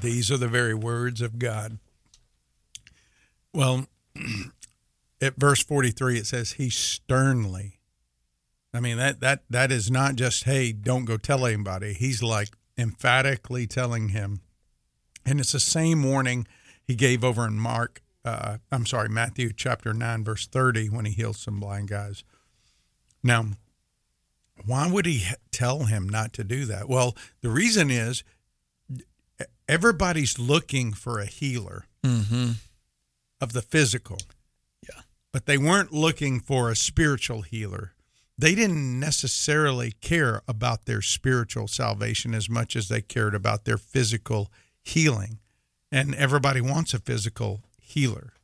These 0.00 0.30
are 0.30 0.36
the 0.36 0.48
very 0.48 0.74
words 0.74 1.20
of 1.20 1.38
God. 1.38 1.78
Well, 3.52 3.86
at 5.20 5.36
verse 5.36 5.62
43 5.62 6.18
it 6.18 6.26
says 6.26 6.52
he 6.52 6.70
sternly. 6.70 7.80
I 8.74 8.80
mean 8.80 8.98
that 8.98 9.20
that 9.20 9.42
that 9.48 9.72
is 9.72 9.90
not 9.90 10.16
just 10.16 10.44
hey, 10.44 10.72
don't 10.72 11.06
go 11.06 11.16
tell 11.16 11.46
anybody. 11.46 11.94
He's 11.94 12.22
like 12.22 12.50
emphatically 12.76 13.66
telling 13.66 14.10
him. 14.10 14.40
And 15.24 15.40
it's 15.40 15.52
the 15.52 15.60
same 15.60 16.02
warning 16.02 16.46
he 16.84 16.94
gave 16.94 17.24
over 17.24 17.46
in 17.46 17.58
Mark 17.58 18.02
uh, 18.26 18.58
I'm 18.72 18.84
sorry, 18.84 19.08
Matthew 19.08 19.52
chapter 19.52 19.94
9 19.94 20.24
verse 20.24 20.46
30 20.48 20.88
when 20.88 21.04
he 21.04 21.12
heals 21.12 21.38
some 21.38 21.60
blind 21.60 21.88
guys. 21.88 22.24
Now, 23.22 23.46
why 24.64 24.90
would 24.90 25.06
he 25.06 25.24
tell 25.52 25.84
him 25.84 26.08
not 26.08 26.32
to 26.34 26.44
do 26.44 26.64
that? 26.64 26.88
Well, 26.88 27.16
the 27.40 27.50
reason 27.50 27.90
is 27.90 28.24
everybody's 29.68 30.38
looking 30.38 30.92
for 30.92 31.18
a 31.18 31.26
healer 31.26 31.84
Mm-hmm. 32.04 32.52
of 33.40 33.52
the 33.52 33.62
physical. 33.62 34.18
Yeah. 34.82 35.00
But 35.32 35.46
they 35.46 35.58
weren't 35.58 35.92
looking 35.92 36.38
for 36.38 36.70
a 36.70 36.76
spiritual 36.76 37.42
healer. 37.42 37.94
They 38.38 38.54
didn't 38.54 39.00
necessarily 39.00 39.90
care 40.00 40.40
about 40.46 40.84
their 40.84 41.02
spiritual 41.02 41.66
salvation 41.66 42.32
as 42.32 42.48
much 42.48 42.76
as 42.76 42.88
they 42.88 43.00
cared 43.00 43.34
about 43.34 43.64
their 43.64 43.76
physical 43.78 44.52
healing. 44.82 45.40
And 45.90 46.14
everybody 46.14 46.60
wants 46.60 46.94
a 46.94 47.00
physical 47.00 47.62
healer. 47.80 48.34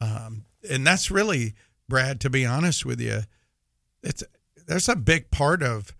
Um, 0.00 0.46
and 0.70 0.86
that's 0.86 1.10
really, 1.10 1.54
Brad, 1.88 2.20
to 2.22 2.30
be 2.30 2.46
honest 2.46 2.86
with 2.86 3.00
you, 3.02 3.20
it's 4.02 4.24
that's 4.66 4.88
a 4.88 4.96
big 4.96 5.30
part 5.30 5.62
of 5.62 5.94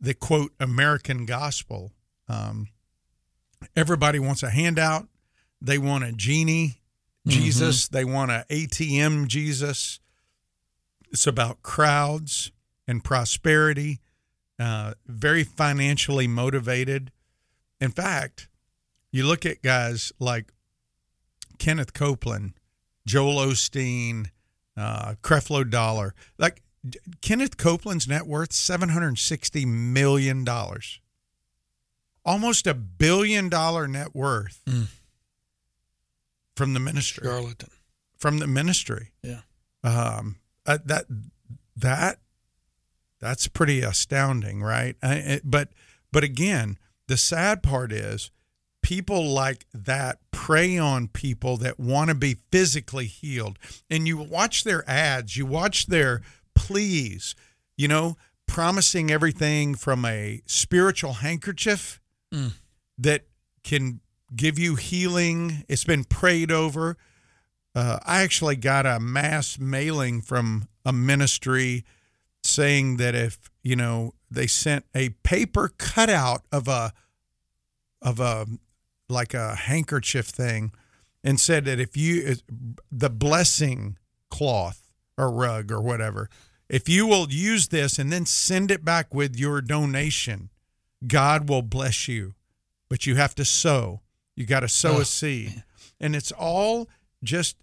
the 0.00 0.14
quote 0.14 0.52
American 0.60 1.26
gospel. 1.26 1.90
Um, 2.28 2.68
everybody 3.76 4.18
wants 4.18 4.42
a 4.42 4.50
handout. 4.50 5.06
They 5.60 5.78
want 5.78 6.04
a 6.04 6.12
genie 6.12 6.80
Jesus. 7.26 7.88
They 7.88 8.04
want 8.04 8.30
a 8.30 8.44
ATM 8.50 9.28
Jesus. 9.28 10.00
It's 11.10 11.26
about 11.26 11.62
crowds 11.62 12.52
and 12.86 13.02
prosperity. 13.02 14.00
Uh, 14.58 14.94
very 15.06 15.42
financially 15.42 16.28
motivated. 16.28 17.10
In 17.80 17.90
fact, 17.90 18.48
you 19.10 19.26
look 19.26 19.44
at 19.44 19.62
guys 19.62 20.12
like 20.18 20.52
Kenneth 21.58 21.92
Copeland, 21.92 22.54
Joel 23.06 23.36
Osteen, 23.46 24.26
uh, 24.76 25.14
Creflo 25.22 25.68
Dollar. 25.68 26.14
Like 26.38 26.62
Kenneth 27.20 27.56
Copeland's 27.56 28.06
net 28.06 28.26
worth 28.26 28.52
seven 28.52 28.90
hundred 28.90 29.18
sixty 29.18 29.64
million 29.64 30.44
dollars, 30.44 31.00
almost 32.24 32.66
a 32.66 32.74
billion 32.74 33.48
dollar 33.48 33.86
net 33.86 34.14
worth 34.14 34.62
from 36.56 36.74
the 36.74 36.80
ministry. 36.80 37.26
Charlatan. 37.26 37.70
From 38.16 38.38
the 38.38 38.46
ministry. 38.46 39.10
Yeah. 39.22 39.40
Um, 39.82 40.36
uh, 40.66 40.78
that 40.86 41.06
that 41.76 42.18
that's 43.20 43.48
pretty 43.48 43.80
astounding, 43.80 44.62
right? 44.62 44.96
I, 45.02 45.14
it, 45.14 45.42
but 45.44 45.70
but 46.12 46.24
again, 46.24 46.78
the 47.06 47.16
sad 47.16 47.62
part 47.62 47.92
is 47.92 48.30
people 48.82 49.26
like 49.26 49.66
that 49.74 50.18
prey 50.30 50.78
on 50.78 51.08
people 51.08 51.56
that 51.58 51.78
want 51.78 52.08
to 52.08 52.14
be 52.14 52.36
physically 52.50 53.06
healed, 53.06 53.58
and 53.90 54.06
you 54.08 54.18
watch 54.18 54.64
their 54.64 54.88
ads, 54.88 55.36
you 55.36 55.44
watch 55.44 55.86
their 55.86 56.22
pleas, 56.54 57.34
you 57.76 57.88
know, 57.88 58.16
promising 58.46 59.10
everything 59.10 59.74
from 59.74 60.04
a 60.04 60.40
spiritual 60.46 61.14
handkerchief 61.14 62.00
Mm. 62.34 62.52
that 62.98 63.22
can 63.62 64.00
give 64.34 64.58
you 64.58 64.74
healing. 64.74 65.64
It's 65.68 65.84
been 65.84 66.04
prayed 66.04 66.50
over. 66.50 66.96
Uh, 67.74 67.98
I 68.04 68.22
actually 68.22 68.56
got 68.56 68.86
a 68.86 68.98
mass 69.00 69.58
mailing 69.58 70.20
from 70.20 70.68
a 70.84 70.92
ministry 70.92 71.84
saying 72.42 72.98
that 72.98 73.14
if 73.14 73.38
you 73.62 73.74
know 73.74 74.12
they 74.30 74.46
sent 74.46 74.84
a 74.94 75.10
paper 75.22 75.72
cutout 75.78 76.42
of 76.52 76.68
a 76.68 76.92
of 78.02 78.20
a 78.20 78.46
like 79.08 79.32
a 79.34 79.54
handkerchief 79.54 80.26
thing 80.26 80.72
and 81.22 81.40
said 81.40 81.64
that 81.64 81.80
if 81.80 81.96
you 81.96 82.36
the 82.92 83.10
blessing 83.10 83.96
cloth 84.30 84.88
or 85.16 85.30
rug 85.30 85.72
or 85.72 85.80
whatever 85.80 86.28
if 86.68 86.88
you 86.88 87.06
will 87.06 87.28
use 87.30 87.68
this 87.68 87.98
and 87.98 88.12
then 88.12 88.26
send 88.26 88.70
it 88.70 88.84
back 88.84 89.14
with 89.14 89.36
your 89.36 89.62
donation 89.62 90.50
god 91.06 91.48
will 91.48 91.62
bless 91.62 92.08
you 92.08 92.34
but 92.88 93.06
you 93.06 93.16
have 93.16 93.34
to 93.34 93.44
sow 93.44 94.00
you 94.36 94.46
got 94.46 94.60
to 94.60 94.68
sow 94.68 94.96
Oh, 94.96 95.00
a 95.00 95.04
seed 95.04 95.64
and 96.00 96.14
it's 96.14 96.32
all 96.32 96.88
just 97.22 97.56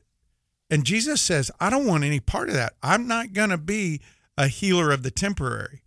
and 0.70 0.86
jesus 0.86 1.22
says 1.22 1.52
i 1.60 1.70
don't 1.70 1.88
want 1.88 2.04
any 2.04 2.20
part 2.20 2.50
of 2.50 2.56
that 2.56 2.74
i'm 2.82 3.08
not 3.08 3.34
going 3.34 3.50
to 3.50 3.58
be 3.58 4.02
a 4.38 4.48
healer 4.48 4.92
of 4.92 5.04
the 5.04 5.12
temporary 5.12 5.84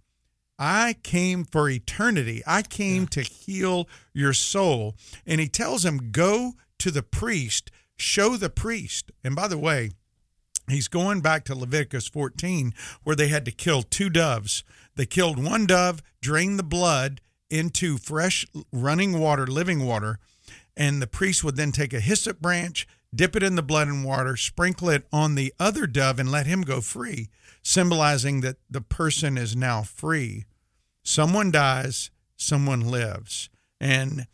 I 0.59 0.97
came 1.03 1.45
for 1.45 1.69
eternity. 1.69 2.43
I 2.47 2.63
came 2.63 3.07
to 3.09 3.23
heal 3.23 3.89
your 4.13 4.33
soul. 4.33 4.95
And 5.27 5.41
he 5.41 5.49
tells 5.49 5.85
him, 5.85 6.13
Go 6.13 6.53
to 6.79 6.91
the 6.91 7.03
priest, 7.03 7.71
show 7.97 8.37
the 8.37 8.51
priest. 8.51 9.11
And 9.23 9.35
by 9.35 9.49
the 9.49 9.59
way, 9.59 9.91
he's 10.69 10.89
going 10.89 11.21
back 11.21 11.45
to 11.47 11.55
Leviticus 11.55 12.09
14, 12.09 12.73
where 13.03 13.17
they 13.17 13.29
had 13.29 13.45
to 13.47 13.51
kill 13.51 13.83
two 13.83 14.11
doves. 14.11 14.65
They 14.95 15.07
killed 15.07 15.43
one 15.43 15.67
dove, 15.67 16.03
drained 16.21 16.59
the 16.59 16.65
blood 16.65 17.21
into 17.51 17.99
fresh 17.99 18.47
running 18.73 19.19
water, 19.19 19.47
living 19.47 19.85
water, 19.85 20.19
and 20.77 21.01
the 21.01 21.07
priest 21.07 21.45
would 21.45 21.57
then 21.57 21.73
take 21.73 21.93
a 21.93 22.01
hyssop 22.01 22.41
branch, 22.41 22.87
dip 23.15 23.37
it 23.37 23.43
in 23.43 23.55
the 23.55 23.63
blood 23.63 23.89
and 23.89 24.05
water, 24.05 24.37
sprinkle 24.37 24.89
it 24.91 25.07
on 25.13 25.35
the 25.35 25.53
other 25.59 25.87
dove, 25.87 26.19
and 26.19 26.31
let 26.31 26.47
him 26.47 26.63
go 26.63 26.81
free, 26.81 27.29
symbolizing 27.63 28.41
that 28.41 28.57
the 28.69 28.81
person 28.81 29.39
is 29.39 29.55
now 29.55 29.83
free. 29.83 30.45
Someone 31.03 31.51
dies, 31.51 32.11
someone 32.37 32.81
lives. 32.81 33.51
And 33.81 34.27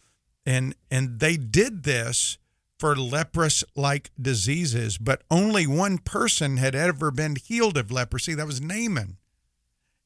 and 0.47 0.75
and 0.91 1.21
they 1.21 1.37
did 1.37 1.83
this 1.83 2.39
for 2.79 2.97
leprous 2.97 3.63
like 3.77 4.11
diseases, 4.21 4.97
but 4.97 5.23
only 5.31 5.67
one 5.67 5.99
person 5.99 6.57
had 6.57 6.75
ever 6.75 7.11
been 7.11 7.37
healed 7.37 7.77
of 7.77 7.93
leprosy. 7.93 8.35
That 8.35 8.47
was 8.47 8.61
Naaman. 8.61 9.19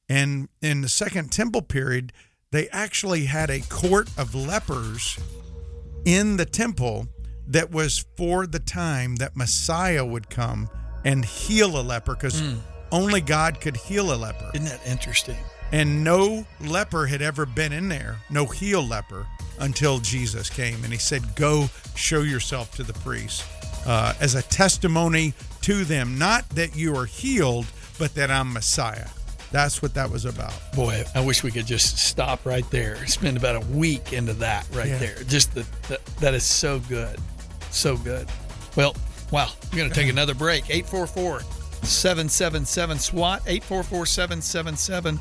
And 0.08 0.48
in 0.60 0.80
the 0.80 0.88
second 0.88 1.30
temple 1.30 1.62
period, 1.62 2.12
they 2.54 2.68
actually 2.68 3.24
had 3.24 3.50
a 3.50 3.60
court 3.62 4.08
of 4.16 4.34
lepers 4.34 5.18
in 6.04 6.36
the 6.36 6.44
temple 6.44 7.08
that 7.48 7.70
was 7.70 8.04
for 8.16 8.46
the 8.46 8.58
time 8.58 9.16
that 9.16 9.36
Messiah 9.36 10.04
would 10.04 10.30
come 10.30 10.68
and 11.04 11.24
heal 11.24 11.78
a 11.78 11.82
leper 11.82 12.14
because 12.14 12.40
Mm. 12.40 12.60
only 12.92 13.20
God 13.20 13.60
could 13.60 13.76
heal 13.76 14.12
a 14.12 14.16
leper. 14.16 14.50
Isn't 14.54 14.66
that 14.68 14.86
interesting? 14.86 15.36
And 15.72 16.04
no 16.04 16.46
leper 16.60 17.06
had 17.06 17.20
ever 17.22 17.44
been 17.44 17.72
in 17.72 17.88
there, 17.88 18.20
no 18.30 18.46
healed 18.46 18.88
leper, 18.88 19.26
until 19.58 19.98
Jesus 19.98 20.48
came. 20.48 20.84
And 20.84 20.92
he 20.92 20.98
said, 20.98 21.34
Go 21.34 21.68
show 21.96 22.20
yourself 22.20 22.70
to 22.76 22.82
the 22.84 22.92
priest 22.92 23.44
uh, 23.84 24.14
as 24.20 24.34
a 24.36 24.42
testimony 24.42 25.34
to 25.62 25.84
them, 25.84 26.18
not 26.18 26.48
that 26.50 26.76
you 26.76 26.94
are 26.96 27.06
healed, 27.06 27.66
but 27.98 28.14
that 28.14 28.30
I'm 28.30 28.52
Messiah. 28.52 29.08
That's 29.54 29.80
what 29.80 29.94
that 29.94 30.10
was 30.10 30.24
about. 30.24 30.52
Boy, 30.74 31.04
I 31.14 31.20
wish 31.24 31.44
we 31.44 31.52
could 31.52 31.64
just 31.64 31.96
stop 31.96 32.44
right 32.44 32.68
there. 32.72 32.96
Spend 33.06 33.36
about 33.36 33.54
a 33.54 33.64
week 33.68 34.12
into 34.12 34.32
that 34.34 34.66
right 34.72 34.88
Yeah. 34.88 34.98
there. 34.98 35.14
Just 35.28 35.54
the, 35.54 35.64
the 35.86 36.00
that 36.18 36.34
is 36.34 36.42
so 36.42 36.80
good. 36.88 37.20
So 37.70 37.96
good. 37.96 38.28
Well, 38.74 38.96
wow. 39.30 39.48
We're 39.70 39.78
going 39.78 39.88
to 39.90 39.94
take 39.94 40.10
another 40.10 40.34
break. 40.34 40.64
844 40.70 41.42
777 41.84 42.98
SWAT, 42.98 43.42
844 43.46 44.06
777 44.06 45.20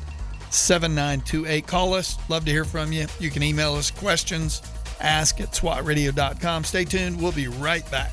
7928. 0.50 1.66
Call 1.68 1.94
us. 1.94 2.18
Love 2.28 2.44
to 2.46 2.50
hear 2.50 2.64
from 2.64 2.92
you. 2.92 3.06
You 3.20 3.30
can 3.30 3.44
email 3.44 3.74
us 3.74 3.92
questions, 3.92 4.62
ask 5.00 5.40
at 5.40 5.52
swatradio.com. 5.52 6.64
Stay 6.64 6.84
tuned. 6.84 7.22
We'll 7.22 7.30
be 7.30 7.46
right 7.46 7.88
back. 7.88 8.12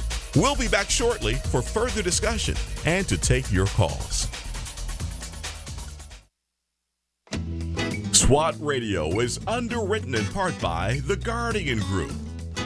We'll 0.35 0.55
be 0.55 0.67
back 0.67 0.89
shortly 0.89 1.35
for 1.35 1.61
further 1.61 2.01
discussion 2.01 2.55
and 2.85 3.07
to 3.09 3.17
take 3.17 3.51
your 3.51 3.67
calls. 3.67 4.27
SWAT 8.13 8.55
Radio 8.61 9.19
is 9.19 9.39
underwritten 9.45 10.15
in 10.15 10.23
part 10.27 10.59
by 10.61 11.01
The 11.05 11.17
Guardian 11.17 11.79
Group. 11.79 12.13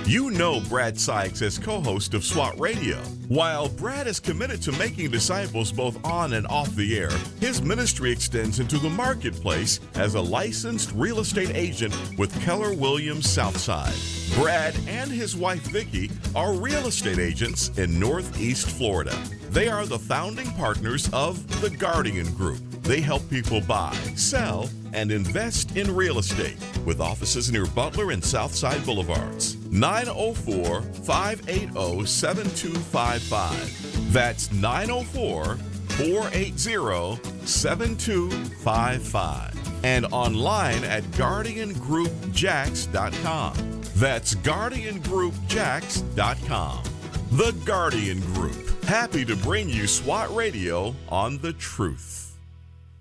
You 0.07 0.29
know 0.29 0.61
Brad 0.69 0.99
Sykes 0.99 1.41
as 1.41 1.57
co 1.57 1.81
host 1.81 2.13
of 2.13 2.23
SWAT 2.23 2.59
Radio. 2.59 2.97
While 3.27 3.69
Brad 3.69 4.05
is 4.05 4.19
committed 4.19 4.61
to 4.61 4.71
making 4.73 5.09
disciples 5.09 5.71
both 5.71 5.97
on 6.05 6.33
and 6.33 6.45
off 6.45 6.69
the 6.75 6.99
air, 6.99 7.09
his 7.39 7.59
ministry 7.63 8.11
extends 8.11 8.59
into 8.59 8.77
the 8.77 8.89
marketplace 8.89 9.79
as 9.95 10.13
a 10.13 10.21
licensed 10.21 10.91
real 10.91 11.21
estate 11.21 11.55
agent 11.55 11.95
with 12.19 12.39
Keller 12.43 12.75
Williams 12.75 13.27
Southside. 13.27 13.95
Brad 14.35 14.75
and 14.87 15.09
his 15.09 15.35
wife 15.35 15.65
Vicki 15.69 16.11
are 16.35 16.53
real 16.53 16.85
estate 16.85 17.17
agents 17.17 17.75
in 17.79 17.99
Northeast 17.99 18.69
Florida. 18.69 19.17
They 19.49 19.69
are 19.69 19.87
the 19.87 19.97
founding 19.97 20.51
partners 20.51 21.09
of 21.13 21.61
The 21.61 21.71
Guardian 21.71 22.31
Group. 22.35 22.59
They 22.83 23.01
help 23.01 23.27
people 23.27 23.61
buy, 23.61 23.95
sell, 24.15 24.69
and 24.93 25.11
invest 25.11 25.75
in 25.75 25.95
real 25.95 26.19
estate 26.19 26.57
with 26.85 27.01
offices 27.01 27.51
near 27.51 27.65
Butler 27.65 28.11
and 28.11 28.23
Southside 28.23 28.85
Boulevards. 28.85 29.64
904 29.75 30.81
580 30.81 32.05
7255. 32.05 34.13
That's 34.13 34.51
904 34.53 35.55
480 35.55 37.19
7255. 37.45 39.83
And 39.83 40.05
online 40.07 40.83
at 40.85 41.03
GuardianGroupJax.com. 41.03 43.81
That's 43.95 44.35
GuardianGroupJax.com. 44.35 46.83
The 47.31 47.51
Guardian 47.65 48.21
Group. 48.33 48.83
Happy 48.85 49.25
to 49.25 49.35
bring 49.35 49.67
you 49.69 49.87
SWAT 49.87 50.33
Radio 50.33 50.95
on 51.09 51.39
the 51.39 51.51
truth. 51.53 52.37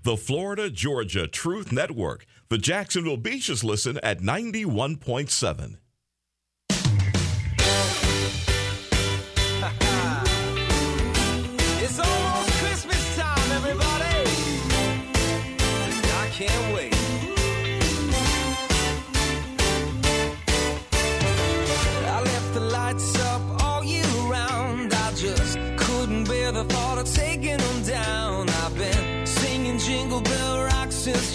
The 0.03 0.17
Florida 0.17 0.71
Georgia 0.71 1.29
Truth 1.29 1.71
Network. 1.73 2.27
The 2.49 2.59
Jacksonville 2.59 3.17
Beaches 3.17 3.65
listen 3.65 3.99
at 4.03 4.21
91.7. 4.21 5.77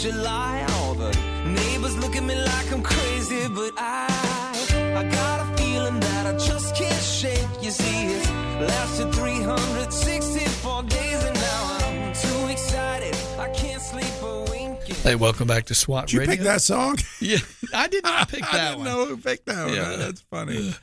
July. 0.02 0.66
All 0.76 0.94
the 0.94 1.12
neighbors 1.46 1.98
look 1.98 2.16
at 2.16 2.24
me 2.24 2.34
like 2.34 2.72
I'm 2.72 2.82
crazy, 2.82 3.50
but 3.50 3.74
I, 3.78 4.08
I 4.96 5.04
got 5.04 5.42
a 5.42 5.58
feeling 5.58 6.00
that 6.00 6.26
I 6.26 6.38
just 6.38 6.74
can't 6.74 7.04
shake. 7.04 7.48
You 7.62 7.72
see, 7.72 8.06
it's 8.06 8.39
lasted 8.60 9.14
364 9.14 10.84
days, 10.84 11.24
and 11.24 11.36
now 11.36 11.78
I'm 11.82 12.14
too 12.14 12.52
excited. 12.52 13.16
I 13.40 13.50
can't 13.50 13.82
sleep 13.82 14.06
a 14.22 14.46
wink. 14.52 14.84
Hey, 15.04 15.16
welcome 15.16 15.48
back 15.48 15.66
to 15.66 15.76
SWAT 15.76 16.08
Did 16.08 16.14
you 16.14 16.20
Radio. 16.20 16.36
pick 16.36 16.44
that 16.44 16.62
song? 16.62 16.98
Yeah, 17.22 17.38
I 17.74 17.88
did 17.88 18.04
not 18.04 18.30
pick 18.30 18.44
I 18.54 18.58
that 18.58 18.70
didn't 18.72 18.80
one. 18.80 18.88
know 18.88 19.06
who 19.06 19.18
picked 19.18 19.46
that 19.48 19.66
one. 19.66 19.76
Yeah. 19.76 19.96
That's 19.98 20.22
funny. 20.22 20.74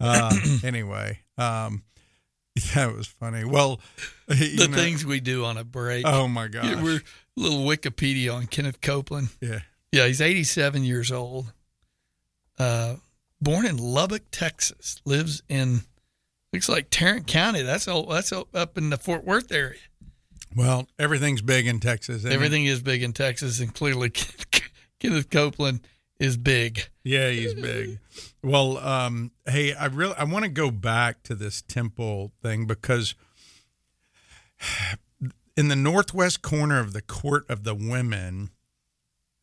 Uh, 0.00 0.34
anyway, 0.64 1.20
um, 1.38 1.82
that 2.74 2.94
was 2.94 3.06
funny. 3.06 3.44
Well, 3.44 3.80
the 4.28 4.66
know- 4.70 4.76
things 4.76 5.04
we 5.04 5.20
do 5.20 5.44
on 5.44 5.56
a 5.58 5.64
break. 5.64 6.04
Oh, 6.06 6.28
my 6.28 6.48
gosh. 6.48 6.64
Yeah, 6.64 6.82
we're 6.82 6.96
a 6.98 7.00
little 7.36 7.60
Wikipedia 7.64 8.34
on 8.34 8.46
Kenneth 8.46 8.80
Copeland. 8.80 9.28
Yeah. 9.40 9.60
Yeah, 9.92 10.06
he's 10.06 10.20
87 10.22 10.84
years 10.84 11.12
old. 11.12 11.52
Uh, 12.58 12.96
born 13.42 13.66
in 13.66 13.76
Lubbock, 13.76 14.22
Texas. 14.30 15.00
Lives 15.04 15.42
in 15.50 15.82
looks 16.52 16.68
like 16.68 16.88
Tarrant 16.90 17.26
County. 17.26 17.62
That's 17.62 17.88
all. 17.88 18.06
That's 18.06 18.32
all 18.32 18.48
up 18.54 18.76
in 18.78 18.90
the 18.90 18.96
Fort 18.96 19.24
Worth 19.24 19.50
area. 19.52 19.78
Well, 20.54 20.86
everything's 20.98 21.42
big 21.42 21.66
in 21.66 21.80
Texas. 21.80 22.24
Everything 22.24 22.66
is 22.66 22.82
big 22.82 23.02
in 23.02 23.12
Texas, 23.12 23.60
and 23.60 23.74
clearly 23.74 24.10
Kenneth 25.00 25.30
Copeland 25.30 25.80
is 26.18 26.36
big. 26.36 26.88
Yeah, 27.02 27.30
he's 27.30 27.54
big. 27.54 27.98
well, 28.42 28.78
um, 28.78 29.32
hey, 29.46 29.74
I 29.74 29.86
really 29.86 30.14
I 30.16 30.24
want 30.24 30.44
to 30.44 30.50
go 30.50 30.70
back 30.70 31.22
to 31.24 31.34
this 31.34 31.62
temple 31.62 32.32
thing 32.42 32.66
because 32.66 33.14
in 35.56 35.68
the 35.68 35.76
northwest 35.76 36.42
corner 36.42 36.78
of 36.78 36.92
the 36.92 37.02
court 37.02 37.48
of 37.48 37.64
the 37.64 37.74
women, 37.74 38.50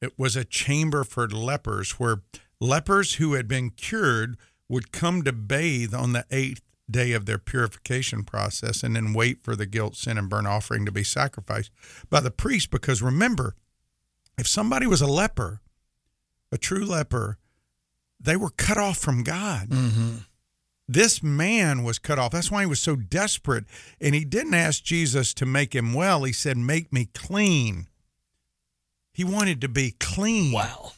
it 0.01 0.17
was 0.17 0.35
a 0.35 0.45
chamber 0.45 1.03
for 1.03 1.27
lepers 1.27 1.93
where 1.93 2.21
lepers 2.61 3.15
who 3.15 3.33
had 3.33 3.47
been 3.47 3.71
cured 3.71 4.37
would 4.69 4.91
come 4.91 5.23
to 5.23 5.33
bathe 5.33 5.93
on 5.93 6.13
the 6.13 6.25
eighth 6.29 6.61
day 6.89 7.13
of 7.13 7.25
their 7.25 7.37
purification 7.37 8.23
process 8.23 8.83
and 8.83 8.95
then 8.95 9.13
wait 9.13 9.41
for 9.41 9.55
the 9.55 9.65
guilt, 9.65 9.95
sin, 9.95 10.17
and 10.17 10.29
burnt 10.29 10.47
offering 10.47 10.85
to 10.85 10.91
be 10.91 11.03
sacrificed 11.03 11.71
by 12.09 12.19
the 12.19 12.31
priest. 12.31 12.71
Because 12.71 13.01
remember, 13.01 13.55
if 14.37 14.47
somebody 14.47 14.87
was 14.87 15.01
a 15.01 15.07
leper, 15.07 15.61
a 16.51 16.57
true 16.57 16.85
leper, 16.85 17.37
they 18.19 18.35
were 18.35 18.49
cut 18.49 18.77
off 18.77 18.97
from 18.97 19.23
God. 19.23 19.69
Mm-hmm. 19.69 20.15
This 20.87 21.21
man 21.21 21.83
was 21.83 21.99
cut 21.99 22.17
off. 22.17 22.31
That's 22.31 22.49
why 22.49 22.61
he 22.61 22.67
was 22.67 22.79
so 22.79 22.95
desperate. 22.95 23.65
And 24.01 24.15
he 24.15 24.25
didn't 24.25 24.55
ask 24.55 24.83
Jesus 24.83 25.35
to 25.35 25.45
make 25.45 25.75
him 25.75 25.93
well. 25.93 26.23
He 26.23 26.33
said, 26.33 26.57
Make 26.57 26.91
me 26.91 27.09
clean. 27.13 27.87
He 29.13 29.23
wanted 29.23 29.61
to 29.61 29.69
be 29.69 29.91
clean. 29.99 30.51
Wow. 30.51 30.93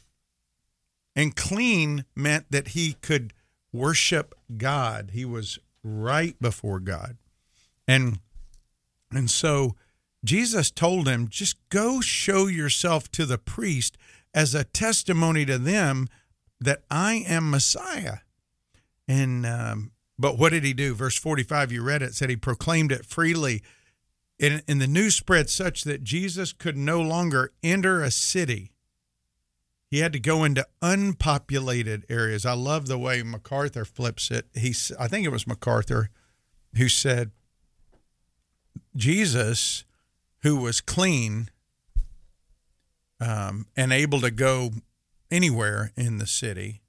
And 1.15 1.35
clean 1.35 2.05
meant 2.15 2.45
that 2.51 2.69
he 2.69 2.93
could 3.01 3.33
worship 3.73 4.33
God. 4.57 5.11
He 5.13 5.25
was 5.25 5.59
right 5.83 6.35
before 6.41 6.79
God. 6.79 7.17
And 7.87 8.19
and 9.11 9.29
so 9.29 9.75
Jesus 10.23 10.71
told 10.71 11.07
him, 11.07 11.27
just 11.27 11.57
go 11.69 11.99
show 11.99 12.47
yourself 12.47 13.09
to 13.11 13.25
the 13.25 13.37
priest 13.37 13.97
as 14.33 14.55
a 14.55 14.63
testimony 14.63 15.45
to 15.45 15.57
them 15.57 16.07
that 16.59 16.83
I 16.89 17.25
am 17.27 17.49
Messiah. 17.49 18.17
And 19.07 19.45
um, 19.45 19.91
but 20.17 20.37
what 20.37 20.51
did 20.51 20.63
he 20.63 20.73
do? 20.73 20.93
Verse 20.93 21.17
45, 21.17 21.71
you 21.71 21.81
read 21.81 22.03
it, 22.03 22.13
said 22.13 22.29
he 22.29 22.35
proclaimed 22.35 22.91
it 22.91 23.05
freely. 23.05 23.63
And, 24.39 24.63
and 24.67 24.79
the 24.79 24.87
news 24.87 25.15
spread 25.15 25.49
such 25.49 25.83
that 25.83 26.03
Jesus 26.03 26.53
could 26.53 26.77
no 26.77 27.01
longer 27.01 27.51
enter 27.63 28.01
a 28.01 28.11
city. 28.11 28.71
He 29.91 29.99
had 29.99 30.13
to 30.13 30.19
go 30.21 30.45
into 30.45 30.65
unpopulated 30.81 32.05
areas. 32.07 32.45
I 32.45 32.53
love 32.53 32.87
the 32.87 32.97
way 32.97 33.21
MacArthur 33.23 33.83
flips 33.83 34.31
it. 34.31 34.47
He, 34.55 34.73
I 34.97 35.09
think 35.09 35.25
it 35.25 35.31
was 35.31 35.45
MacArthur 35.45 36.09
who 36.77 36.87
said, 36.87 37.31
Jesus, 38.95 39.83
who 40.43 40.55
was 40.55 40.79
clean 40.79 41.49
um, 43.19 43.67
and 43.75 43.91
able 43.91 44.21
to 44.21 44.31
go 44.31 44.71
anywhere 45.29 45.91
in 45.97 46.19
the 46.19 46.27
city, 46.27 46.81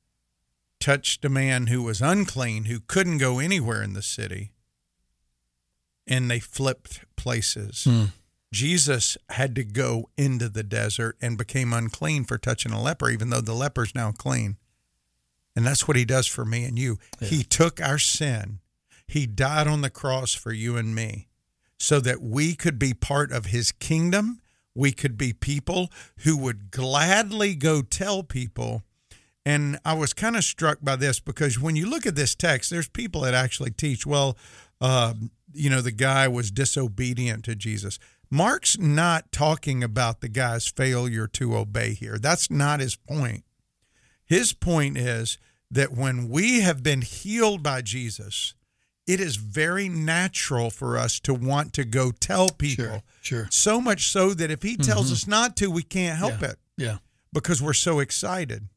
touched 0.78 1.24
a 1.24 1.28
man 1.28 1.66
who 1.66 1.82
was 1.82 2.00
unclean, 2.00 2.66
who 2.66 2.78
couldn't 2.78 3.18
go 3.18 3.40
anywhere 3.40 3.82
in 3.82 3.94
the 3.94 4.03
city, 4.03 4.53
and 6.07 6.30
they 6.30 6.38
flipped 6.38 7.00
places. 7.16 7.82
Hmm. 7.82 8.05
Jesus 8.53 9.16
had 9.30 9.55
to 9.57 9.64
go 9.64 10.11
into 10.16 10.48
the 10.48 10.62
desert 10.62 11.16
and 11.22 11.38
became 11.38 11.72
unclean 11.72 12.24
for 12.24 12.36
touching 12.36 12.70
a 12.70 12.80
leper, 12.80 13.09
even 13.11 13.30
though 13.30 13.40
the 13.40 13.55
leper's 13.55 13.94
now 13.94 14.12
clean. 14.12 14.59
And 15.57 15.66
that's 15.66 15.88
what 15.88 15.96
he 15.96 16.05
does 16.05 16.26
for 16.26 16.44
me 16.44 16.64
and 16.64 16.78
you. 16.78 16.98
He 17.20 17.42
took 17.42 17.80
our 17.80 17.98
sin, 17.98 18.61
he 19.07 19.26
died 19.26 19.66
on 19.66 19.80
the 19.80 19.90
cross 19.90 20.34
for 20.34 20.53
you 20.53 20.76
and 20.76 20.94
me 20.94 21.28
so 21.78 21.98
that 22.00 22.22
we 22.22 22.55
could 22.55 22.78
be 22.78 22.94
part 22.94 23.32
of 23.32 23.46
his 23.46 23.72
kingdom. 23.72 24.40
We 24.74 24.92
could 24.92 25.18
be 25.18 25.32
people 25.32 25.90
who 26.18 26.36
would 26.38 26.70
gladly 26.70 27.55
go 27.55 27.82
tell 27.82 28.22
people. 28.22 28.82
And 29.44 29.78
I 29.84 29.94
was 29.94 30.12
kind 30.12 30.36
of 30.36 30.44
struck 30.44 30.78
by 30.80 30.96
this 30.96 31.20
because 31.20 31.61
when 31.61 31.76
you 31.76 31.90
look 31.90 32.07
at 32.07 32.14
this 32.14 32.34
text, 32.34 32.70
there's 32.70 32.88
people 32.88 33.22
that 33.22 33.34
actually 33.34 33.72
teach, 33.72 34.07
well, 34.07 34.38
uh, 34.80 35.14
you 35.53 35.68
know, 35.68 35.80
the 35.80 35.92
guy 35.92 36.28
was 36.28 36.50
disobedient 36.50 37.44
to 37.44 37.55
Jesus. 37.55 37.98
Mark's 38.35 38.78
not 38.78 39.30
talking 39.30 39.85
about 39.85 40.22
the 40.22 40.28
guy's 40.28 40.66
failure 40.66 41.26
to 41.26 41.55
obey 41.55 41.93
here. 41.93 42.16
That's 42.18 42.51
not 42.51 42.80
his 42.80 42.97
point. 42.97 43.45
His 44.24 44.55
point 44.55 44.97
is 44.97 45.37
that 45.70 45.93
when 45.93 46.30
we 46.30 46.62
have 46.62 46.83
been 46.83 47.03
healed 47.03 47.62
by 47.62 47.83
Jesus, 47.83 48.55
it 49.07 49.20
is 49.20 49.37
very 49.37 49.87
natural 49.87 50.70
for 50.70 50.97
us 50.97 51.20
to 51.20 51.35
want 51.35 51.74
to 51.74 51.85
go 51.85 52.11
tell 52.11 52.49
people. 52.49 53.03
Sure. 53.20 53.49
So 53.51 53.83
much 53.83 54.09
so 54.09 54.33
that 54.33 54.51
if 54.51 54.62
he 54.62 54.78
tells 54.78 55.11
Mhm. 55.11 55.12
us 55.12 55.26
not 55.26 55.55
to, 55.59 55.70
we 55.70 55.83
can't 55.83 56.16
help 56.18 56.41
Yeah. 56.41 56.49
it 56.53 56.59
Yeah. 56.78 56.99
because 57.35 57.61
we're 57.61 57.74
so 57.74 58.01
excited. 58.01 58.70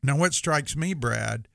Now, 0.00 0.16
what 0.16 0.32
strikes 0.32 0.76
me, 0.76 0.94
Brad, 0.94 1.48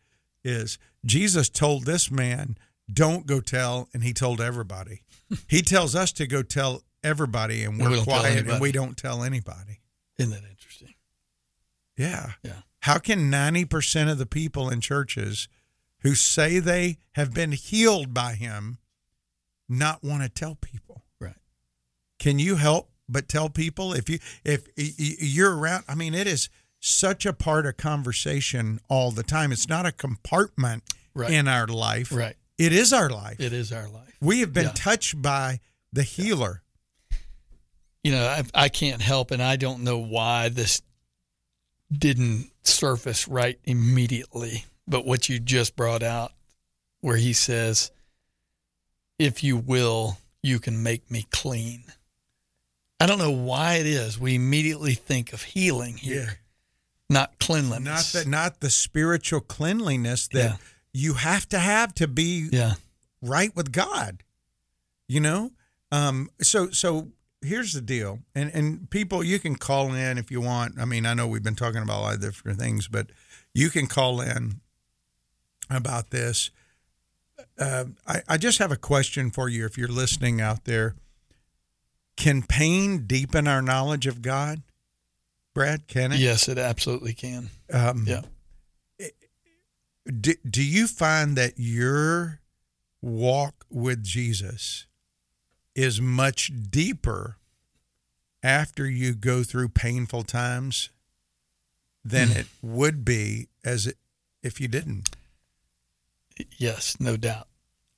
is 0.44 0.78
Jesus 1.06 1.48
told 1.48 1.86
this 1.86 2.12
man, 2.12 2.58
don't 2.92 3.26
go 3.26 3.40
tell, 3.40 3.88
and 3.94 4.04
he 4.04 4.14
told 4.14 4.42
everybody. 4.42 5.04
he 5.48 5.62
tells 5.62 5.96
us 5.96 6.12
to 6.12 6.28
go 6.28 6.44
tell 6.44 6.84
everybody, 7.06 7.64
and 7.64 7.80
And 7.80 7.84
we're 7.92 7.98
we 7.98 8.04
quiet 8.04 8.48
and 8.48 8.60
we 8.60 8.72
don't 8.72 8.98
tell 8.98 9.24
anybody. 9.24 9.80
Isn't 10.18 10.32
that 10.32 10.50
interesting? 10.50 10.94
Yeah. 11.98 12.32
Yeah. 12.44 12.62
How 12.82 12.98
can 12.98 13.32
90% 13.32 14.12
of 14.12 14.18
the 14.18 14.26
people 14.26 14.70
in 14.70 14.82
churches 14.82 15.48
who 16.00 16.14
say 16.16 16.60
they 16.60 16.98
have 17.14 17.34
been 17.34 17.52
healed 17.54 18.14
by 18.14 18.34
him 18.34 18.78
not 19.70 20.04
want 20.04 20.24
to 20.24 20.30
tell 20.30 20.56
people? 20.56 21.04
Right. 21.20 21.36
Can 22.20 22.38
you 22.40 22.56
help 22.58 22.90
but 23.08 23.30
tell 23.30 23.50
people 23.50 23.94
if 23.94 24.10
you 24.10 24.18
if 24.44 24.68
you're 24.76 25.56
around 25.56 25.84
I 25.88 25.94
mean 25.96 26.14
it 26.16 26.26
is 26.28 26.50
such 26.80 27.26
a 27.26 27.34
part 27.34 27.66
of 27.68 27.78
conversation 27.78 28.80
all 28.90 29.12
the 29.12 29.24
time. 29.24 29.52
It's 29.52 29.70
not 29.70 29.86
a 29.86 29.92
compartment 29.92 30.84
Right. 31.14 31.32
in 31.32 31.48
our 31.48 31.66
life. 31.68 32.12
Right. 32.12 32.36
It 32.58 32.74
is 32.74 32.92
our 32.92 33.10
life. 33.10 33.40
It 33.40 33.54
is 33.54 33.72
our 33.72 33.88
life. 33.88 34.14
We 34.20 34.42
have 34.42 34.52
been 34.54 34.66
Yeah. 34.66 34.72
touched 34.76 35.22
by 35.22 35.62
the 35.94 36.04
healer. 36.04 36.62
You 38.06 38.12
know, 38.12 38.28
I, 38.28 38.44
I 38.66 38.70
can't 38.70 39.02
help, 39.02 39.32
and 39.32 39.42
I 39.42 39.56
don't 39.56 39.82
know 39.84 39.98
why 39.98 40.50
this 40.50 40.84
didn't 41.92 42.52
surface 42.62 43.28
right 43.28 43.58
immediately. 43.64 44.66
But 44.88 45.08
what 45.08 45.28
you 45.28 45.40
just 45.40 45.76
brought 45.76 46.04
out, 46.04 46.32
where 47.02 47.18
he 47.18 47.34
says, 47.34 47.90
"If 49.18 49.44
you 49.44 49.58
will, 49.58 50.20
you 50.44 50.60
can 50.60 50.84
make 50.84 51.10
me 51.10 51.26
clean." 51.32 51.86
I 53.00 53.08
don't 53.08 53.18
know 53.18 53.32
why 53.32 53.76
it 53.76 53.88
is 53.88 54.20
we 54.20 54.36
immediately 54.36 54.94
think 54.94 55.34
of 55.34 55.42
healing 55.42 55.98
here, 55.98 56.38
not 57.10 57.32
Not 57.32 57.40
cleanliness. 57.40 58.12
that 58.12 58.28
not 58.28 58.60
the 58.60 58.70
spiritual 58.70 59.42
cleanliness 59.42 60.28
that 60.30 60.52
Yeah. 60.52 60.58
you 60.94 61.14
have 61.16 61.50
to 61.50 61.60
have 61.60 61.94
to 61.96 62.08
be 62.08 62.50
yeah, 62.54 62.76
right 63.22 63.54
with 63.56 63.72
God. 63.72 64.24
You 65.08 65.22
know? 65.22 65.52
Um 65.92 66.30
so 66.42 66.70
so 66.70 67.10
here's 67.46 67.74
the 67.74 67.82
deal. 67.82 68.20
And 68.34 68.52
and 68.54 68.90
people 68.90 69.24
you 69.24 69.40
can 69.40 69.56
call 69.56 69.94
in 69.94 70.18
if 70.18 70.32
you 70.32 70.42
want. 70.42 70.80
I 70.80 70.86
mean, 70.86 71.06
I 71.06 71.14
know 71.14 71.28
we've 71.28 71.44
been 71.44 71.56
talking 71.56 71.82
about 71.82 72.00
a 72.00 72.02
lot 72.02 72.16
of 72.16 72.22
different 72.22 72.60
things, 72.60 72.88
but 72.88 73.08
you 73.54 73.70
can 73.70 73.88
call 73.88 74.22
in 74.22 74.62
about 75.70 76.10
this. 76.10 76.52
Uh, 77.58 77.86
I, 78.08 78.22
I 78.28 78.38
just 78.38 78.60
have 78.60 78.72
a 78.72 78.78
question 78.78 79.32
for 79.32 79.48
you 79.50 79.66
if 79.66 79.78
you're 79.78 79.88
listening 79.88 80.42
out 80.42 80.66
there. 80.66 80.96
Can 82.18 82.44
pain 82.44 83.06
deepen 83.08 83.48
our 83.48 83.62
knowledge 83.62 84.08
of 84.08 84.22
God? 84.22 84.62
Brad, 85.54 85.88
can 85.88 86.12
it? 86.12 86.20
yes, 86.20 86.48
it 86.50 86.58
absolutely 86.58 87.14
can. 87.14 87.50
Um, 87.72 88.06
Yeah. 88.08 88.22
do, 90.22 90.34
do 90.50 90.64
you 90.64 90.88
find 90.88 91.38
that 91.38 91.54
your 91.58 92.42
walk 93.02 93.66
with 93.70 94.04
Jesus 94.04 94.86
is 95.76 96.00
much 96.02 96.52
deeper 96.70 97.38
after 98.42 98.90
you 98.90 99.14
go 99.14 99.44
through 99.44 99.70
painful 99.70 100.24
times 100.24 100.90
than 102.04 102.30
Hmm. 102.30 102.38
it 102.38 102.48
would 102.62 103.04
be 103.04 103.48
as 103.64 103.88
it, 103.88 103.98
if 104.44 104.62
you 104.62 104.68
didn't? 104.68 105.10
Yes, 106.58 106.98
no 107.00 107.18
doubt. 107.18 107.48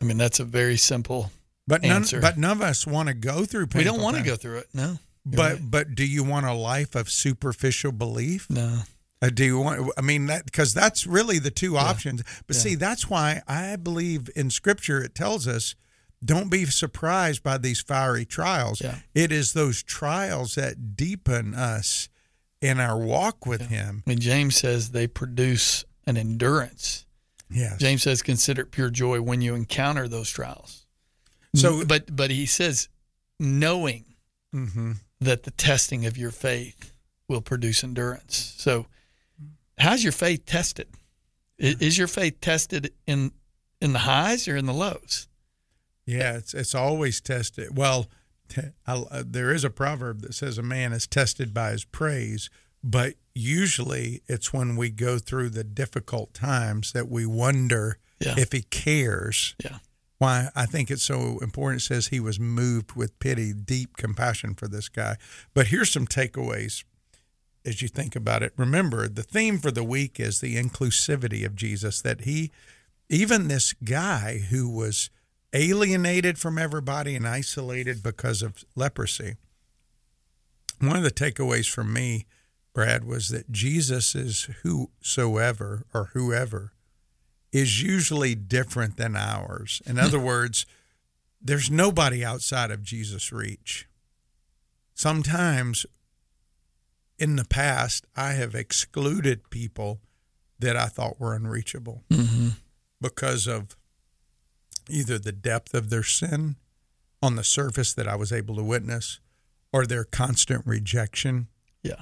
I 0.02 0.06
mean, 0.06 0.18
that's 0.18 0.40
a 0.40 0.46
very 0.46 0.78
simple 0.78 1.32
But 1.68 1.82
none, 1.82 1.92
answer. 2.04 2.22
but 2.22 2.38
none 2.38 2.58
of 2.58 2.62
us 2.62 2.86
want 2.86 3.08
to 3.08 3.14
go 3.14 3.46
through 3.46 3.68
painful 3.68 3.80
we 3.80 3.84
don't 3.98 4.04
want 4.04 4.18
to 4.18 4.24
go 4.24 4.36
through 4.36 4.60
it. 4.60 4.68
No. 4.74 5.00
But 5.26 5.54
right. 5.54 5.72
but 5.72 5.96
do 5.96 6.06
you 6.06 6.24
want 6.24 6.46
a 6.46 6.54
life 6.54 6.96
of 6.96 7.10
superficial 7.10 7.92
belief? 7.92 8.50
no. 8.50 8.82
Uh, 9.20 9.32
do 9.32 9.44
you 9.44 9.58
want? 9.60 9.92
I 9.98 10.02
mean, 10.02 10.28
that 10.28 10.46
because 10.46 10.76
that's 10.76 11.08
really 11.08 11.40
the 11.40 11.50
two 11.50 11.76
options. 11.76 12.22
But 12.46 12.56
Yeah. 12.56 12.62
see, 12.62 12.76
that's 12.76 13.10
why 13.10 13.42
I 13.48 13.76
believe 13.76 14.30
in 14.36 14.52
Scripture 14.52 15.02
it 15.04 15.16
tells 15.16 15.48
us, 15.48 15.74
don't 16.24 16.50
be 16.50 16.66
surprised 16.66 17.44
by 17.44 17.58
these 17.58 17.80
fiery 17.82 18.26
trials. 18.26 18.82
Yeah. 18.82 19.00
It 19.14 19.32
is 19.32 19.54
those 19.54 19.84
trials 19.84 20.56
that 20.56 20.96
deepen 20.96 21.54
us 21.54 22.10
in 22.62 22.80
our 22.80 22.98
walk 22.98 23.46
with 23.46 23.68
Him. 23.70 24.04
I 24.06 24.10
mean, 24.10 24.20
James 24.20 24.56
says 24.56 24.92
they 24.92 25.08
produce 25.08 25.86
an 26.08 26.18
endurance. 26.18 27.06
Yes. 27.50 27.78
James 27.78 28.04
says, 28.04 28.22
consider 28.22 28.64
it 28.64 28.72
pure 28.72 28.90
joy 28.90 29.22
when 29.22 29.42
you 29.42 29.54
encounter 29.56 30.08
those 30.08 30.30
trials. 30.30 30.86
So- 31.56 31.86
but 31.86 32.16
but 32.16 32.30
he 32.32 32.46
says, 32.46 32.90
knowing 33.40 34.04
Mm-hmm. 34.56 34.94
that 35.20 35.44
the 35.44 35.52
testing 35.52 36.06
of 36.06 36.18
your 36.18 36.32
faith 36.32 36.94
will 37.28 37.42
produce 37.42 37.84
endurance. 37.84 38.56
So, 38.58 38.88
how's 39.78 40.02
your 40.04 40.14
faith 40.14 40.46
tested? 40.46 40.88
I- 41.62 41.76
Is 41.80 41.98
your 41.98 42.08
faith 42.08 42.40
tested 42.42 42.94
in 43.06 43.32
in 43.82 43.94
the 43.94 44.00
highs 44.00 44.48
or 44.48 44.56
in 44.58 44.66
the 44.66 44.74
lows? 44.74 45.28
Yeah, 46.08 46.38
it's 46.38 46.54
it's 46.56 46.74
always 46.74 47.22
tested. 47.22 47.78
Well, 47.78 48.08
I, 48.88 48.94
uh, 48.94 49.24
there 49.28 49.52
is 49.54 49.64
a 49.64 49.70
proverb 49.70 50.22
that 50.22 50.34
says 50.34 50.58
a 50.58 50.64
man 50.64 50.94
is 50.94 51.06
tested 51.06 51.54
by 51.54 51.72
his 51.72 51.84
praise, 51.84 52.50
but 52.84 53.16
usually 53.36 54.22
it's 54.28 54.52
when 54.54 54.76
we 54.78 54.90
go 54.90 55.20
through 55.20 55.50
the 55.50 55.64
difficult 55.66 56.34
times 56.34 56.94
that 56.94 57.10
we 57.10 57.26
wonder 57.26 57.98
Yeah. 58.20 58.36
if 58.38 58.52
he 58.54 58.62
cares. 58.64 59.54
Yeah. 59.64 59.80
Why 60.18 60.50
I 60.56 60.66
think 60.66 60.90
it's 60.90 61.04
so 61.04 61.38
important. 61.40 61.82
It 61.82 61.86
says 61.86 62.08
he 62.08 62.20
was 62.22 62.40
moved 62.40 62.94
with 62.94 63.20
pity, 63.20 63.54
deep 63.54 63.98
compassion 63.98 64.56
for 64.56 64.68
this 64.68 64.90
guy. 64.90 65.18
But 65.54 65.68
here's 65.68 65.92
some 65.92 66.08
takeaways 66.08 66.84
as 67.66 67.82
you 67.82 67.88
think 67.90 68.16
about 68.16 68.42
it. 68.44 68.54
Remember, 68.58 69.08
the 69.10 69.24
theme 69.24 69.60
for 69.60 69.72
the 69.72 69.84
week 69.84 70.20
is 70.22 70.40
the 70.40 70.56
inclusivity 70.56 71.46
of 71.46 71.54
Jesus, 71.56 72.02
that 72.02 72.22
he, 72.22 72.50
even 73.10 73.48
this 73.50 73.74
guy 73.74 74.38
who 74.50 74.70
was 74.70 75.10
alienated 75.54 76.38
from 76.38 76.58
everybody 76.58 77.16
and 77.16 77.28
isolated 77.28 78.04
because 78.04 78.42
of 78.42 78.64
leprosy. 78.76 79.36
One 80.80 80.96
of 80.98 81.04
the 81.04 81.12
takeaways 81.12 81.70
for 81.70 81.84
me, 81.84 82.26
Brad, 82.74 83.04
was 83.06 83.30
that 83.30 83.52
Jesus 83.52 84.14
is 84.14 84.50
whosoever 84.64 85.86
or 85.94 86.12
whoever 86.14 86.74
is 87.52 87.82
usually 87.82 88.36
different 88.36 88.98
than 88.98 89.16
ours. 89.16 89.82
In 89.86 89.98
other 90.00 90.20
words, 90.20 90.66
there's 91.42 91.72
nobody 91.72 92.24
outside 92.24 92.72
of 92.72 92.84
Jesus' 92.84 93.32
reach. 93.32 93.88
Sometimes 94.94 95.86
in 97.18 97.36
the 97.36 97.46
past, 97.46 98.06
I 98.16 98.34
have 98.34 98.54
excluded 98.54 99.50
people 99.50 100.02
that 100.60 100.76
I 100.76 100.86
thought 100.88 101.20
were 101.20 101.36
unreachable. 101.36 102.04
Mm-hmm. 102.10 102.50
because 103.00 103.48
of 103.48 103.76
either 104.90 105.20
the 105.20 105.32
depth 105.32 105.74
of 105.74 105.90
their 105.90 106.04
sin 106.04 106.56
on 107.22 107.36
the 107.36 107.44
surface 107.44 107.94
that 107.94 108.08
I 108.08 108.16
was 108.16 108.32
able 108.32 108.56
to 108.56 108.64
witness 108.64 109.20
or 109.74 109.86
their 109.86 110.04
constant 110.04 110.66
rejection. 110.66 111.48
Yeah. 111.84 112.02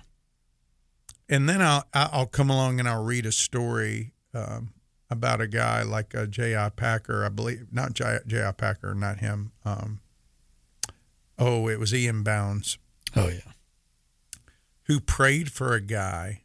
And 1.27 1.49
then 1.49 1.61
I'll 1.61 1.85
I'll 1.93 2.27
come 2.27 2.49
along 2.49 2.79
and 2.79 2.87
I'll 2.87 3.03
read 3.03 3.25
a 3.25 3.31
story 3.31 4.13
um, 4.33 4.73
about 5.09 5.41
a 5.41 5.47
guy 5.47 5.81
like 5.81 6.13
a 6.13 6.27
J.I. 6.27 6.69
Packer, 6.69 7.25
I 7.25 7.29
believe, 7.29 7.67
not 7.71 7.93
J.I. 7.93 8.51
Packer, 8.51 8.93
not 8.93 9.19
him. 9.19 9.51
Um, 9.63 10.01
oh, 11.39 11.67
it 11.67 11.79
was 11.79 11.93
E.M. 11.93 12.23
Bounds. 12.23 12.77
Oh 13.15 13.29
yeah. 13.29 13.51
Who 14.83 14.99
prayed 14.99 15.51
for 15.51 15.73
a 15.73 15.81
guy? 15.81 16.43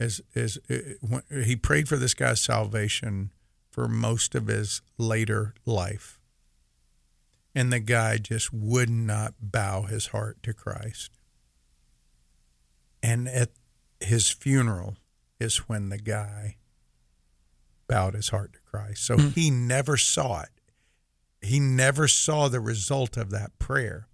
As 0.00 0.20
as 0.34 0.58
uh, 0.70 1.20
he 1.44 1.54
prayed 1.54 1.88
for 1.88 1.96
this 1.96 2.14
guy's 2.14 2.40
salvation 2.40 3.30
for 3.78 3.86
most 3.86 4.34
of 4.34 4.48
his 4.48 4.82
later 4.96 5.54
life, 5.64 6.18
and 7.54 7.72
the 7.72 7.78
guy 7.78 8.18
just 8.18 8.52
would 8.52 8.90
not 8.90 9.34
bow 9.40 9.82
his 9.82 10.08
heart 10.08 10.42
to 10.42 10.52
Christ. 10.52 11.12
And 13.00 13.28
at 13.28 13.50
his 14.00 14.30
funeral 14.30 14.96
is 15.38 15.68
when 15.68 15.90
the 15.90 15.98
guy 15.98 16.56
bowed 17.86 18.14
his 18.14 18.30
heart 18.30 18.52
to 18.54 18.58
Christ. 18.68 19.04
So 19.04 19.16
Mm. 19.16 19.32
he 19.34 19.48
never 19.48 19.96
saw 19.96 20.40
it. 20.40 20.60
He 21.40 21.60
never 21.60 22.08
saw 22.08 22.48
the 22.48 22.58
result 22.58 23.16
of 23.16 23.30
that 23.30 23.60
prayer. 23.60 24.08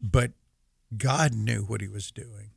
But 0.00 0.32
God 0.96 1.34
knew 1.34 1.64
what 1.64 1.82
he 1.82 1.88
was 1.88 2.10
doing. 2.10 2.52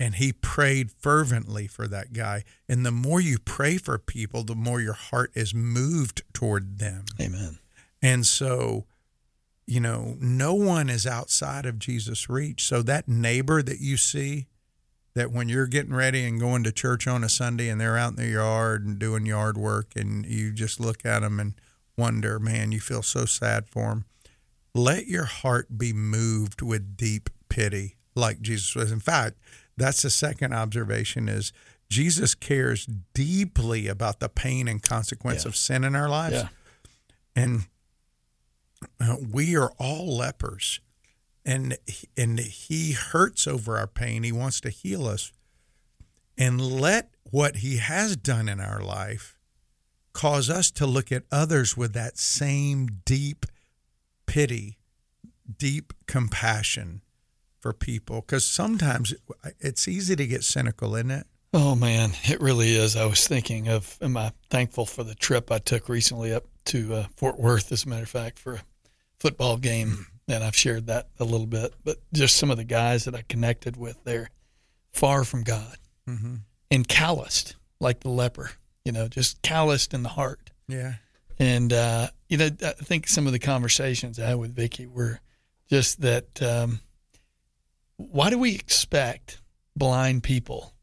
And 0.00 0.14
he 0.14 0.32
prayed 0.32 0.90
fervently 0.90 1.66
for 1.66 1.86
that 1.86 2.14
guy. 2.14 2.44
And 2.66 2.86
the 2.86 2.90
more 2.90 3.20
you 3.20 3.38
pray 3.38 3.76
for 3.76 3.98
people, 3.98 4.42
the 4.42 4.54
more 4.54 4.80
your 4.80 4.94
heart 4.94 5.30
is 5.34 5.54
moved 5.54 6.22
toward 6.32 6.78
them. 6.78 7.04
Amen. 7.20 7.58
And 8.00 8.24
so, 8.24 8.86
you 9.66 9.78
know, 9.78 10.16
no 10.18 10.54
one 10.54 10.88
is 10.88 11.06
outside 11.06 11.66
of 11.66 11.78
Jesus' 11.78 12.30
reach. 12.30 12.64
So 12.64 12.80
that 12.80 13.08
neighbor 13.08 13.62
that 13.62 13.80
you 13.80 13.98
see, 13.98 14.46
that 15.14 15.32
when 15.32 15.50
you're 15.50 15.66
getting 15.66 15.92
ready 15.92 16.24
and 16.24 16.40
going 16.40 16.64
to 16.64 16.72
church 16.72 17.06
on 17.06 17.22
a 17.22 17.28
Sunday 17.28 17.68
and 17.68 17.78
they're 17.78 17.98
out 17.98 18.12
in 18.12 18.16
the 18.16 18.28
yard 18.28 18.86
and 18.86 18.98
doing 18.98 19.26
yard 19.26 19.58
work 19.58 19.88
and 19.96 20.24
you 20.24 20.50
just 20.50 20.80
look 20.80 21.04
at 21.04 21.20
them 21.20 21.38
and 21.38 21.52
wonder, 21.98 22.38
man, 22.38 22.72
you 22.72 22.80
feel 22.80 23.02
so 23.02 23.26
sad 23.26 23.68
for 23.68 23.90
them. 23.90 24.06
Let 24.74 25.08
your 25.08 25.24
heart 25.26 25.76
be 25.76 25.92
moved 25.92 26.62
with 26.62 26.96
deep 26.96 27.28
pity 27.50 27.96
like 28.14 28.40
Jesus 28.40 28.74
was. 28.74 28.90
In 28.90 29.00
fact, 29.00 29.36
that's 29.80 30.02
the 30.02 30.10
second 30.10 30.52
observation 30.52 31.28
is 31.28 31.52
Jesus 31.88 32.34
cares 32.34 32.86
deeply 33.14 33.88
about 33.88 34.20
the 34.20 34.28
pain 34.28 34.68
and 34.68 34.82
consequence 34.82 35.44
of 35.44 35.56
sin 35.56 35.82
in 35.82 35.96
our 35.96 36.08
lives. 36.08 36.36
Yeah. 36.36 36.48
And 37.34 37.62
uh, 39.00 39.16
we 39.32 39.56
are 39.56 39.72
all 39.78 40.16
lepers. 40.16 40.80
And 41.44 41.78
and 42.16 42.38
he 42.38 42.92
hurts 42.92 43.46
over 43.46 43.78
our 43.78 43.86
pain. 43.86 44.22
He 44.22 44.32
wants 44.32 44.60
to 44.60 44.70
heal 44.70 45.06
us. 45.06 45.32
And 46.36 46.60
let 46.60 47.10
what 47.30 47.56
he 47.56 47.78
has 47.78 48.16
done 48.16 48.48
in 48.48 48.60
our 48.60 48.80
life 48.80 49.38
cause 50.12 50.50
us 50.50 50.70
to 50.72 50.86
look 50.86 51.10
at 51.10 51.24
others 51.32 51.76
with 51.76 51.92
that 51.94 52.18
same 52.18 53.00
deep 53.04 53.46
pity 54.26 54.76
deep 55.58 55.92
compassion 56.06 57.02
for 57.60 57.72
people 57.72 58.22
because 58.22 58.46
sometimes 58.46 59.14
it's 59.60 59.86
easy 59.86 60.16
to 60.16 60.26
get 60.26 60.42
cynical 60.42 60.94
isn't 60.96 61.10
it 61.10 61.26
Oh 61.52 61.74
man, 61.74 62.12
it 62.24 62.40
really 62.40 62.76
is. 62.76 62.96
I 62.96 63.06
was 63.06 63.26
thinking 63.26 63.68
of, 63.68 63.98
am 64.00 64.16
I 64.16 64.32
thankful 64.50 64.86
for 64.86 65.02
the 65.02 65.16
trip 65.16 65.50
I 65.50 65.58
took 65.58 65.88
recently 65.88 66.32
up 66.32 66.44
to 66.66 66.94
uh, 66.94 67.06
Fort 67.16 67.40
Worth, 67.40 67.72
as 67.72 67.84
a 67.84 67.88
matter 67.88 68.04
of 68.04 68.08
fact, 68.08 68.38
for 68.38 68.54
a 68.54 68.62
football 69.18 69.56
game, 69.56 70.06
and 70.28 70.44
I've 70.44 70.54
shared 70.54 70.86
that 70.86 71.08
a 71.18 71.24
little 71.24 71.48
bit. 71.48 71.74
But 71.84 71.98
just 72.12 72.36
some 72.36 72.52
of 72.52 72.56
the 72.56 72.64
guys 72.64 73.04
that 73.04 73.16
I 73.16 73.22
connected 73.22 73.76
with, 73.76 74.02
they're 74.04 74.30
far 74.92 75.24
from 75.24 75.42
God 75.42 75.76
mm-hmm. 76.08 76.36
and 76.70 76.86
calloused, 76.86 77.56
like 77.80 78.00
the 78.00 78.10
leper, 78.10 78.52
you 78.84 78.92
know, 78.92 79.08
just 79.08 79.42
calloused 79.42 79.92
in 79.92 80.04
the 80.04 80.10
heart. 80.10 80.52
yeah 80.68 80.94
And 81.40 81.72
uh, 81.72 82.10
you 82.28 82.36
know, 82.36 82.50
I 82.62 82.72
think 82.72 83.08
some 83.08 83.26
of 83.26 83.32
the 83.32 83.40
conversations 83.40 84.20
I 84.20 84.26
had 84.26 84.38
with 84.38 84.54
Vicky 84.54 84.86
were 84.86 85.20
just 85.68 86.00
that. 86.02 86.40
Um, 86.40 86.80
why 88.10 88.30
do 88.30 88.38
we 88.38 88.54
expect 88.54 89.40
blind 89.76 90.22
people 90.22 90.74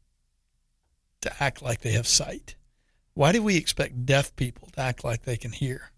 to 1.22 1.42
act 1.42 1.62
like 1.62 1.80
they 1.80 1.92
have 1.92 2.06
sight? 2.06 2.54
Why 3.14 3.32
do 3.32 3.42
we 3.42 3.56
expect 3.56 4.06
deaf 4.06 4.34
people 4.36 4.68
to 4.74 4.80
act 4.80 5.02
like 5.04 5.22
they 5.24 5.36
can 5.36 5.52
hear? 5.52 5.90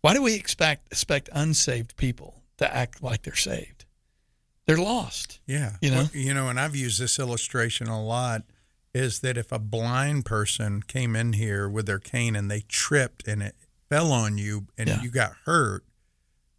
Why 0.00 0.14
do 0.14 0.22
we 0.22 0.34
expect 0.34 0.86
expect 0.88 1.28
unsaved 1.32 1.96
people 1.96 2.42
to 2.58 2.74
act 2.74 3.02
like 3.02 3.22
they're 3.22 3.34
saved? 3.34 3.84
They're 4.66 4.78
lost. 4.78 5.40
Yeah. 5.46 5.76
You 5.82 5.90
know? 5.90 5.96
Well, 5.96 6.10
you 6.14 6.32
know, 6.32 6.48
and 6.48 6.58
I've 6.58 6.74
used 6.76 6.98
this 7.00 7.18
illustration 7.18 7.86
a 7.86 8.02
lot 8.02 8.42
is 8.94 9.20
that 9.20 9.36
if 9.36 9.52
a 9.52 9.58
blind 9.58 10.24
person 10.24 10.82
came 10.82 11.14
in 11.16 11.34
here 11.34 11.68
with 11.68 11.84
their 11.86 11.98
cane 11.98 12.34
and 12.36 12.50
they 12.50 12.60
tripped 12.68 13.26
and 13.28 13.42
it 13.42 13.56
fell 13.90 14.12
on 14.12 14.38
you 14.38 14.68
and 14.78 14.88
Yeah. 14.88 15.02
you 15.02 15.10
got 15.10 15.32
hurt, 15.44 15.84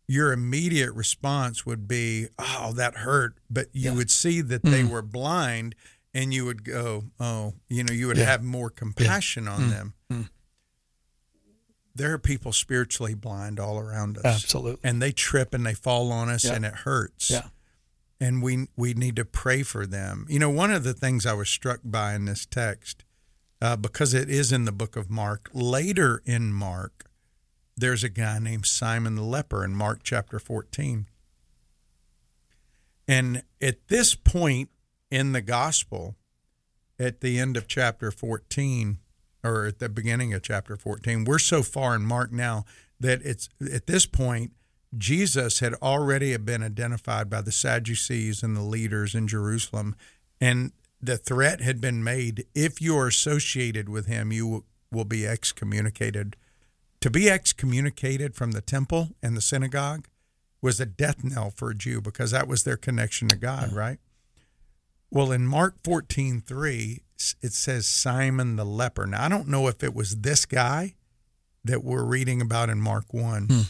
your 0.08 0.32
immediate 0.32 0.93
response 0.93 1.66
would 1.66 1.88
be, 1.88 2.28
"Oh, 2.38 2.74
that 2.74 2.97
hurt," 2.97 3.38
but 3.49 3.70
you 3.74 3.93
would 3.93 4.12
see 4.12 4.41
that 4.41 4.64
they 4.64 4.84
Mm. 4.84 4.89
were 4.89 5.01
blind 5.01 5.76
and 6.14 6.34
you 6.34 6.45
would 6.45 6.64
go, 6.64 7.12
"Oh, 7.20 7.56
you 7.68 7.84
know, 7.84 7.93
you 7.93 8.08
would 8.08 8.18
Yeah. 8.18 8.26
have 8.26 8.43
more 8.43 8.70
compassion 8.70 9.47
on 9.47 9.62
Mm. 9.64 9.70
them." 9.70 9.93
Mm. 10.12 10.30
There 11.95 12.12
are 12.14 12.20
people 12.20 12.51
spiritually 12.51 13.14
blind 13.14 13.60
all 13.60 13.80
around 13.80 14.18
us. 14.18 14.26
Absolutely. 14.43 14.82
And 14.84 15.01
they 15.01 15.12
trip 15.12 15.53
and 15.53 15.66
they 15.66 15.74
fall 15.74 16.12
on 16.12 16.30
us 16.30 16.43
Yeah. 16.43 16.53
and 16.53 16.66
it 16.66 16.74
hurts 16.80 17.30
Yeah. 17.30 17.49
and 18.20 18.41
we 18.41 18.68
we 18.76 18.93
need 18.93 19.16
to 19.16 19.26
pray 19.26 19.64
for 19.64 19.86
them. 19.88 20.26
You 20.30 20.39
know, 20.39 20.49
one 20.49 20.72
of 20.72 20.84
the 20.84 20.93
things 20.93 21.26
I 21.26 21.34
was 21.34 21.49
struck 21.49 21.80
by 21.84 22.14
in 22.14 22.26
this 22.26 22.45
text, 22.45 23.06
uh, 23.62 23.78
because 23.78 24.14
it 24.14 24.30
is 24.30 24.51
in 24.51 24.66
the 24.66 24.72
book 24.74 24.95
of 24.97 25.10
Mark. 25.10 25.49
Later 25.53 26.22
in 26.26 26.51
Mark, 26.51 27.10
there's 27.78 28.03
a 28.03 28.09
guy 28.09 28.39
named 28.39 28.65
Simon 28.65 29.15
the 29.15 29.23
leper 29.23 29.63
in 29.63 29.76
Mark 29.76 30.01
chapter 30.03 30.39
fourteen, 30.39 31.07
and 33.07 33.43
at 33.61 33.88
this 33.88 34.15
point 34.15 34.69
in 35.11 35.32
the 35.34 35.41
gospel, 35.41 36.15
at 36.99 37.21
the 37.21 37.39
end 37.39 37.57
of 37.57 37.67
chapter 37.67 38.11
fourteen, 38.11 38.99
or 39.43 39.65
at 39.65 39.80
the 39.80 39.89
beginning 39.89 40.34
of 40.34 40.41
chapter 40.41 40.76
fourteen, 40.76 41.26
we're 41.26 41.39
so 41.39 41.61
far 41.61 41.95
in 41.95 42.05
Mark 42.05 42.32
now 42.32 42.65
that 42.99 43.21
it's 43.23 43.49
at 43.73 43.88
this 43.88 44.05
point 44.05 44.51
Jesus 44.97 45.59
had 45.59 45.73
already 45.76 46.36
been 46.38 46.63
identified 46.63 47.30
by 47.30 47.41
the 47.41 47.51
Sadducees 47.51 48.41
and 48.41 48.55
the 48.55 48.61
leaders 48.61 49.13
in 49.13 49.28
Jerusalem, 49.28 49.95
and 50.39 50.71
the 51.01 51.17
threat 51.17 51.59
had 51.59 51.82
been 51.82 52.03
made 52.03 52.45
if 52.55 52.82
you 52.82 52.97
are 52.97 53.07
associated 53.07 53.89
with 53.89 54.07
him, 54.07 54.32
you 54.32 54.63
will 54.91 55.03
be 55.03 55.28
excommunicated. 55.28 56.38
To 57.06 57.12
be 57.12 57.30
excommunicated 57.30 58.34
from 58.34 58.53
the 58.53 58.62
temple 58.62 59.10
and 59.22 59.38
the 59.38 59.41
synagogue 59.41 60.08
was 60.60 60.80
a 60.80 60.88
death 60.88 61.24
knell 61.24 61.51
for 61.51 61.70
a 61.70 61.76
Jew 61.76 62.01
because 62.01 62.32
that 62.32 62.47
was 62.47 62.64
their 62.64 62.78
connection 62.78 63.28
to 63.28 63.36
God, 63.36 63.74
right? 63.74 63.99
Well, 65.12 65.32
in 65.32 65.45
Mark 65.45 65.76
14 65.84 66.41
3, 66.41 67.03
it 67.43 67.53
says 67.53 67.86
Simon 67.86 68.56
the 68.56 68.66
leper. 68.66 69.06
Now, 69.06 69.24
I 69.24 69.30
don't 69.30 69.47
know 69.47 69.68
if 69.68 69.84
it 69.84 69.93
was 69.93 70.16
this 70.16 70.47
guy 70.47 70.95
that 71.64 71.84
we're 71.84 72.03
reading 72.03 72.41
about 72.41 72.72
in 72.72 72.82
Mark 72.82 73.14
1 73.14 73.45
hmm. 73.45 73.62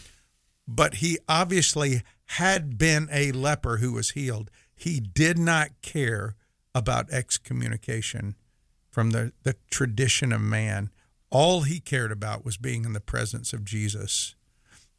but 0.66 0.94
he 0.96 1.18
obviously 1.28 2.04
had 2.28 2.78
been 2.78 3.10
a 3.12 3.34
leper 3.34 3.80
who 3.80 3.92
was 3.92 4.12
healed. 4.12 4.50
He 4.74 5.02
did 5.02 5.38
not 5.38 5.72
care 5.82 6.38
about 6.74 7.12
excommunication 7.12 8.36
from 8.92 9.10
the, 9.10 9.34
the 9.44 9.58
tradition 9.70 10.32
of 10.32 10.40
man. 10.40 10.90
All 11.36 11.64
he 11.64 11.82
cared 11.82 12.14
about 12.14 12.46
was 12.46 12.56
being 12.56 12.86
in 12.86 12.94
the 12.94 13.02
presence 13.02 13.52
of 13.52 13.66
Jesus. 13.66 14.36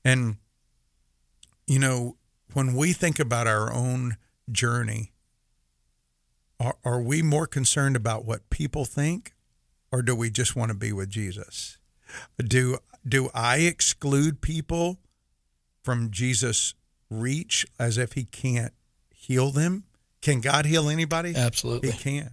And, 0.04 0.36
you 1.66 1.78
know, 1.78 2.18
when 2.52 2.74
we 2.74 2.92
think 2.92 3.18
about 3.18 3.46
our 3.46 3.72
own 3.72 4.18
journey, 4.52 5.12
are, 6.60 6.76
are 6.84 7.00
we 7.00 7.22
more 7.22 7.46
concerned 7.46 7.96
about 7.96 8.26
what 8.26 8.50
people 8.50 8.84
think 8.84 9.32
or 9.90 10.02
do 10.02 10.14
we 10.14 10.28
just 10.28 10.54
want 10.54 10.70
to 10.70 10.76
be 10.76 10.92
with 10.92 11.08
Jesus? 11.08 11.78
Do 12.36 12.80
do 13.08 13.30
I 13.32 13.60
exclude 13.60 14.42
people 14.42 14.98
from 15.82 16.10
Jesus' 16.10 16.74
reach 17.08 17.66
as 17.78 17.96
if 17.96 18.12
he 18.12 18.24
can't 18.24 18.74
heal 19.08 19.52
them? 19.52 19.84
Can 20.20 20.42
God 20.42 20.66
heal 20.66 20.90
anybody? 20.90 21.34
Absolutely. 21.34 21.92
He 21.92 21.98
can. 21.98 22.30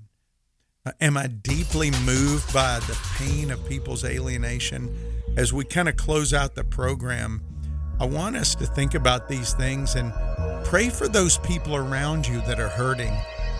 Uh, 0.86 0.92
am 1.00 1.16
I 1.16 1.28
deeply 1.28 1.92
moved 2.06 2.54
by 2.54 2.80
the 2.82 3.00
pain 3.16 3.52
of 3.52 3.66
people's 3.70 4.04
alienation? 4.04 4.94
As 5.38 5.54
we 5.54 5.64
kind 5.64 5.88
of 5.88 5.96
close 5.96 6.34
out 6.34 6.56
the 6.56 6.64
program, 6.66 7.42
I 8.02 8.06
want 8.06 8.36
us 8.36 8.54
to 8.56 8.66
think 8.66 8.94
about 8.94 9.30
these 9.30 9.54
things 9.54 9.96
and 9.96 10.12
pray 10.66 10.90
for 10.90 11.08
those 11.08 11.38
people 11.38 11.74
around 11.76 12.28
you 12.28 12.42
that 12.42 12.60
are 12.60 12.68
hurting, 12.68 13.14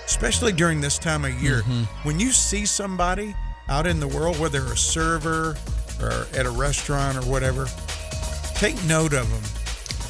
especially 0.06 0.52
during 0.52 0.82
this 0.82 1.00
time 1.00 1.24
of 1.24 1.42
year. 1.42 1.62
When 2.04 2.20
you 2.20 2.32
see 2.34 2.66
somebody 2.66 3.34
out 3.70 3.88
in 3.88 4.02
the 4.02 4.08
world, 4.10 4.38
whether 4.38 4.62
a 4.62 4.76
server 4.76 5.56
or 6.02 6.28
at 6.36 6.46
a 6.46 6.52
restaurant 6.52 7.18
or 7.18 7.22
whatever, 7.22 7.68
take 8.56 8.76
note 8.84 9.14
of 9.14 9.30
them 9.32 9.44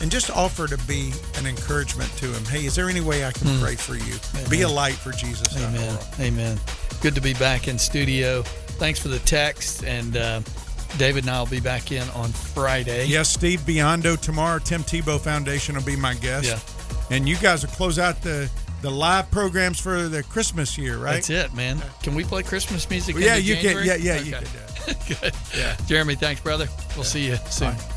and 0.01 0.09
just 0.09 0.32
offer 0.32 0.66
to 0.68 0.78
be 0.88 1.14
an 1.38 1.45
encouragement 1.45 2.09
to 2.18 2.26
him. 2.26 2.43
Hey, 2.45 2.66
is 2.66 2.74
there 2.74 2.89
any 2.89 3.01
way 3.01 3.24
I 3.24 3.32
can 3.32 3.47
Hmm. 3.49 3.61
pray 3.61 3.76
for 3.76 3.93
you? 3.95 4.16
Be 4.49 4.64
a 4.64 4.68
light 4.70 4.95
for 4.95 5.11
Jesus. 5.11 5.55
Amen. 5.57 5.99
Amen. 6.20 6.59
Good 7.03 7.15
to 7.15 7.21
be 7.21 7.33
back 7.33 7.67
in 7.67 7.77
studio. 7.77 8.43
Thanks 8.43 8.97
for 8.99 9.09
the 9.09 9.19
text. 9.19 9.83
And 9.83 10.15
uh, 10.17 10.39
David 10.97 11.25
and 11.25 11.31
I 11.31 11.39
will 11.39 11.47
be 11.47 11.59
back 11.59 11.91
in 11.91 12.07
on 12.11 12.29
Friday. 12.31 13.05
Yes, 13.07 13.29
Steve 13.29 13.59
Biondo 13.61 14.17
tomorrow. 14.19 14.57
Tim 14.59 14.83
Tebow 14.83 15.19
Foundation 15.19 15.75
will 15.75 15.83
be 15.83 15.97
my 15.97 16.13
guest. 16.13 16.47
Yeah. 16.47 17.15
And 17.15 17.27
you 17.27 17.35
guys 17.35 17.65
will 17.65 17.73
close 17.73 17.99
out 17.99 18.21
the 18.21 18.49
the 18.81 18.89
live 18.89 19.29
programs 19.31 19.79
for 19.79 20.09
the 20.09 20.23
Christmas 20.23 20.77
year, 20.77 20.97
right? 20.97 21.15
That's 21.15 21.29
it, 21.29 21.53
man. 21.53 21.81
Can 22.01 22.15
we 22.15 22.23
play 22.23 22.43
Christmas 22.43 22.89
music? 22.89 23.15
Yeah, 23.17 23.35
into 23.35 23.47
you 23.47 23.55
can. 23.55 23.63
January? 23.63 23.87
Yeah, 23.87 23.95
yeah, 23.95 24.19
you 24.21 24.35
Okay. 24.35 24.45
can. 24.45 25.17
Good. 25.21 25.33
Yeah. 25.57 25.75
Jeremy, 25.85 26.15
thanks, 26.15 26.41
brother. 26.41 26.67
We'll 26.95 27.03
see 27.05 27.27
you 27.27 27.37
soon. 27.49 27.71
Bye. 27.71 27.92